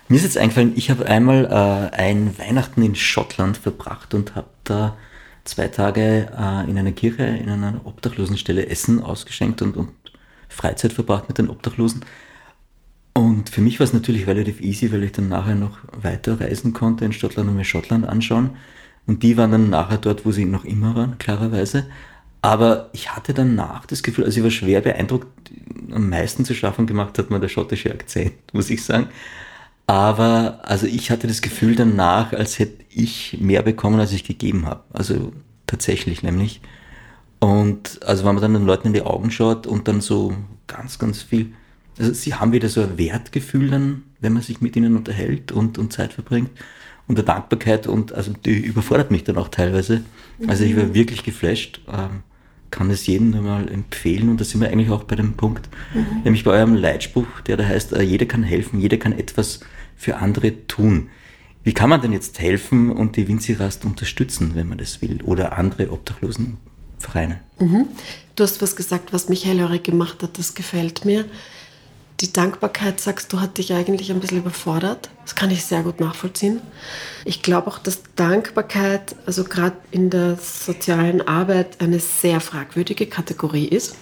Mir 0.09 0.17
ist 0.17 0.25
jetzt 0.25 0.37
eingefallen, 0.37 0.73
ich 0.77 0.91
habe 0.91 1.07
einmal 1.07 1.47
äh, 1.47 1.97
ein 1.97 2.39
Weihnachten 2.39 2.83
in 2.83 2.95
Schottland 2.95 3.57
verbracht 3.57 4.13
und 4.13 4.35
habe 4.35 4.49
da 4.65 4.97
zwei 5.45 5.69
Tage 5.69 6.29
äh, 6.37 6.71
in 6.71 6.77
einer 6.79 6.93
Kirche, 6.93 7.25
in 7.25 7.49
einer 7.49 7.81
Obdachlosenstelle 7.85 8.67
Essen 8.67 9.03
ausgeschenkt 9.03 9.63
und, 9.63 9.77
und 9.77 9.91
Freizeit 10.49 10.93
verbracht 10.93 11.29
mit 11.29 11.39
den 11.39 11.49
Obdachlosen. 11.49 12.05
Und 13.15 13.49
für 13.49 13.61
mich 13.61 13.79
war 13.79 13.85
es 13.85 13.93
natürlich 13.93 14.27
relativ 14.27 14.61
easy, 14.61 14.93
weil 14.93 15.05
ich 15.05 15.13
dann 15.13 15.29
nachher 15.29 15.55
noch 15.55 15.79
weiter 15.93 16.41
reisen 16.41 16.73
konnte 16.73 17.05
in 17.05 17.13
Schottland 17.13 17.49
und 17.49 17.57
mir 17.57 17.65
Schottland 17.65 18.07
anschauen. 18.07 18.51
Und 19.07 19.23
die 19.23 19.37
waren 19.37 19.53
dann 19.53 19.71
nachher 19.71 19.99
dort, 19.99 20.27
wo 20.27 20.33
sie 20.33 20.45
noch 20.45 20.65
immer 20.65 20.97
waren, 20.97 21.19
klarerweise. 21.19 21.87
Aber 22.43 22.91
ich 22.93 23.15
hatte 23.15 23.33
danach 23.33 23.87
das 23.87 24.03
Gefühl, 24.03 24.25
also 24.25 24.39
ich 24.39 24.45
war 24.45 24.51
schwer 24.51 24.81
beeindruckt, 24.81 25.29
am 25.93 26.11
meisten 26.11 26.45
zu 26.45 26.55
schaffen 26.55 26.87
gemacht 26.87 27.19
hat 27.19 27.31
mir 27.31 27.41
der 27.41 27.49
schottische 27.49 27.93
Akzent, 27.93 28.35
muss 28.53 28.69
ich 28.69 28.85
sagen. 28.85 29.09
Aber 29.87 30.61
also 30.63 30.87
ich 30.87 31.11
hatte 31.11 31.27
das 31.27 31.41
Gefühl 31.43 31.77
danach, 31.77 32.33
als 32.33 32.59
hätte 32.59 32.85
ich 32.91 33.39
mehr 33.41 33.63
bekommen, 33.63 34.01
als 34.01 34.13
ich 34.13 34.25
gegeben 34.25 34.67
habe. 34.67 34.83
Also 34.93 35.33
tatsächlich 35.67 36.23
nämlich. 36.23 36.61
Und 37.39 38.01
also 38.05 38.25
wenn 38.25 38.35
man 38.35 38.43
dann 38.43 38.55
den 38.55 38.67
Leuten 38.67 38.89
in 38.89 38.95
die 38.95 39.03
Augen 39.03 39.31
schaut 39.31 39.67
und 39.67 39.89
dann 39.89 40.01
so 40.01 40.35
ganz, 40.67 40.99
ganz 40.99 41.23
viel 41.23 41.53
also 41.99 42.13
sie 42.13 42.35
haben 42.35 42.53
wieder 42.53 42.69
so 42.69 42.83
ein 42.83 42.99
Wertgefühl 42.99 43.71
dann, 43.71 44.03
wenn 44.21 44.33
man 44.33 44.43
sich 44.43 44.61
mit 44.61 44.77
ihnen 44.77 44.97
unterhält 44.97 45.53
und, 45.53 45.79
und 45.79 45.93
Zeit 45.93 46.13
verbringt. 46.13 46.51
Und 47.07 47.19
der 47.19 47.25
Dankbarkeit 47.25 47.87
und 47.87 48.13
also 48.13 48.33
die 48.33 48.59
überfordert 48.59 49.11
mich 49.11 49.25
dann 49.25 49.37
auch 49.37 49.49
teilweise. 49.49 50.03
Also 50.47 50.65
ich 50.65 50.77
war 50.77 50.85
mhm. 50.85 50.95
wirklich 50.95 51.23
geflasht. 51.23 51.81
Ähm, 51.87 52.23
kann 52.75 52.91
es 52.91 53.07
jedem 53.07 53.31
nur 53.31 53.43
mal 53.43 53.69
empfehlen 53.71 54.29
und 54.29 54.41
da 54.41 54.45
sind 54.45 54.61
wir 54.61 54.69
eigentlich 54.69 54.91
auch 54.91 55.05
bei 55.05 55.15
dem 55.15 55.35
Punkt, 55.35 55.69
mhm. 55.95 56.23
nämlich 56.25 56.43
bei 56.43 56.51
eurem 56.51 56.75
Leitspruch, 56.75 57.41
der 57.47 57.57
da 57.57 57.65
heißt, 57.65 57.93
äh, 57.93 58.03
jeder 58.03 58.27
kann 58.27 58.43
helfen, 58.43 58.81
jeder 58.81 58.97
kann 58.97 59.13
etwas 59.13 59.61
für 59.97 60.17
andere 60.17 60.67
tun. 60.67 61.09
Wie 61.63 61.73
kann 61.73 61.89
man 61.89 62.03
denn 62.03 62.13
jetzt 62.13 62.41
helfen 62.41 62.91
und 62.91 63.17
die 63.17 63.29
Winzirast 63.29 63.85
unterstützen, 63.85 64.53
wenn 64.55 64.69
man 64.69 64.79
das 64.79 65.01
will, 65.03 65.23
oder 65.23 65.57
andere 65.57 65.93
Obdachlosenvereine? 65.93 67.41
Mhm. 67.61 67.87
Du 68.35 68.43
hast 68.43 68.61
was 68.61 68.75
gesagt, 68.75 69.13
was 69.13 69.29
mich 69.29 69.47
hellhörig 69.47 69.85
gemacht 69.85 70.23
hat, 70.25 70.37
das 70.37 70.55
gefällt 70.55 71.05
mir 71.05 71.27
die 72.21 72.33
Dankbarkeit, 72.33 73.01
sagst 73.01 73.33
du, 73.33 73.41
hat 73.41 73.59
dich 73.59 73.73
eigentlich 73.73 74.11
ein 74.11 74.21
bisschen 74.21 74.39
überfordert. 74.39 75.11
Das 75.25 75.35
kann 75.35 75.51
ich 75.51 75.65
sehr 75.65 75.83
gut 75.83 76.01
nachvollziehen. 76.01 76.61
Ich 77.25 77.43
glaube 77.43 77.69
auch, 77.69 77.79
dass 77.79 78.01
Dankbarkeit, 78.15 79.17
also 79.27 79.45
gerade 79.45 79.77
in 79.91 80.11
der 80.11 80.37
sozialen 80.37 81.27
Arbeit, 81.27 81.81
eine 81.81 81.99
sehr 81.99 82.41
fragwürdige 82.41 83.07
Kategorie 83.07 83.67
ist. 83.67 83.97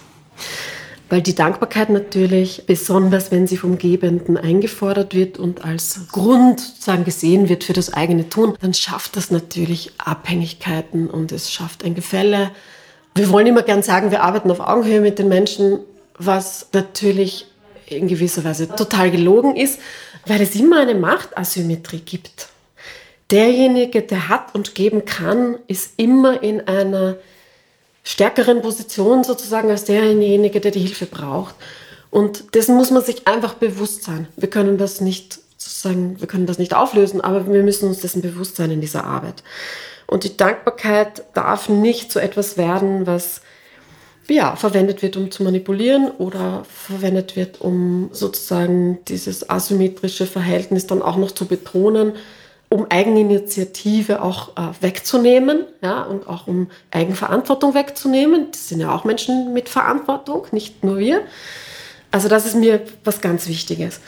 Weil 1.09 1.21
die 1.21 1.35
Dankbarkeit 1.35 1.91
natürlich, 1.91 2.65
besonders 2.67 3.31
wenn 3.31 3.47
sie 3.47 3.59
vom 3.59 3.77
Gebenden 3.77 4.39
eingefordert 4.39 5.15
wird 5.15 5.39
und 5.39 5.65
als 5.65 6.09
Grund 6.11 6.61
sozusagen 6.61 7.05
gesehen 7.05 7.49
wird 7.51 7.65
für 7.65 7.75
das 7.75 7.93
eigene 7.93 8.29
Tun, 8.31 8.57
dann 8.61 8.73
schafft 8.73 9.17
das 9.17 9.31
natürlich 9.31 9.93
Abhängigkeiten 9.99 11.09
und 11.09 11.33
es 11.33 11.53
schafft 11.53 11.85
ein 11.85 11.95
Gefälle. 11.95 12.51
Wir 13.15 13.29
wollen 13.31 13.47
immer 13.47 13.63
gern 13.63 13.83
sagen, 13.83 14.11
wir 14.11 14.23
arbeiten 14.23 14.51
auf 14.51 14.61
Augenhöhe 14.61 15.03
mit 15.03 15.19
den 15.19 15.29
Menschen, 15.29 15.81
was 16.17 16.69
natürlich 16.73 17.47
in 17.87 18.09
gewisser 18.09 18.45
Weise 18.45 18.69
total 18.69 19.11
gelogen 19.11 19.57
ist, 19.57 19.79
weil 20.27 20.41
es 20.41 20.55
immer 20.55 20.81
eine 20.81 20.95
Machtasymmetrie 20.95 22.01
gibt. 22.01 22.49
Derjenige, 23.31 24.03
der 24.03 24.29
hat 24.29 24.55
und 24.55 24.75
geben 24.75 25.05
kann, 25.05 25.59
ist 25.67 25.93
immer 25.97 26.43
in 26.43 26.67
einer 26.69 27.17
stärkeren 28.05 28.63
Position 28.63 29.25
sozusagen 29.25 29.71
als 29.71 29.85
derjenige, 29.85 30.61
der 30.61 30.71
die 30.71 30.81
Hilfe 30.81 31.07
braucht. 31.07 31.55
Und 32.11 32.55
dessen 32.55 32.77
muss 32.77 32.91
man 32.91 33.03
sich 33.03 33.27
einfach 33.27 33.55
bewusst 33.55 34.05
sein. 34.05 34.29
Wir 34.37 34.51
können 34.51 34.77
das 34.77 35.01
nicht 35.01 35.39
sozusagen, 35.57 36.21
wir 36.21 36.29
können 36.29 36.47
das 36.47 36.59
nicht 36.59 36.75
auflösen, 36.75 37.21
aber 37.21 37.47
wir 37.51 37.63
müssen 37.63 37.89
uns 37.89 38.01
dessen 38.01 38.21
bewusst 38.23 38.57
sein 38.57 38.71
in 38.71 38.81
dieser 38.81 39.05
Arbeit. 39.05 39.43
Und 40.07 40.25
die 40.25 40.37
Dankbarkeit 40.37 41.25
darf 41.33 41.69
nicht 41.69 42.13
so 42.13 42.19
etwas 42.21 42.57
werden, 42.57 43.07
was 43.07 43.41
ja, 44.29 44.57
verwendet 44.57 45.03
wird, 45.03 45.17
um 45.17 45.31
zu 45.31 45.43
manipulieren 45.43 46.11
oder 46.11 46.65
verwendet 46.69 47.37
wird, 47.37 47.61
um 47.61 48.11
sozusagen 48.13 48.99
dieses 49.09 49.51
asymmetrische 49.51 50.27
Verhältnis 50.27 50.87
dann 50.87 51.03
auch 51.03 51.17
noch 51.17 51.33
zu 51.33 51.47
betonen. 51.47 52.13
um 52.73 52.87
Eigeninitiative 52.89 54.23
auch 54.23 54.57
äh, 54.57 54.63
wegzunehmen, 54.81 55.67
ja, 55.83 56.03
und 56.03 56.27
auch 56.27 56.47
um 56.47 56.71
Eigenverantwortung 56.91 57.75
wegzunehmen. 57.75 58.47
Das 58.51 58.71
sind 58.71 58.81
ja 58.81 58.95
auch 58.95 59.05
Menschen 59.05 59.53
mit 59.53 59.69
Verantwortung, 59.69 60.47
nicht 60.53 60.83
nur 60.83 60.97
wir. 60.99 61.21
Also 62.11 62.29
das 62.29 62.47
ist 62.47 62.57
mir 62.57 62.81
was 63.05 63.21
ganz 63.21 63.47
Wichtiges. 63.47 64.01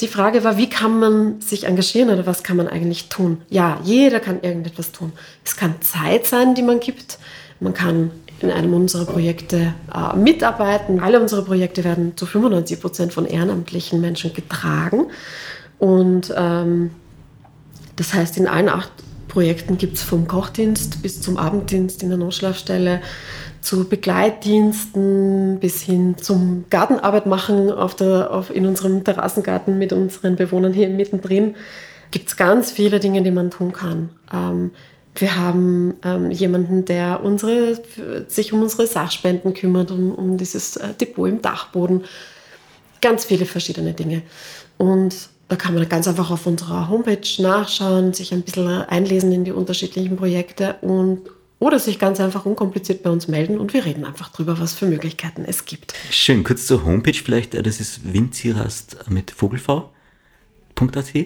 Die 0.00 0.08
Frage 0.08 0.44
war, 0.44 0.56
wie 0.56 0.68
kann 0.68 0.98
man 0.98 1.40
sich 1.42 1.64
engagieren 1.64 2.10
oder 2.10 2.26
was 2.26 2.42
kann 2.42 2.56
man 2.56 2.68
eigentlich 2.68 3.08
tun? 3.08 3.42
Ja, 3.50 3.80
jeder 3.82 4.20
kann 4.20 4.40
irgendetwas 4.42 4.92
tun. 4.92 5.12
Es 5.44 5.56
kann 5.56 5.80
Zeit 5.82 6.26
sein, 6.26 6.54
die 6.54 6.62
man 6.62 6.80
gibt. 6.80 7.18
Man 7.60 7.74
kann 7.74 8.10
in 8.40 8.50
einem 8.50 8.74
unserer 8.74 9.06
Projekte 9.06 9.74
äh, 9.94 10.16
mitarbeiten. 10.16 11.00
Alle 11.00 11.20
unsere 11.20 11.42
Projekte 11.42 11.84
werden 11.84 12.16
zu 12.16 12.26
95 12.26 12.80
Prozent 12.80 13.12
von 13.12 13.26
ehrenamtlichen 13.26 14.00
Menschen 14.00 14.32
getragen. 14.32 15.06
Und 15.78 16.32
ähm, 16.36 16.90
das 17.96 18.14
heißt, 18.14 18.36
in 18.36 18.46
allen 18.46 18.68
acht 18.68 18.90
Projekten 19.28 19.78
gibt 19.78 19.96
es 19.96 20.02
vom 20.02 20.28
Kochdienst 20.28 21.02
bis 21.02 21.20
zum 21.20 21.36
Abenddienst 21.36 22.02
in 22.02 22.08
der 22.08 22.18
Notschlafstelle 22.18 23.00
zu 23.60 23.88
Begleitdiensten 23.88 25.58
bis 25.60 25.82
hin 25.82 26.16
zum 26.18 26.66
Gartenarbeit 26.70 27.26
machen 27.26 27.70
auf 27.70 27.96
der, 27.96 28.30
auf, 28.30 28.54
in 28.54 28.64
unserem 28.64 29.02
Terrassengarten 29.02 29.78
mit 29.78 29.92
unseren 29.92 30.36
Bewohnern 30.36 30.72
hier 30.72 30.88
mittendrin. 30.88 31.56
Gibt 32.12 32.28
es 32.28 32.36
ganz 32.36 32.70
viele 32.70 33.00
Dinge, 33.00 33.22
die 33.22 33.32
man 33.32 33.50
tun 33.50 33.72
kann. 33.72 34.10
Ähm, 34.32 34.70
wir 35.20 35.36
haben 35.36 35.94
ähm, 36.04 36.30
jemanden, 36.30 36.84
der 36.84 37.22
unsere, 37.22 37.78
sich 38.28 38.52
um 38.52 38.62
unsere 38.62 38.86
Sachspenden 38.86 39.54
kümmert, 39.54 39.90
um, 39.90 40.12
um 40.12 40.36
dieses 40.36 40.76
äh, 40.76 40.94
Depot 40.94 41.28
im 41.28 41.42
Dachboden. 41.42 42.04
Ganz 43.00 43.24
viele 43.24 43.46
verschiedene 43.46 43.92
Dinge. 43.92 44.22
Und 44.78 45.14
da 45.48 45.56
kann 45.56 45.74
man 45.74 45.88
ganz 45.88 46.08
einfach 46.08 46.30
auf 46.30 46.46
unserer 46.46 46.88
Homepage 46.88 47.26
nachschauen, 47.38 48.12
sich 48.12 48.32
ein 48.32 48.42
bisschen 48.42 48.66
einlesen 48.66 49.32
in 49.32 49.44
die 49.44 49.52
unterschiedlichen 49.52 50.16
Projekte 50.16 50.76
und 50.80 51.20
oder 51.58 51.78
sich 51.78 51.98
ganz 51.98 52.20
einfach 52.20 52.44
unkompliziert 52.44 53.02
bei 53.02 53.08
uns 53.08 53.28
melden 53.28 53.58
und 53.58 53.72
wir 53.72 53.86
reden 53.86 54.04
einfach 54.04 54.30
drüber, 54.30 54.60
was 54.60 54.74
für 54.74 54.84
Möglichkeiten 54.84 55.46
es 55.46 55.64
gibt. 55.64 55.94
Schön, 56.10 56.44
kurz 56.44 56.66
zur 56.66 56.84
Homepage 56.84 57.14
vielleicht, 57.14 57.54
äh, 57.54 57.62
das 57.62 57.80
ist 57.80 58.12
winzirast 58.12 59.08
mit 59.08 59.30
vogelv.at? 59.30 59.88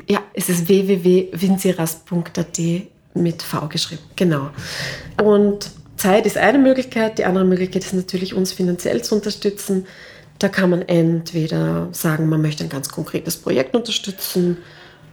Ja, 0.08 0.22
es 0.32 0.48
ist 0.48 0.68
www.winzirast.at 0.68 2.60
mit 3.14 3.42
V 3.42 3.68
geschrieben, 3.68 4.02
genau. 4.16 4.50
Und 5.22 5.70
Zeit 5.96 6.26
ist 6.26 6.38
eine 6.38 6.58
Möglichkeit, 6.58 7.18
die 7.18 7.24
andere 7.24 7.44
Möglichkeit 7.44 7.84
ist 7.84 7.92
natürlich, 7.92 8.34
uns 8.34 8.52
finanziell 8.52 9.02
zu 9.02 9.14
unterstützen. 9.14 9.86
Da 10.38 10.48
kann 10.48 10.70
man 10.70 10.82
entweder 10.82 11.88
sagen, 11.92 12.28
man 12.28 12.40
möchte 12.40 12.64
ein 12.64 12.70
ganz 12.70 12.88
konkretes 12.88 13.36
Projekt 13.36 13.74
unterstützen, 13.76 14.58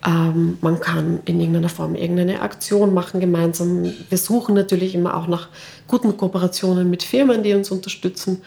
ähm, 0.06 0.58
man 0.62 0.80
kann 0.80 1.20
in 1.26 1.40
irgendeiner 1.40 1.70
Form 1.70 1.96
irgendeine 1.96 2.42
Aktion 2.42 2.94
machen 2.94 3.20
gemeinsam. 3.20 3.92
Wir 4.10 4.18
suchen 4.18 4.56
natürlich 4.56 4.96
immer 4.96 5.18
auch 5.18 5.28
nach 5.28 5.50
guten 5.88 6.16
Kooperationen 6.16 6.90
mit 6.90 7.04
Firmen, 7.04 7.44
die 7.44 7.54
uns 7.54 7.72
unterstützen. 7.72 8.42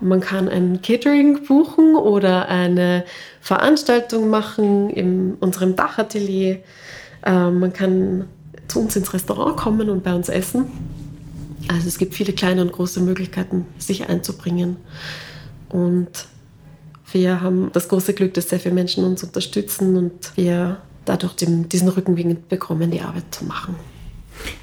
Man 0.00 0.20
kann 0.20 0.48
ein 0.48 0.82
Catering 0.82 1.44
buchen 1.44 1.94
oder 1.94 2.48
eine 2.48 3.04
Veranstaltung 3.40 4.28
machen 4.28 4.90
in 4.90 5.34
unserem 5.34 5.76
Dachatelier. 5.76 6.58
Ähm, 7.24 7.60
man 7.60 7.72
kann 7.72 8.28
zu 8.68 8.80
uns 8.80 8.96
ins 8.96 9.12
Restaurant 9.12 9.56
kommen 9.56 9.90
und 9.90 10.02
bei 10.02 10.14
uns 10.14 10.28
essen. 10.28 10.66
Also 11.68 11.88
es 11.88 11.98
gibt 11.98 12.14
viele 12.14 12.32
kleine 12.32 12.62
und 12.62 12.72
große 12.72 13.00
Möglichkeiten, 13.00 13.66
sich 13.78 14.08
einzubringen. 14.08 14.76
Und 15.68 16.26
wir 17.12 17.40
haben 17.40 17.70
das 17.72 17.88
große 17.88 18.14
Glück, 18.14 18.34
dass 18.34 18.48
sehr 18.48 18.60
viele 18.60 18.74
Menschen 18.74 19.04
uns 19.04 19.22
unterstützen 19.22 19.96
und 19.96 20.32
wir 20.36 20.78
dadurch 21.04 21.34
den, 21.34 21.68
diesen 21.68 21.88
Rückenwind 21.88 22.48
bekommen, 22.48 22.90
die 22.90 23.00
Arbeit 23.00 23.24
zu 23.30 23.44
machen. 23.44 23.76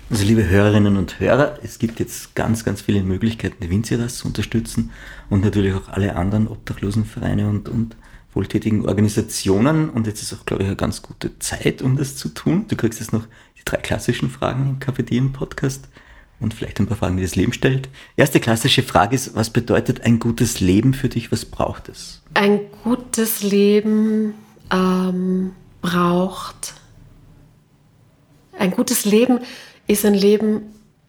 Also 0.10 0.26
liebe 0.26 0.48
Hörerinnen 0.48 0.98
und 0.98 1.20
Hörer, 1.20 1.60
es 1.62 1.78
gibt 1.78 2.00
jetzt 2.00 2.34
ganz, 2.36 2.66
ganz 2.66 2.82
viele 2.82 3.04
Möglichkeiten, 3.04 3.58
die 3.62 3.70
Winziras 3.70 4.18
zu 4.18 4.28
unterstützen 4.28 4.90
und 5.30 5.44
natürlich 5.44 5.74
auch 5.76 5.88
alle 5.90 6.16
anderen 6.16 6.48
Obdachlosenvereine 6.48 7.48
und, 7.48 7.70
und 7.70 7.96
wohltätigen 8.34 8.88
Organisationen. 8.88 9.90
Und 9.90 10.08
jetzt 10.08 10.24
ist 10.24 10.34
auch, 10.34 10.46
glaube 10.46 10.64
ich, 10.64 10.68
eine 10.68 10.76
ganz 10.76 11.04
gute 11.04 11.38
Zeit, 11.40 11.82
um 11.84 11.98
das 11.98 12.16
zu 12.16 12.30
tun. 12.30 12.66
Du 12.68 12.76
kriegst 12.76 13.00
jetzt 13.00 13.14
noch 13.14 13.28
die 13.60 13.66
drei 13.66 13.78
klassischen 13.78 14.30
Fragen 14.30 14.70
im 14.70 14.80
KPD-Podcast 14.80 15.88
und 16.40 16.54
vielleicht 16.54 16.80
ein 16.80 16.88
paar 16.88 16.98
Fragen, 16.98 17.18
die 17.18 17.24
das 17.24 17.36
Leben 17.36 17.54
stellt. 17.54 17.90
Erste 18.16 18.40
klassische 18.40 18.84
Frage 18.84 19.16
ist, 19.16 19.36
was 19.36 19.50
bedeutet 19.50 20.02
ein 20.02 20.20
gutes 20.20 20.60
Leben 20.60 20.94
für 20.94 21.10
dich? 21.10 21.32
Was 21.32 21.46
braucht 21.46 21.90
es? 21.90 22.22
Ein 22.34 22.62
gutes 22.84 23.44
Leben 23.44 24.34
ähm, 24.72 25.52
braucht. 25.82 26.76
Ein 28.58 28.72
gutes 28.72 29.06
Leben 29.06 29.40
ist 29.88 30.06
ein 30.06 30.14
Leben 30.14 30.62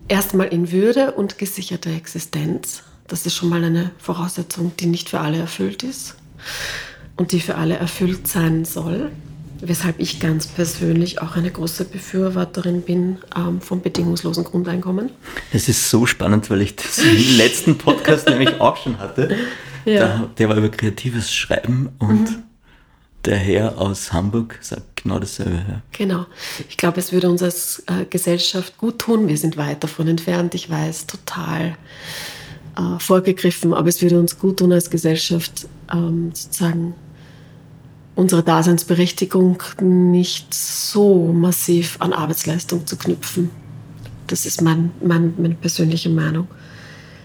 erstmal 0.08 0.48
in 0.48 0.72
Würde 0.72 1.12
und 1.12 1.38
gesicherter 1.38 1.90
Existenz. 1.90 2.82
Das 3.06 3.26
ist 3.26 3.34
schon 3.34 3.48
mal 3.48 3.62
eine 3.62 3.92
Voraussetzung, 3.98 4.72
die 4.78 4.86
nicht 4.86 5.08
für 5.08 5.20
alle 5.20 5.38
erfüllt 5.38 5.82
ist 5.82 6.16
und 7.16 7.32
die 7.32 7.40
für 7.40 7.56
alle 7.56 7.76
erfüllt 7.76 8.26
sein 8.26 8.64
soll 8.64 9.10
weshalb 9.62 10.00
ich 10.00 10.20
ganz 10.20 10.46
persönlich 10.46 11.20
auch 11.20 11.36
eine 11.36 11.50
große 11.50 11.84
Befürworterin 11.84 12.82
bin 12.82 13.18
ähm, 13.36 13.60
vom 13.60 13.82
bedingungslosen 13.82 14.44
Grundeinkommen. 14.44 15.10
Es 15.52 15.68
ist 15.68 15.90
so 15.90 16.06
spannend, 16.06 16.50
weil 16.50 16.62
ich 16.62 16.76
das 16.76 16.98
im 16.98 17.16
letzten 17.36 17.78
Podcast 17.78 18.28
nämlich 18.28 18.60
auch 18.60 18.76
schon 18.76 18.98
hatte. 18.98 19.36
Ja. 19.84 20.00
Da, 20.00 20.30
der 20.38 20.48
war 20.48 20.56
über 20.56 20.68
kreatives 20.68 21.32
Schreiben 21.32 21.90
und 21.98 22.30
mhm. 22.30 22.42
der 23.24 23.36
Herr 23.36 23.78
aus 23.78 24.12
Hamburg 24.12 24.58
sagt 24.60 25.02
genau 25.02 25.18
dasselbe. 25.18 25.64
Ja. 25.68 25.82
Genau. 25.92 26.26
Ich 26.68 26.76
glaube, 26.76 27.00
es 27.00 27.12
würde 27.12 27.30
uns 27.30 27.42
als 27.42 27.82
äh, 27.86 28.04
Gesellschaft 28.04 28.78
gut 28.78 28.98
tun. 28.98 29.28
Wir 29.28 29.38
sind 29.38 29.56
weit 29.56 29.82
davon 29.82 30.08
entfernt, 30.08 30.54
ich 30.54 30.68
weiß, 30.68 31.06
total 31.06 31.76
äh, 32.76 32.98
vorgegriffen, 32.98 33.74
aber 33.74 33.88
es 33.88 34.02
würde 34.02 34.18
uns 34.18 34.38
gut 34.38 34.58
tun 34.58 34.72
als 34.72 34.90
Gesellschaft, 34.90 35.66
ähm, 35.92 36.30
sozusagen 36.34 36.94
unsere 38.20 38.42
Daseinsberechtigung 38.42 39.62
nicht 39.80 40.52
so 40.52 41.32
massiv 41.32 41.96
an 42.00 42.12
Arbeitsleistung 42.12 42.86
zu 42.86 42.96
knüpfen. 42.96 43.50
Das 44.26 44.44
ist 44.44 44.60
mein, 44.60 44.92
mein, 45.02 45.32
meine 45.38 45.54
persönliche 45.54 46.10
Meinung. 46.10 46.46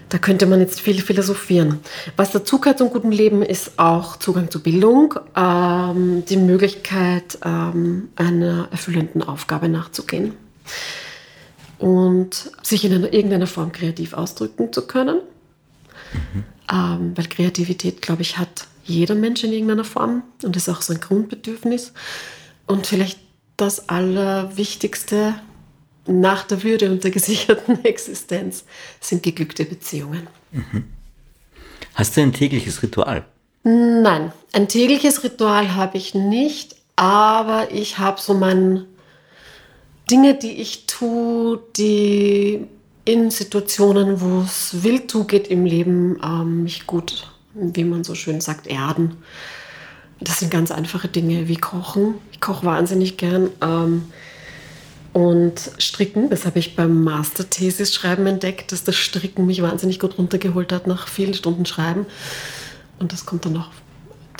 Da 0.08 0.18
könnte 0.18 0.46
man 0.46 0.60
jetzt 0.60 0.80
viel 0.80 1.02
philosophieren. 1.02 1.80
Was 2.16 2.30
dazu 2.30 2.60
gehört 2.60 2.78
zum 2.78 2.88
guten 2.90 3.12
Leben 3.12 3.42
ist 3.42 3.78
auch 3.78 4.16
Zugang 4.16 4.50
zu 4.50 4.62
Bildung, 4.62 5.14
ähm, 5.36 6.24
die 6.24 6.38
Möglichkeit, 6.38 7.38
ähm, 7.44 8.08
einer 8.16 8.68
erfüllenden 8.70 9.22
Aufgabe 9.22 9.68
nachzugehen 9.68 10.32
und 11.78 12.50
sich 12.62 12.84
in 12.86 12.94
einer, 12.94 13.12
irgendeiner 13.12 13.46
Form 13.46 13.70
kreativ 13.70 14.14
ausdrücken 14.14 14.72
zu 14.72 14.86
können. 14.86 15.20
Mhm. 16.12 16.44
Ähm, 16.72 17.12
weil 17.14 17.26
Kreativität, 17.26 18.00
glaube 18.00 18.22
ich, 18.22 18.38
hat 18.38 18.66
jeder 18.86 19.14
Mensch 19.14 19.44
in 19.44 19.52
irgendeiner 19.52 19.84
Form 19.84 20.22
und 20.42 20.56
ist 20.56 20.68
auch 20.68 20.80
so 20.80 20.92
ein 20.92 21.00
Grundbedürfnis. 21.00 21.92
Und 22.66 22.86
vielleicht 22.86 23.18
das 23.56 23.88
Allerwichtigste 23.88 25.34
nach 26.06 26.44
der 26.44 26.62
Würde 26.62 26.90
und 26.90 27.04
der 27.04 27.10
gesicherten 27.10 27.84
Existenz 27.84 28.64
sind 29.00 29.22
geglückte 29.22 29.64
Beziehungen. 29.64 30.28
Mhm. 30.52 30.84
Hast 31.94 32.16
du 32.16 32.20
ein 32.20 32.32
tägliches 32.32 32.82
Ritual? 32.82 33.24
Nein, 33.64 34.32
ein 34.52 34.68
tägliches 34.68 35.24
Ritual 35.24 35.74
habe 35.74 35.96
ich 35.98 36.14
nicht, 36.14 36.76
aber 36.94 37.68
ich 37.72 37.98
habe 37.98 38.20
so 38.20 38.34
meine 38.34 38.86
Dinge, 40.10 40.34
die 40.34 40.60
ich 40.60 40.86
tue, 40.86 41.60
die 41.76 42.66
in 43.04 43.30
Situationen, 43.30 44.20
wo 44.20 44.42
es 44.42 44.84
wild 44.84 45.10
zugeht 45.10 45.48
im 45.48 45.64
Leben, 45.64 46.20
ähm, 46.22 46.64
mich 46.64 46.86
gut 46.86 47.35
wie 47.56 47.84
man 47.84 48.04
so 48.04 48.14
schön 48.14 48.40
sagt, 48.40 48.66
erden. 48.66 49.16
Das 50.20 50.38
sind 50.40 50.50
ganz 50.50 50.70
einfache 50.70 51.08
Dinge 51.08 51.48
wie 51.48 51.56
Kochen. 51.56 52.14
Ich 52.32 52.40
koche 52.40 52.64
wahnsinnig 52.64 53.16
gern. 53.16 53.50
Ähm, 53.60 54.04
und 55.12 55.70
Stricken, 55.78 56.28
das 56.28 56.44
habe 56.44 56.58
ich 56.58 56.76
beim 56.76 57.02
Masterthesis-Schreiben 57.02 58.26
entdeckt, 58.26 58.72
dass 58.72 58.84
das 58.84 58.96
Stricken 58.96 59.46
mich 59.46 59.62
wahnsinnig 59.62 59.98
gut 59.98 60.18
runtergeholt 60.18 60.72
hat 60.72 60.86
nach 60.86 61.08
vielen 61.08 61.34
Stunden 61.34 61.64
Schreiben. 61.64 62.06
Und 62.98 63.12
das 63.12 63.24
kommt 63.24 63.46
dann 63.46 63.56
auch 63.56 63.70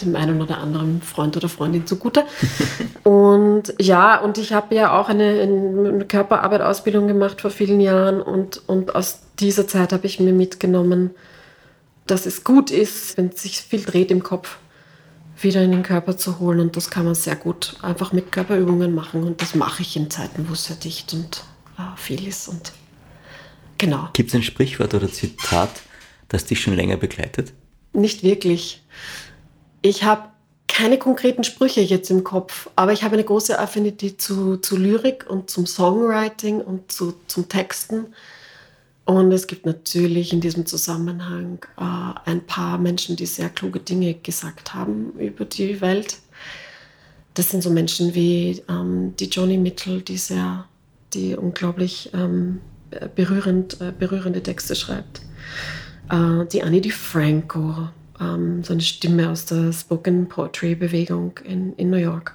dem 0.02 0.14
einen 0.16 0.42
oder 0.42 0.58
anderen 0.58 1.00
Freund 1.00 1.36
oder 1.36 1.48
Freundin 1.48 1.86
zugute. 1.86 2.24
und 3.04 3.74
ja, 3.80 4.20
und 4.20 4.36
ich 4.36 4.52
habe 4.52 4.74
ja 4.74 4.98
auch 4.98 5.08
eine, 5.08 5.40
eine 5.40 6.04
Körperarbeit-Ausbildung 6.04 7.06
gemacht 7.08 7.40
vor 7.40 7.50
vielen 7.50 7.80
Jahren 7.80 8.20
und, 8.20 8.62
und 8.68 8.94
aus 8.94 9.20
dieser 9.38 9.66
Zeit 9.66 9.92
habe 9.92 10.06
ich 10.06 10.20
mir 10.20 10.32
mitgenommen, 10.32 11.10
dass 12.07 12.26
es 12.26 12.44
gut 12.44 12.70
ist, 12.70 13.16
wenn 13.16 13.32
sich 13.32 13.59
viel 13.59 13.82
dreht 13.82 14.11
im 14.11 14.22
Kopf, 14.22 14.59
wieder 15.40 15.62
in 15.62 15.72
den 15.72 15.82
Körper 15.82 16.16
zu 16.16 16.38
holen. 16.38 16.61
Und 16.61 16.76
das 16.76 16.90
kann 16.90 17.04
man 17.04 17.14
sehr 17.14 17.36
gut 17.36 17.76
einfach 17.82 18.12
mit 18.12 18.32
Körperübungen 18.32 18.94
machen. 18.94 19.24
Und 19.24 19.42
das 19.42 19.54
mache 19.54 19.82
ich 19.82 19.96
in 19.96 20.11
Zeiten, 20.11 20.48
wo 20.48 20.54
es 20.54 20.64
sehr 20.64 20.76
dicht 20.76 21.12
und 21.12 21.44
äh, 21.78 21.96
viel 21.96 22.26
ist. 22.26 22.48
Und 22.48 22.72
genau. 23.78 24.09
Gibt 24.12 24.30
es 24.30 24.34
ein 24.34 24.42
Sprichwort 24.42 24.94
oder 24.94 25.11
Zitat, 25.11 25.70
das 26.28 26.44
dich 26.46 26.61
schon 26.61 26.74
länger 26.74 26.96
begleitet? 26.96 27.52
Nicht 27.92 28.22
wirklich. 28.22 28.82
Ich 29.82 30.04
habe 30.04 30.28
keine 30.68 30.98
konkreten 30.98 31.44
Sprüche 31.44 31.80
jetzt 31.80 32.11
im 32.11 32.22
Kopf, 32.22 32.68
aber 32.76 32.92
ich 32.92 33.02
habe 33.02 33.14
eine 33.14 33.24
große 33.24 33.59
Affinität 33.59 34.20
zu, 34.20 34.59
zu 34.59 34.76
Lyrik 34.76 35.24
und 35.28 35.48
zum 35.48 35.64
Songwriting 35.64 36.61
und 36.61 36.92
zu, 36.92 37.14
zum 37.28 37.48
Texten. 37.48 38.09
Und 39.07 39.30
es 39.30 39.46
gibt 39.46 39.66
natürlich 39.66 40.32
in 40.32 40.40
diesem 40.40 40.66
Zusammenhang 40.66 41.61
äh, 41.78 42.28
ein 42.28 42.44
paar 42.44 42.76
Menschen, 42.76 43.14
die 43.14 43.26
sehr 43.26 43.48
kluge 43.48 43.78
Dinge 43.78 44.14
gesagt 44.14 44.74
haben 44.74 45.12
über 45.12 45.44
die 45.44 45.80
Welt. 45.80 46.18
Das 47.34 47.50
sind 47.50 47.62
so 47.62 47.70
Menschen 47.70 48.14
wie 48.14 48.62
ähm, 48.68 49.14
die 49.16 49.26
Johnny 49.26 49.59
Mitchell, 49.59 50.02
die 50.02 50.16
sehr, 50.16 50.66
die 51.14 51.36
unglaublich 51.36 52.11
ähm, 52.14 52.61
berührend, 53.14 53.80
äh, 53.80 53.92
berührende 53.96 54.42
Texte 54.42 54.74
schreibt. 54.74 55.20
Äh, 56.11 56.44
die 56.46 56.64
Annie 56.64 56.80
DiFranco, 56.80 57.88
ähm, 58.20 58.64
so 58.64 58.72
eine 58.72 58.82
Stimme 58.82 59.30
aus 59.30 59.44
der 59.44 59.72
Spoken 59.72 60.28
Poetry 60.28 60.74
Bewegung 60.74 61.38
in, 61.44 61.74
in 61.74 61.90
New 61.90 61.96
York 61.96 62.34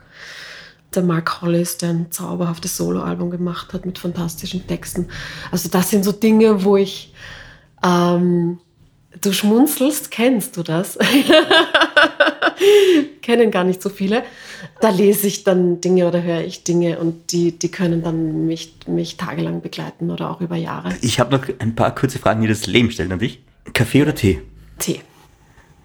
der 0.94 1.04
Mark 1.04 1.42
Hollis, 1.42 1.78
der 1.78 1.90
ein 1.90 2.12
zauberhaftes 2.12 2.78
Soloalbum 2.78 3.32
gemacht 3.32 3.74
hat 3.74 3.86
mit 3.86 3.98
fantastischen 3.98 4.68
Texten. 4.68 5.08
Also 5.52 5.70
das 5.70 5.90
sind 5.90 6.04
so 6.04 6.12
Dinge, 6.12 6.64
wo 6.64 6.78
ich, 6.78 7.14
ähm, 7.84 8.60
du 9.22 9.32
schmunzelst, 9.32 10.12
kennst 10.12 10.58
du 10.58 10.64
das? 10.64 10.98
Kennen 13.22 13.52
gar 13.52 13.64
nicht 13.64 13.82
so 13.82 13.90
viele. 13.90 14.24
Da 14.80 14.90
lese 14.90 15.28
ich 15.28 15.44
dann 15.44 15.82
Dinge 15.82 16.08
oder 16.08 16.22
höre 16.22 16.42
ich 16.42 16.64
Dinge 16.64 17.00
und 17.00 17.32
die, 17.32 17.58
die 17.58 17.70
können 17.70 18.04
dann 18.04 18.46
mich, 18.46 18.76
mich 18.88 19.18
tagelang 19.18 19.62
begleiten 19.62 20.12
oder 20.12 20.30
auch 20.30 20.42
über 20.42 20.56
Jahre. 20.56 20.94
Ich 21.02 21.20
habe 21.20 21.36
noch 21.36 21.48
ein 21.60 21.76
paar 21.76 21.94
kurze 21.96 22.20
Fragen, 22.20 22.42
die 22.42 22.48
das 22.48 22.68
Leben 22.68 22.92
stellen 22.92 23.12
an 23.12 23.20
dich. 23.20 23.42
Kaffee 23.74 24.02
oder 24.02 24.16
Tee? 24.16 24.42
Tee. 24.80 25.02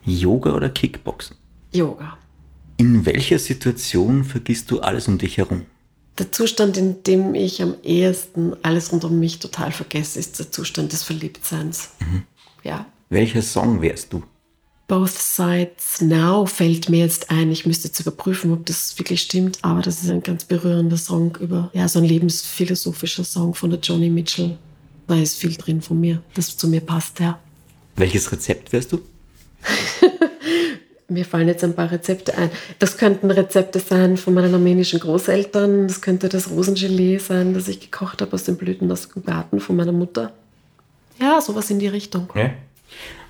Yoga 0.05 0.55
oder 0.55 0.69
Kickboxen? 0.69 1.37
Yoga. 1.73 2.17
In 2.79 3.07
welcher 3.07 3.39
Situation 3.39 4.25
vergisst 4.25 4.71
du 4.71 4.81
alles 4.81 5.09
um 5.09 5.17
dich 5.19 5.39
herum? 5.39 5.63
Der 6.19 6.33
Zustand, 6.33 6.77
in 6.77 7.03
dem 7.05 7.35
ich 7.35 7.63
am 7.63 7.75
ehesten 7.83 8.55
alles 8.63 8.93
rund 8.93 9.05
um 9.05 9.19
mich 9.19 9.39
total 9.39 9.73
vergesse, 9.73 10.19
ist 10.19 10.39
der 10.39 10.51
Zustand 10.51 10.93
des 10.93 11.03
Verliebtseins. 11.03 11.91
Mhm. 12.01 12.23
Ja. 12.65 12.87
Welcher 13.09 13.43
Song 13.43 13.81
wärst 13.83 14.13
du? 14.13 14.23
Both 14.89 15.11
Sides 15.11 16.01
Now 16.01 16.47
fällt 16.47 16.89
mir 16.89 17.01
jetzt 17.01 17.31
ein. 17.31 17.51
Ich 17.51 17.67
müsste 17.67 17.89
jetzt 17.89 18.01
überprüfen, 18.01 18.53
ob 18.53 18.67
das 18.67 18.99
wirklich 18.99 19.23
stimmt, 19.23 19.59
aber 19.63 19.83
das 19.83 20.03
ist 20.03 20.11
ein 20.11 20.23
ganz 20.23 20.45
berührender 20.45 20.97
Song 20.97 21.37
über, 21.41 21.71
ja, 21.75 21.89
so 21.89 21.99
ein 21.99 22.05
lebensphilosophischer 22.05 23.25
Song 23.25 23.55
von 23.55 23.71
der 23.71 23.81
Joni 23.81 24.11
Mitchell. 24.11 24.59
Da 25.09 25.17
ist 25.17 25.39
viel 25.39 25.55
drin 25.55 25.83
von 25.83 26.01
mir, 26.01 26.23
das 26.35 26.57
zu 26.57 26.69
mir 26.69 26.81
passt, 26.81 27.21
ja. 27.21 27.39
Welches 27.97 28.31
Rezept 28.31 28.73
wärst 28.73 28.93
du? 28.93 29.01
mir 31.09 31.25
fallen 31.25 31.49
jetzt 31.49 31.63
ein 31.63 31.75
paar 31.75 31.91
Rezepte 31.91 32.37
ein. 32.37 32.51
Das 32.79 32.97
könnten 32.97 33.31
Rezepte 33.31 33.79
sein 33.79 34.17
von 34.17 34.35
meinen 34.35 34.55
armenischen 34.55 35.01
Großeltern. 35.01 35.87
Das 35.87 36.01
könnte 36.01 36.29
das 36.29 36.51
Rosengelee 36.51 37.19
sein, 37.19 37.55
das 37.55 37.69
ich 37.69 37.81
gekocht 37.81 38.21
habe 38.23 38.33
aus 38.33 38.45
den 38.45 38.57
Blüten 38.57 38.91
aus 38.91 39.09
dem 39.09 39.25
Garten 39.25 39.61
von 39.61 39.77
meiner 39.77 39.93
Mutter. 39.93 40.33
Ja, 41.21 41.41
sowas 41.41 41.71
in 41.71 41.79
die 41.79 41.89
Richtung. 41.89 42.29
Ja. 42.35 42.51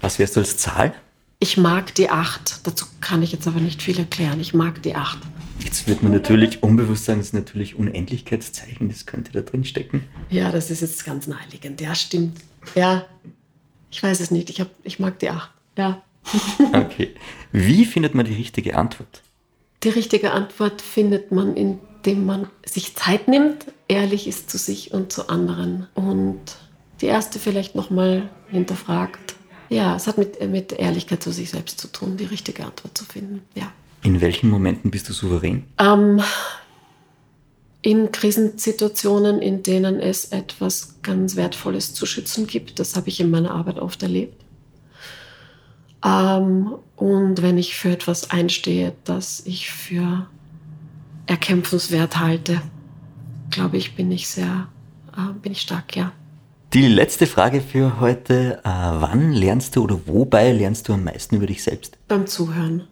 Was 0.00 0.18
wärst 0.18 0.36
du 0.36 0.40
als 0.40 0.56
Zahl? 0.56 0.94
Ich 1.38 1.56
mag 1.56 1.94
die 1.94 2.08
8. 2.08 2.66
Dazu 2.66 2.86
kann 3.00 3.22
ich 3.22 3.32
jetzt 3.32 3.46
aber 3.46 3.60
nicht 3.60 3.82
viel 3.82 3.98
erklären. 3.98 4.40
Ich 4.40 4.54
mag 4.54 4.82
die 4.82 4.94
8. 4.94 5.18
Jetzt 5.62 5.86
wird 5.86 6.02
man 6.02 6.12
natürlich 6.12 6.62
unbewusst 6.62 7.04
sagen, 7.04 7.18
das 7.18 7.28
ist 7.28 7.34
natürlich 7.34 7.76
Unendlichkeitszeichen, 7.76 8.88
das 8.88 9.06
könnte 9.06 9.32
da 9.32 9.40
drin 9.40 9.64
stecken. 9.64 10.04
Ja, 10.30 10.50
das 10.50 10.70
ist 10.70 10.80
jetzt 10.80 11.04
ganz 11.04 11.26
naheliegend. 11.26 11.80
Ja, 11.80 11.94
stimmt. 11.94 12.38
Ja, 12.74 13.04
ich 13.90 14.02
weiß 14.02 14.20
es 14.20 14.30
nicht. 14.30 14.50
Ich, 14.50 14.60
hab, 14.60 14.68
ich 14.82 14.98
mag 14.98 15.18
die 15.18 15.30
8. 15.30 15.50
Ja. 15.76 16.02
Okay. 16.72 17.14
Wie 17.52 17.84
findet 17.84 18.14
man 18.14 18.26
die 18.26 18.34
richtige 18.34 18.76
Antwort? 18.76 19.22
Die 19.82 19.88
richtige 19.88 20.32
Antwort 20.32 20.82
findet 20.82 21.32
man, 21.32 21.56
indem 21.56 22.26
man 22.26 22.48
sich 22.64 22.96
Zeit 22.96 23.28
nimmt, 23.28 23.66
ehrlich 23.88 24.26
ist 24.26 24.50
zu 24.50 24.58
sich 24.58 24.92
und 24.92 25.12
zu 25.12 25.28
anderen 25.28 25.86
und 25.94 26.40
die 27.00 27.06
erste 27.06 27.38
vielleicht 27.38 27.74
nochmal 27.74 28.28
hinterfragt. 28.48 29.36
Ja, 29.68 29.96
es 29.96 30.06
hat 30.06 30.18
mit, 30.18 30.40
mit 30.48 30.72
Ehrlichkeit 30.72 31.22
zu 31.22 31.30
sich 31.30 31.50
selbst 31.50 31.80
zu 31.80 31.88
tun, 31.88 32.16
die 32.16 32.24
richtige 32.24 32.64
Antwort 32.64 32.96
zu 32.96 33.04
finden. 33.04 33.42
Ja. 33.54 33.72
In 34.02 34.20
welchen 34.20 34.50
Momenten 34.50 34.90
bist 34.90 35.08
du 35.08 35.12
souverän? 35.12 35.64
Ähm, 35.78 36.22
in 37.82 38.12
Krisensituationen, 38.12 39.40
in 39.40 39.62
denen 39.62 40.00
es 40.00 40.26
etwas 40.26 40.96
ganz 41.02 41.36
Wertvolles 41.36 41.94
zu 41.94 42.06
schützen 42.06 42.46
gibt. 42.46 42.78
Das 42.78 42.96
habe 42.96 43.08
ich 43.08 43.20
in 43.20 43.30
meiner 43.30 43.52
Arbeit 43.52 43.78
oft 43.78 44.02
erlebt. 44.02 44.42
Ähm, 46.04 46.74
und 46.96 47.42
wenn 47.42 47.58
ich 47.58 47.76
für 47.76 47.90
etwas 47.90 48.30
einstehe, 48.30 48.92
das 49.04 49.42
ich 49.46 49.70
für 49.70 50.26
erkämpfenswert 51.26 52.18
halte, 52.18 52.60
glaube 53.50 53.76
ich, 53.76 53.96
bin 53.96 54.10
ich 54.10 54.28
sehr, 54.28 54.68
äh, 55.16 55.32
bin 55.40 55.52
ich 55.52 55.60
stark, 55.60 55.96
ja. 55.96 56.12
Die 56.72 56.88
letzte 56.88 57.26
Frage 57.26 57.60
für 57.60 58.00
heute. 58.00 58.60
Äh, 58.64 58.68
wann 58.68 59.32
lernst 59.32 59.76
du 59.76 59.84
oder 59.84 60.00
wobei 60.06 60.52
lernst 60.52 60.88
du 60.88 60.92
am 60.92 61.04
meisten 61.04 61.36
über 61.36 61.46
dich 61.46 61.62
selbst? 61.62 61.96
Beim 62.08 62.26
Zuhören. 62.26 62.82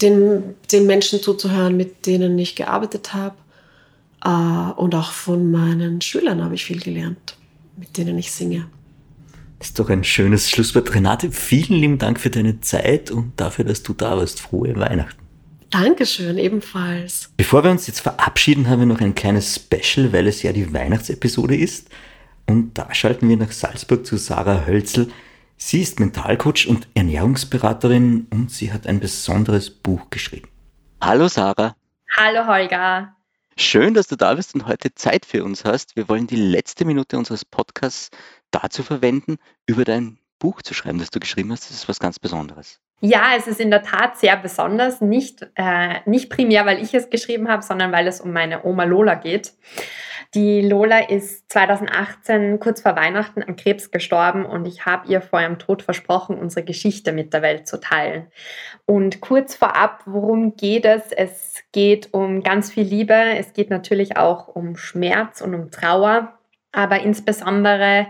Den, 0.00 0.54
den 0.70 0.86
Menschen 0.86 1.20
zuzuhören, 1.20 1.76
mit 1.76 2.06
denen 2.06 2.38
ich 2.38 2.54
gearbeitet 2.54 3.14
habe. 3.14 3.36
Äh, 4.24 4.80
und 4.80 4.94
auch 4.94 5.12
von 5.12 5.50
meinen 5.50 6.00
Schülern 6.00 6.42
habe 6.42 6.54
ich 6.54 6.64
viel 6.64 6.80
gelernt, 6.80 7.36
mit 7.76 7.96
denen 7.96 8.18
ich 8.18 8.30
singe. 8.30 8.66
Ist 9.62 9.78
doch 9.78 9.90
ein 9.90 10.02
schönes 10.02 10.50
Schlusswort. 10.50 10.92
Renate, 10.92 11.30
vielen 11.30 11.78
lieben 11.78 11.98
Dank 11.98 12.18
für 12.18 12.30
deine 12.30 12.60
Zeit 12.62 13.12
und 13.12 13.38
dafür, 13.38 13.64
dass 13.64 13.84
du 13.84 13.94
da 13.94 14.16
warst. 14.16 14.40
Frohe 14.40 14.74
Weihnachten. 14.74 15.22
Dankeschön, 15.70 16.36
ebenfalls. 16.36 17.30
Bevor 17.36 17.62
wir 17.62 17.70
uns 17.70 17.86
jetzt 17.86 18.00
verabschieden, 18.00 18.68
haben 18.68 18.80
wir 18.80 18.86
noch 18.86 19.00
ein 19.00 19.14
kleines 19.14 19.54
Special, 19.54 20.12
weil 20.12 20.26
es 20.26 20.42
ja 20.42 20.52
die 20.52 20.74
Weihnachtsepisode 20.74 21.54
ist. 21.54 21.90
Und 22.48 22.76
da 22.76 22.92
schalten 22.92 23.28
wir 23.28 23.36
nach 23.36 23.52
Salzburg 23.52 24.04
zu 24.04 24.16
Sarah 24.16 24.66
Hölzel. 24.66 25.12
Sie 25.56 25.80
ist 25.80 26.00
Mentalcoach 26.00 26.66
und 26.66 26.88
Ernährungsberaterin 26.94 28.26
und 28.30 28.50
sie 28.50 28.72
hat 28.72 28.88
ein 28.88 28.98
besonderes 28.98 29.70
Buch 29.70 30.10
geschrieben. 30.10 30.48
Hallo 31.00 31.28
Sarah. 31.28 31.76
Hallo 32.16 32.48
Holger. 32.48 33.14
Schön, 33.56 33.94
dass 33.94 34.08
du 34.08 34.16
da 34.16 34.34
bist 34.34 34.56
und 34.56 34.66
heute 34.66 34.92
Zeit 34.96 35.24
für 35.24 35.44
uns 35.44 35.64
hast. 35.64 35.94
Wir 35.94 36.08
wollen 36.08 36.26
die 36.26 36.34
letzte 36.34 36.84
Minute 36.84 37.16
unseres 37.16 37.44
Podcasts 37.44 38.10
dazu 38.52 38.82
verwenden, 38.82 39.38
über 39.66 39.84
dein 39.84 40.18
Buch 40.38 40.62
zu 40.62 40.74
schreiben, 40.74 40.98
das 40.98 41.10
du 41.10 41.20
geschrieben 41.20 41.52
hast. 41.52 41.70
Das 41.70 41.76
ist 41.76 41.88
was 41.88 41.98
ganz 41.98 42.18
Besonderes. 42.18 42.80
Ja, 43.04 43.32
es 43.36 43.48
ist 43.48 43.58
in 43.58 43.70
der 43.72 43.82
Tat 43.82 44.16
sehr 44.16 44.36
besonders. 44.36 45.00
Nicht, 45.00 45.44
äh, 45.56 46.00
nicht 46.06 46.30
primär, 46.30 46.66
weil 46.66 46.80
ich 46.80 46.94
es 46.94 47.10
geschrieben 47.10 47.48
habe, 47.48 47.62
sondern 47.62 47.90
weil 47.90 48.06
es 48.06 48.20
um 48.20 48.32
meine 48.32 48.64
Oma 48.64 48.84
Lola 48.84 49.16
geht. 49.16 49.54
Die 50.34 50.62
Lola 50.62 51.08
ist 51.08 51.50
2018 51.50 52.60
kurz 52.60 52.80
vor 52.80 52.96
Weihnachten 52.96 53.42
an 53.42 53.56
Krebs 53.56 53.90
gestorben 53.90 54.46
und 54.46 54.66
ich 54.66 54.86
habe 54.86 55.08
ihr 55.08 55.20
vor 55.20 55.40
ihrem 55.40 55.58
Tod 55.58 55.82
versprochen, 55.82 56.38
unsere 56.38 56.64
Geschichte 56.64 57.12
mit 57.12 57.34
der 57.34 57.42
Welt 57.42 57.66
zu 57.66 57.80
teilen. 57.80 58.28
Und 58.86 59.20
kurz 59.20 59.56
vorab, 59.56 60.02
worum 60.06 60.56
geht 60.56 60.84
es? 60.84 61.10
Es 61.10 61.64
geht 61.72 62.14
um 62.14 62.42
ganz 62.42 62.70
viel 62.70 62.84
Liebe. 62.84 63.14
Es 63.14 63.52
geht 63.52 63.68
natürlich 63.68 64.16
auch 64.16 64.46
um 64.46 64.76
Schmerz 64.76 65.40
und 65.40 65.54
um 65.54 65.70
Trauer, 65.70 66.38
aber 66.70 67.00
insbesondere 67.00 68.06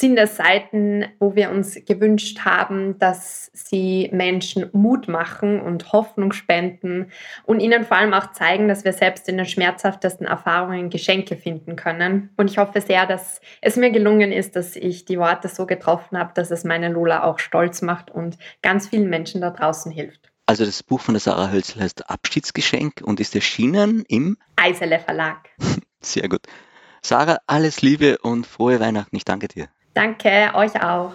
sind 0.00 0.16
es 0.18 0.36
Seiten, 0.36 1.04
wo 1.20 1.34
wir 1.34 1.50
uns 1.50 1.78
gewünscht 1.86 2.40
haben, 2.44 2.98
dass 2.98 3.50
sie 3.52 4.10
Menschen 4.12 4.68
Mut 4.72 5.08
machen 5.08 5.60
und 5.60 5.92
Hoffnung 5.92 6.32
spenden 6.32 7.12
und 7.44 7.60
ihnen 7.60 7.84
vor 7.84 7.96
allem 7.96 8.12
auch 8.12 8.32
zeigen, 8.32 8.68
dass 8.68 8.84
wir 8.84 8.92
selbst 8.92 9.28
in 9.28 9.36
den 9.36 9.46
schmerzhaftesten 9.46 10.26
Erfahrungen 10.26 10.90
Geschenke 10.90 11.36
finden 11.36 11.76
können. 11.76 12.30
Und 12.36 12.50
ich 12.50 12.58
hoffe 12.58 12.80
sehr, 12.80 13.06
dass 13.06 13.40
es 13.60 13.76
mir 13.76 13.90
gelungen 13.90 14.32
ist, 14.32 14.56
dass 14.56 14.76
ich 14.76 15.04
die 15.04 15.18
Worte 15.18 15.48
so 15.48 15.66
getroffen 15.66 16.18
habe, 16.18 16.32
dass 16.34 16.50
es 16.50 16.64
meine 16.64 16.88
Lola 16.88 17.22
auch 17.24 17.38
stolz 17.38 17.82
macht 17.82 18.10
und 18.10 18.36
ganz 18.62 18.88
vielen 18.88 19.08
Menschen 19.08 19.40
da 19.40 19.50
draußen 19.50 19.92
hilft. 19.92 20.32
Also 20.46 20.64
das 20.64 20.82
Buch 20.82 21.00
von 21.00 21.14
der 21.14 21.20
Sarah 21.20 21.50
Hölzel 21.50 21.80
heißt 21.80 22.10
Abschiedsgeschenk 22.10 23.00
und 23.02 23.18
ist 23.20 23.34
erschienen 23.34 24.04
im 24.08 24.36
Eisele 24.56 24.98
Verlag. 24.98 25.48
Sehr 26.00 26.28
gut. 26.28 26.42
Sarah, 27.02 27.38
alles 27.46 27.80
Liebe 27.80 28.18
und 28.18 28.46
frohe 28.46 28.80
Weihnachten. 28.80 29.16
Ich 29.16 29.24
danke 29.24 29.48
dir. 29.48 29.68
Danke, 29.94 30.50
euch 30.54 30.74
auch. 30.82 31.12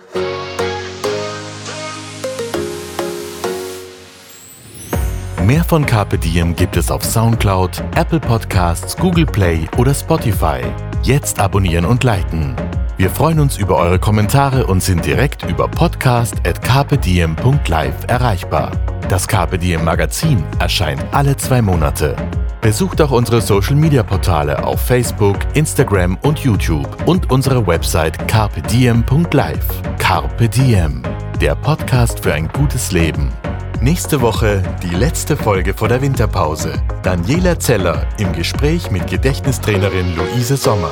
Mehr 5.45 5.63
von 5.63 5.85
Carpe 5.85 6.17
Diem 6.17 6.55
gibt 6.55 6.77
es 6.77 6.91
auf 6.91 7.03
Soundcloud, 7.03 7.83
Apple 7.95 8.19
Podcasts, 8.19 8.95
Google 8.95 9.25
Play 9.25 9.67
oder 9.77 9.93
Spotify. 9.93 10.61
Jetzt 11.03 11.39
abonnieren 11.39 11.85
und 11.85 12.03
liken. 12.03 12.55
Wir 12.99 13.09
freuen 13.09 13.39
uns 13.39 13.57
über 13.57 13.77
eure 13.77 13.97
Kommentare 13.97 14.67
und 14.67 14.83
sind 14.83 15.03
direkt 15.05 15.49
über 15.49 15.69
podcast.carpediem.live 15.69 17.95
erreichbar. 18.07 18.71
Das 19.07 19.25
Carpe 19.25 19.57
Diem 19.57 19.85
Magazin 19.85 20.43
erscheint 20.59 21.01
alle 21.13 21.37
zwei 21.37 21.61
Monate. 21.61 22.17
Besucht 22.59 23.01
auch 23.01 23.11
unsere 23.11 23.39
Social 23.39 23.75
Media 23.75 24.03
Portale 24.03 24.65
auf 24.65 24.81
Facebook, 24.81 25.37
Instagram 25.53 26.17
und 26.23 26.39
YouTube 26.39 27.07
und 27.07 27.31
unsere 27.31 27.65
Website 27.65 28.27
carpediem.live. 28.27 29.81
Carpe 29.97 30.49
Diem, 30.49 31.01
der 31.39 31.55
Podcast 31.55 32.19
für 32.19 32.33
ein 32.33 32.49
gutes 32.49 32.91
Leben. 32.91 33.31
Nächste 33.79 34.19
Woche 34.19 34.61
die 34.83 34.93
letzte 34.93 35.37
Folge 35.37 35.73
vor 35.73 35.87
der 35.87 36.01
Winterpause. 36.01 36.73
Daniela 37.03 37.57
Zeller 37.59 38.05
im 38.17 38.33
Gespräch 38.33 38.91
mit 38.91 39.07
Gedächtnistrainerin 39.07 40.17
Luise 40.17 40.57
Sommer. 40.57 40.91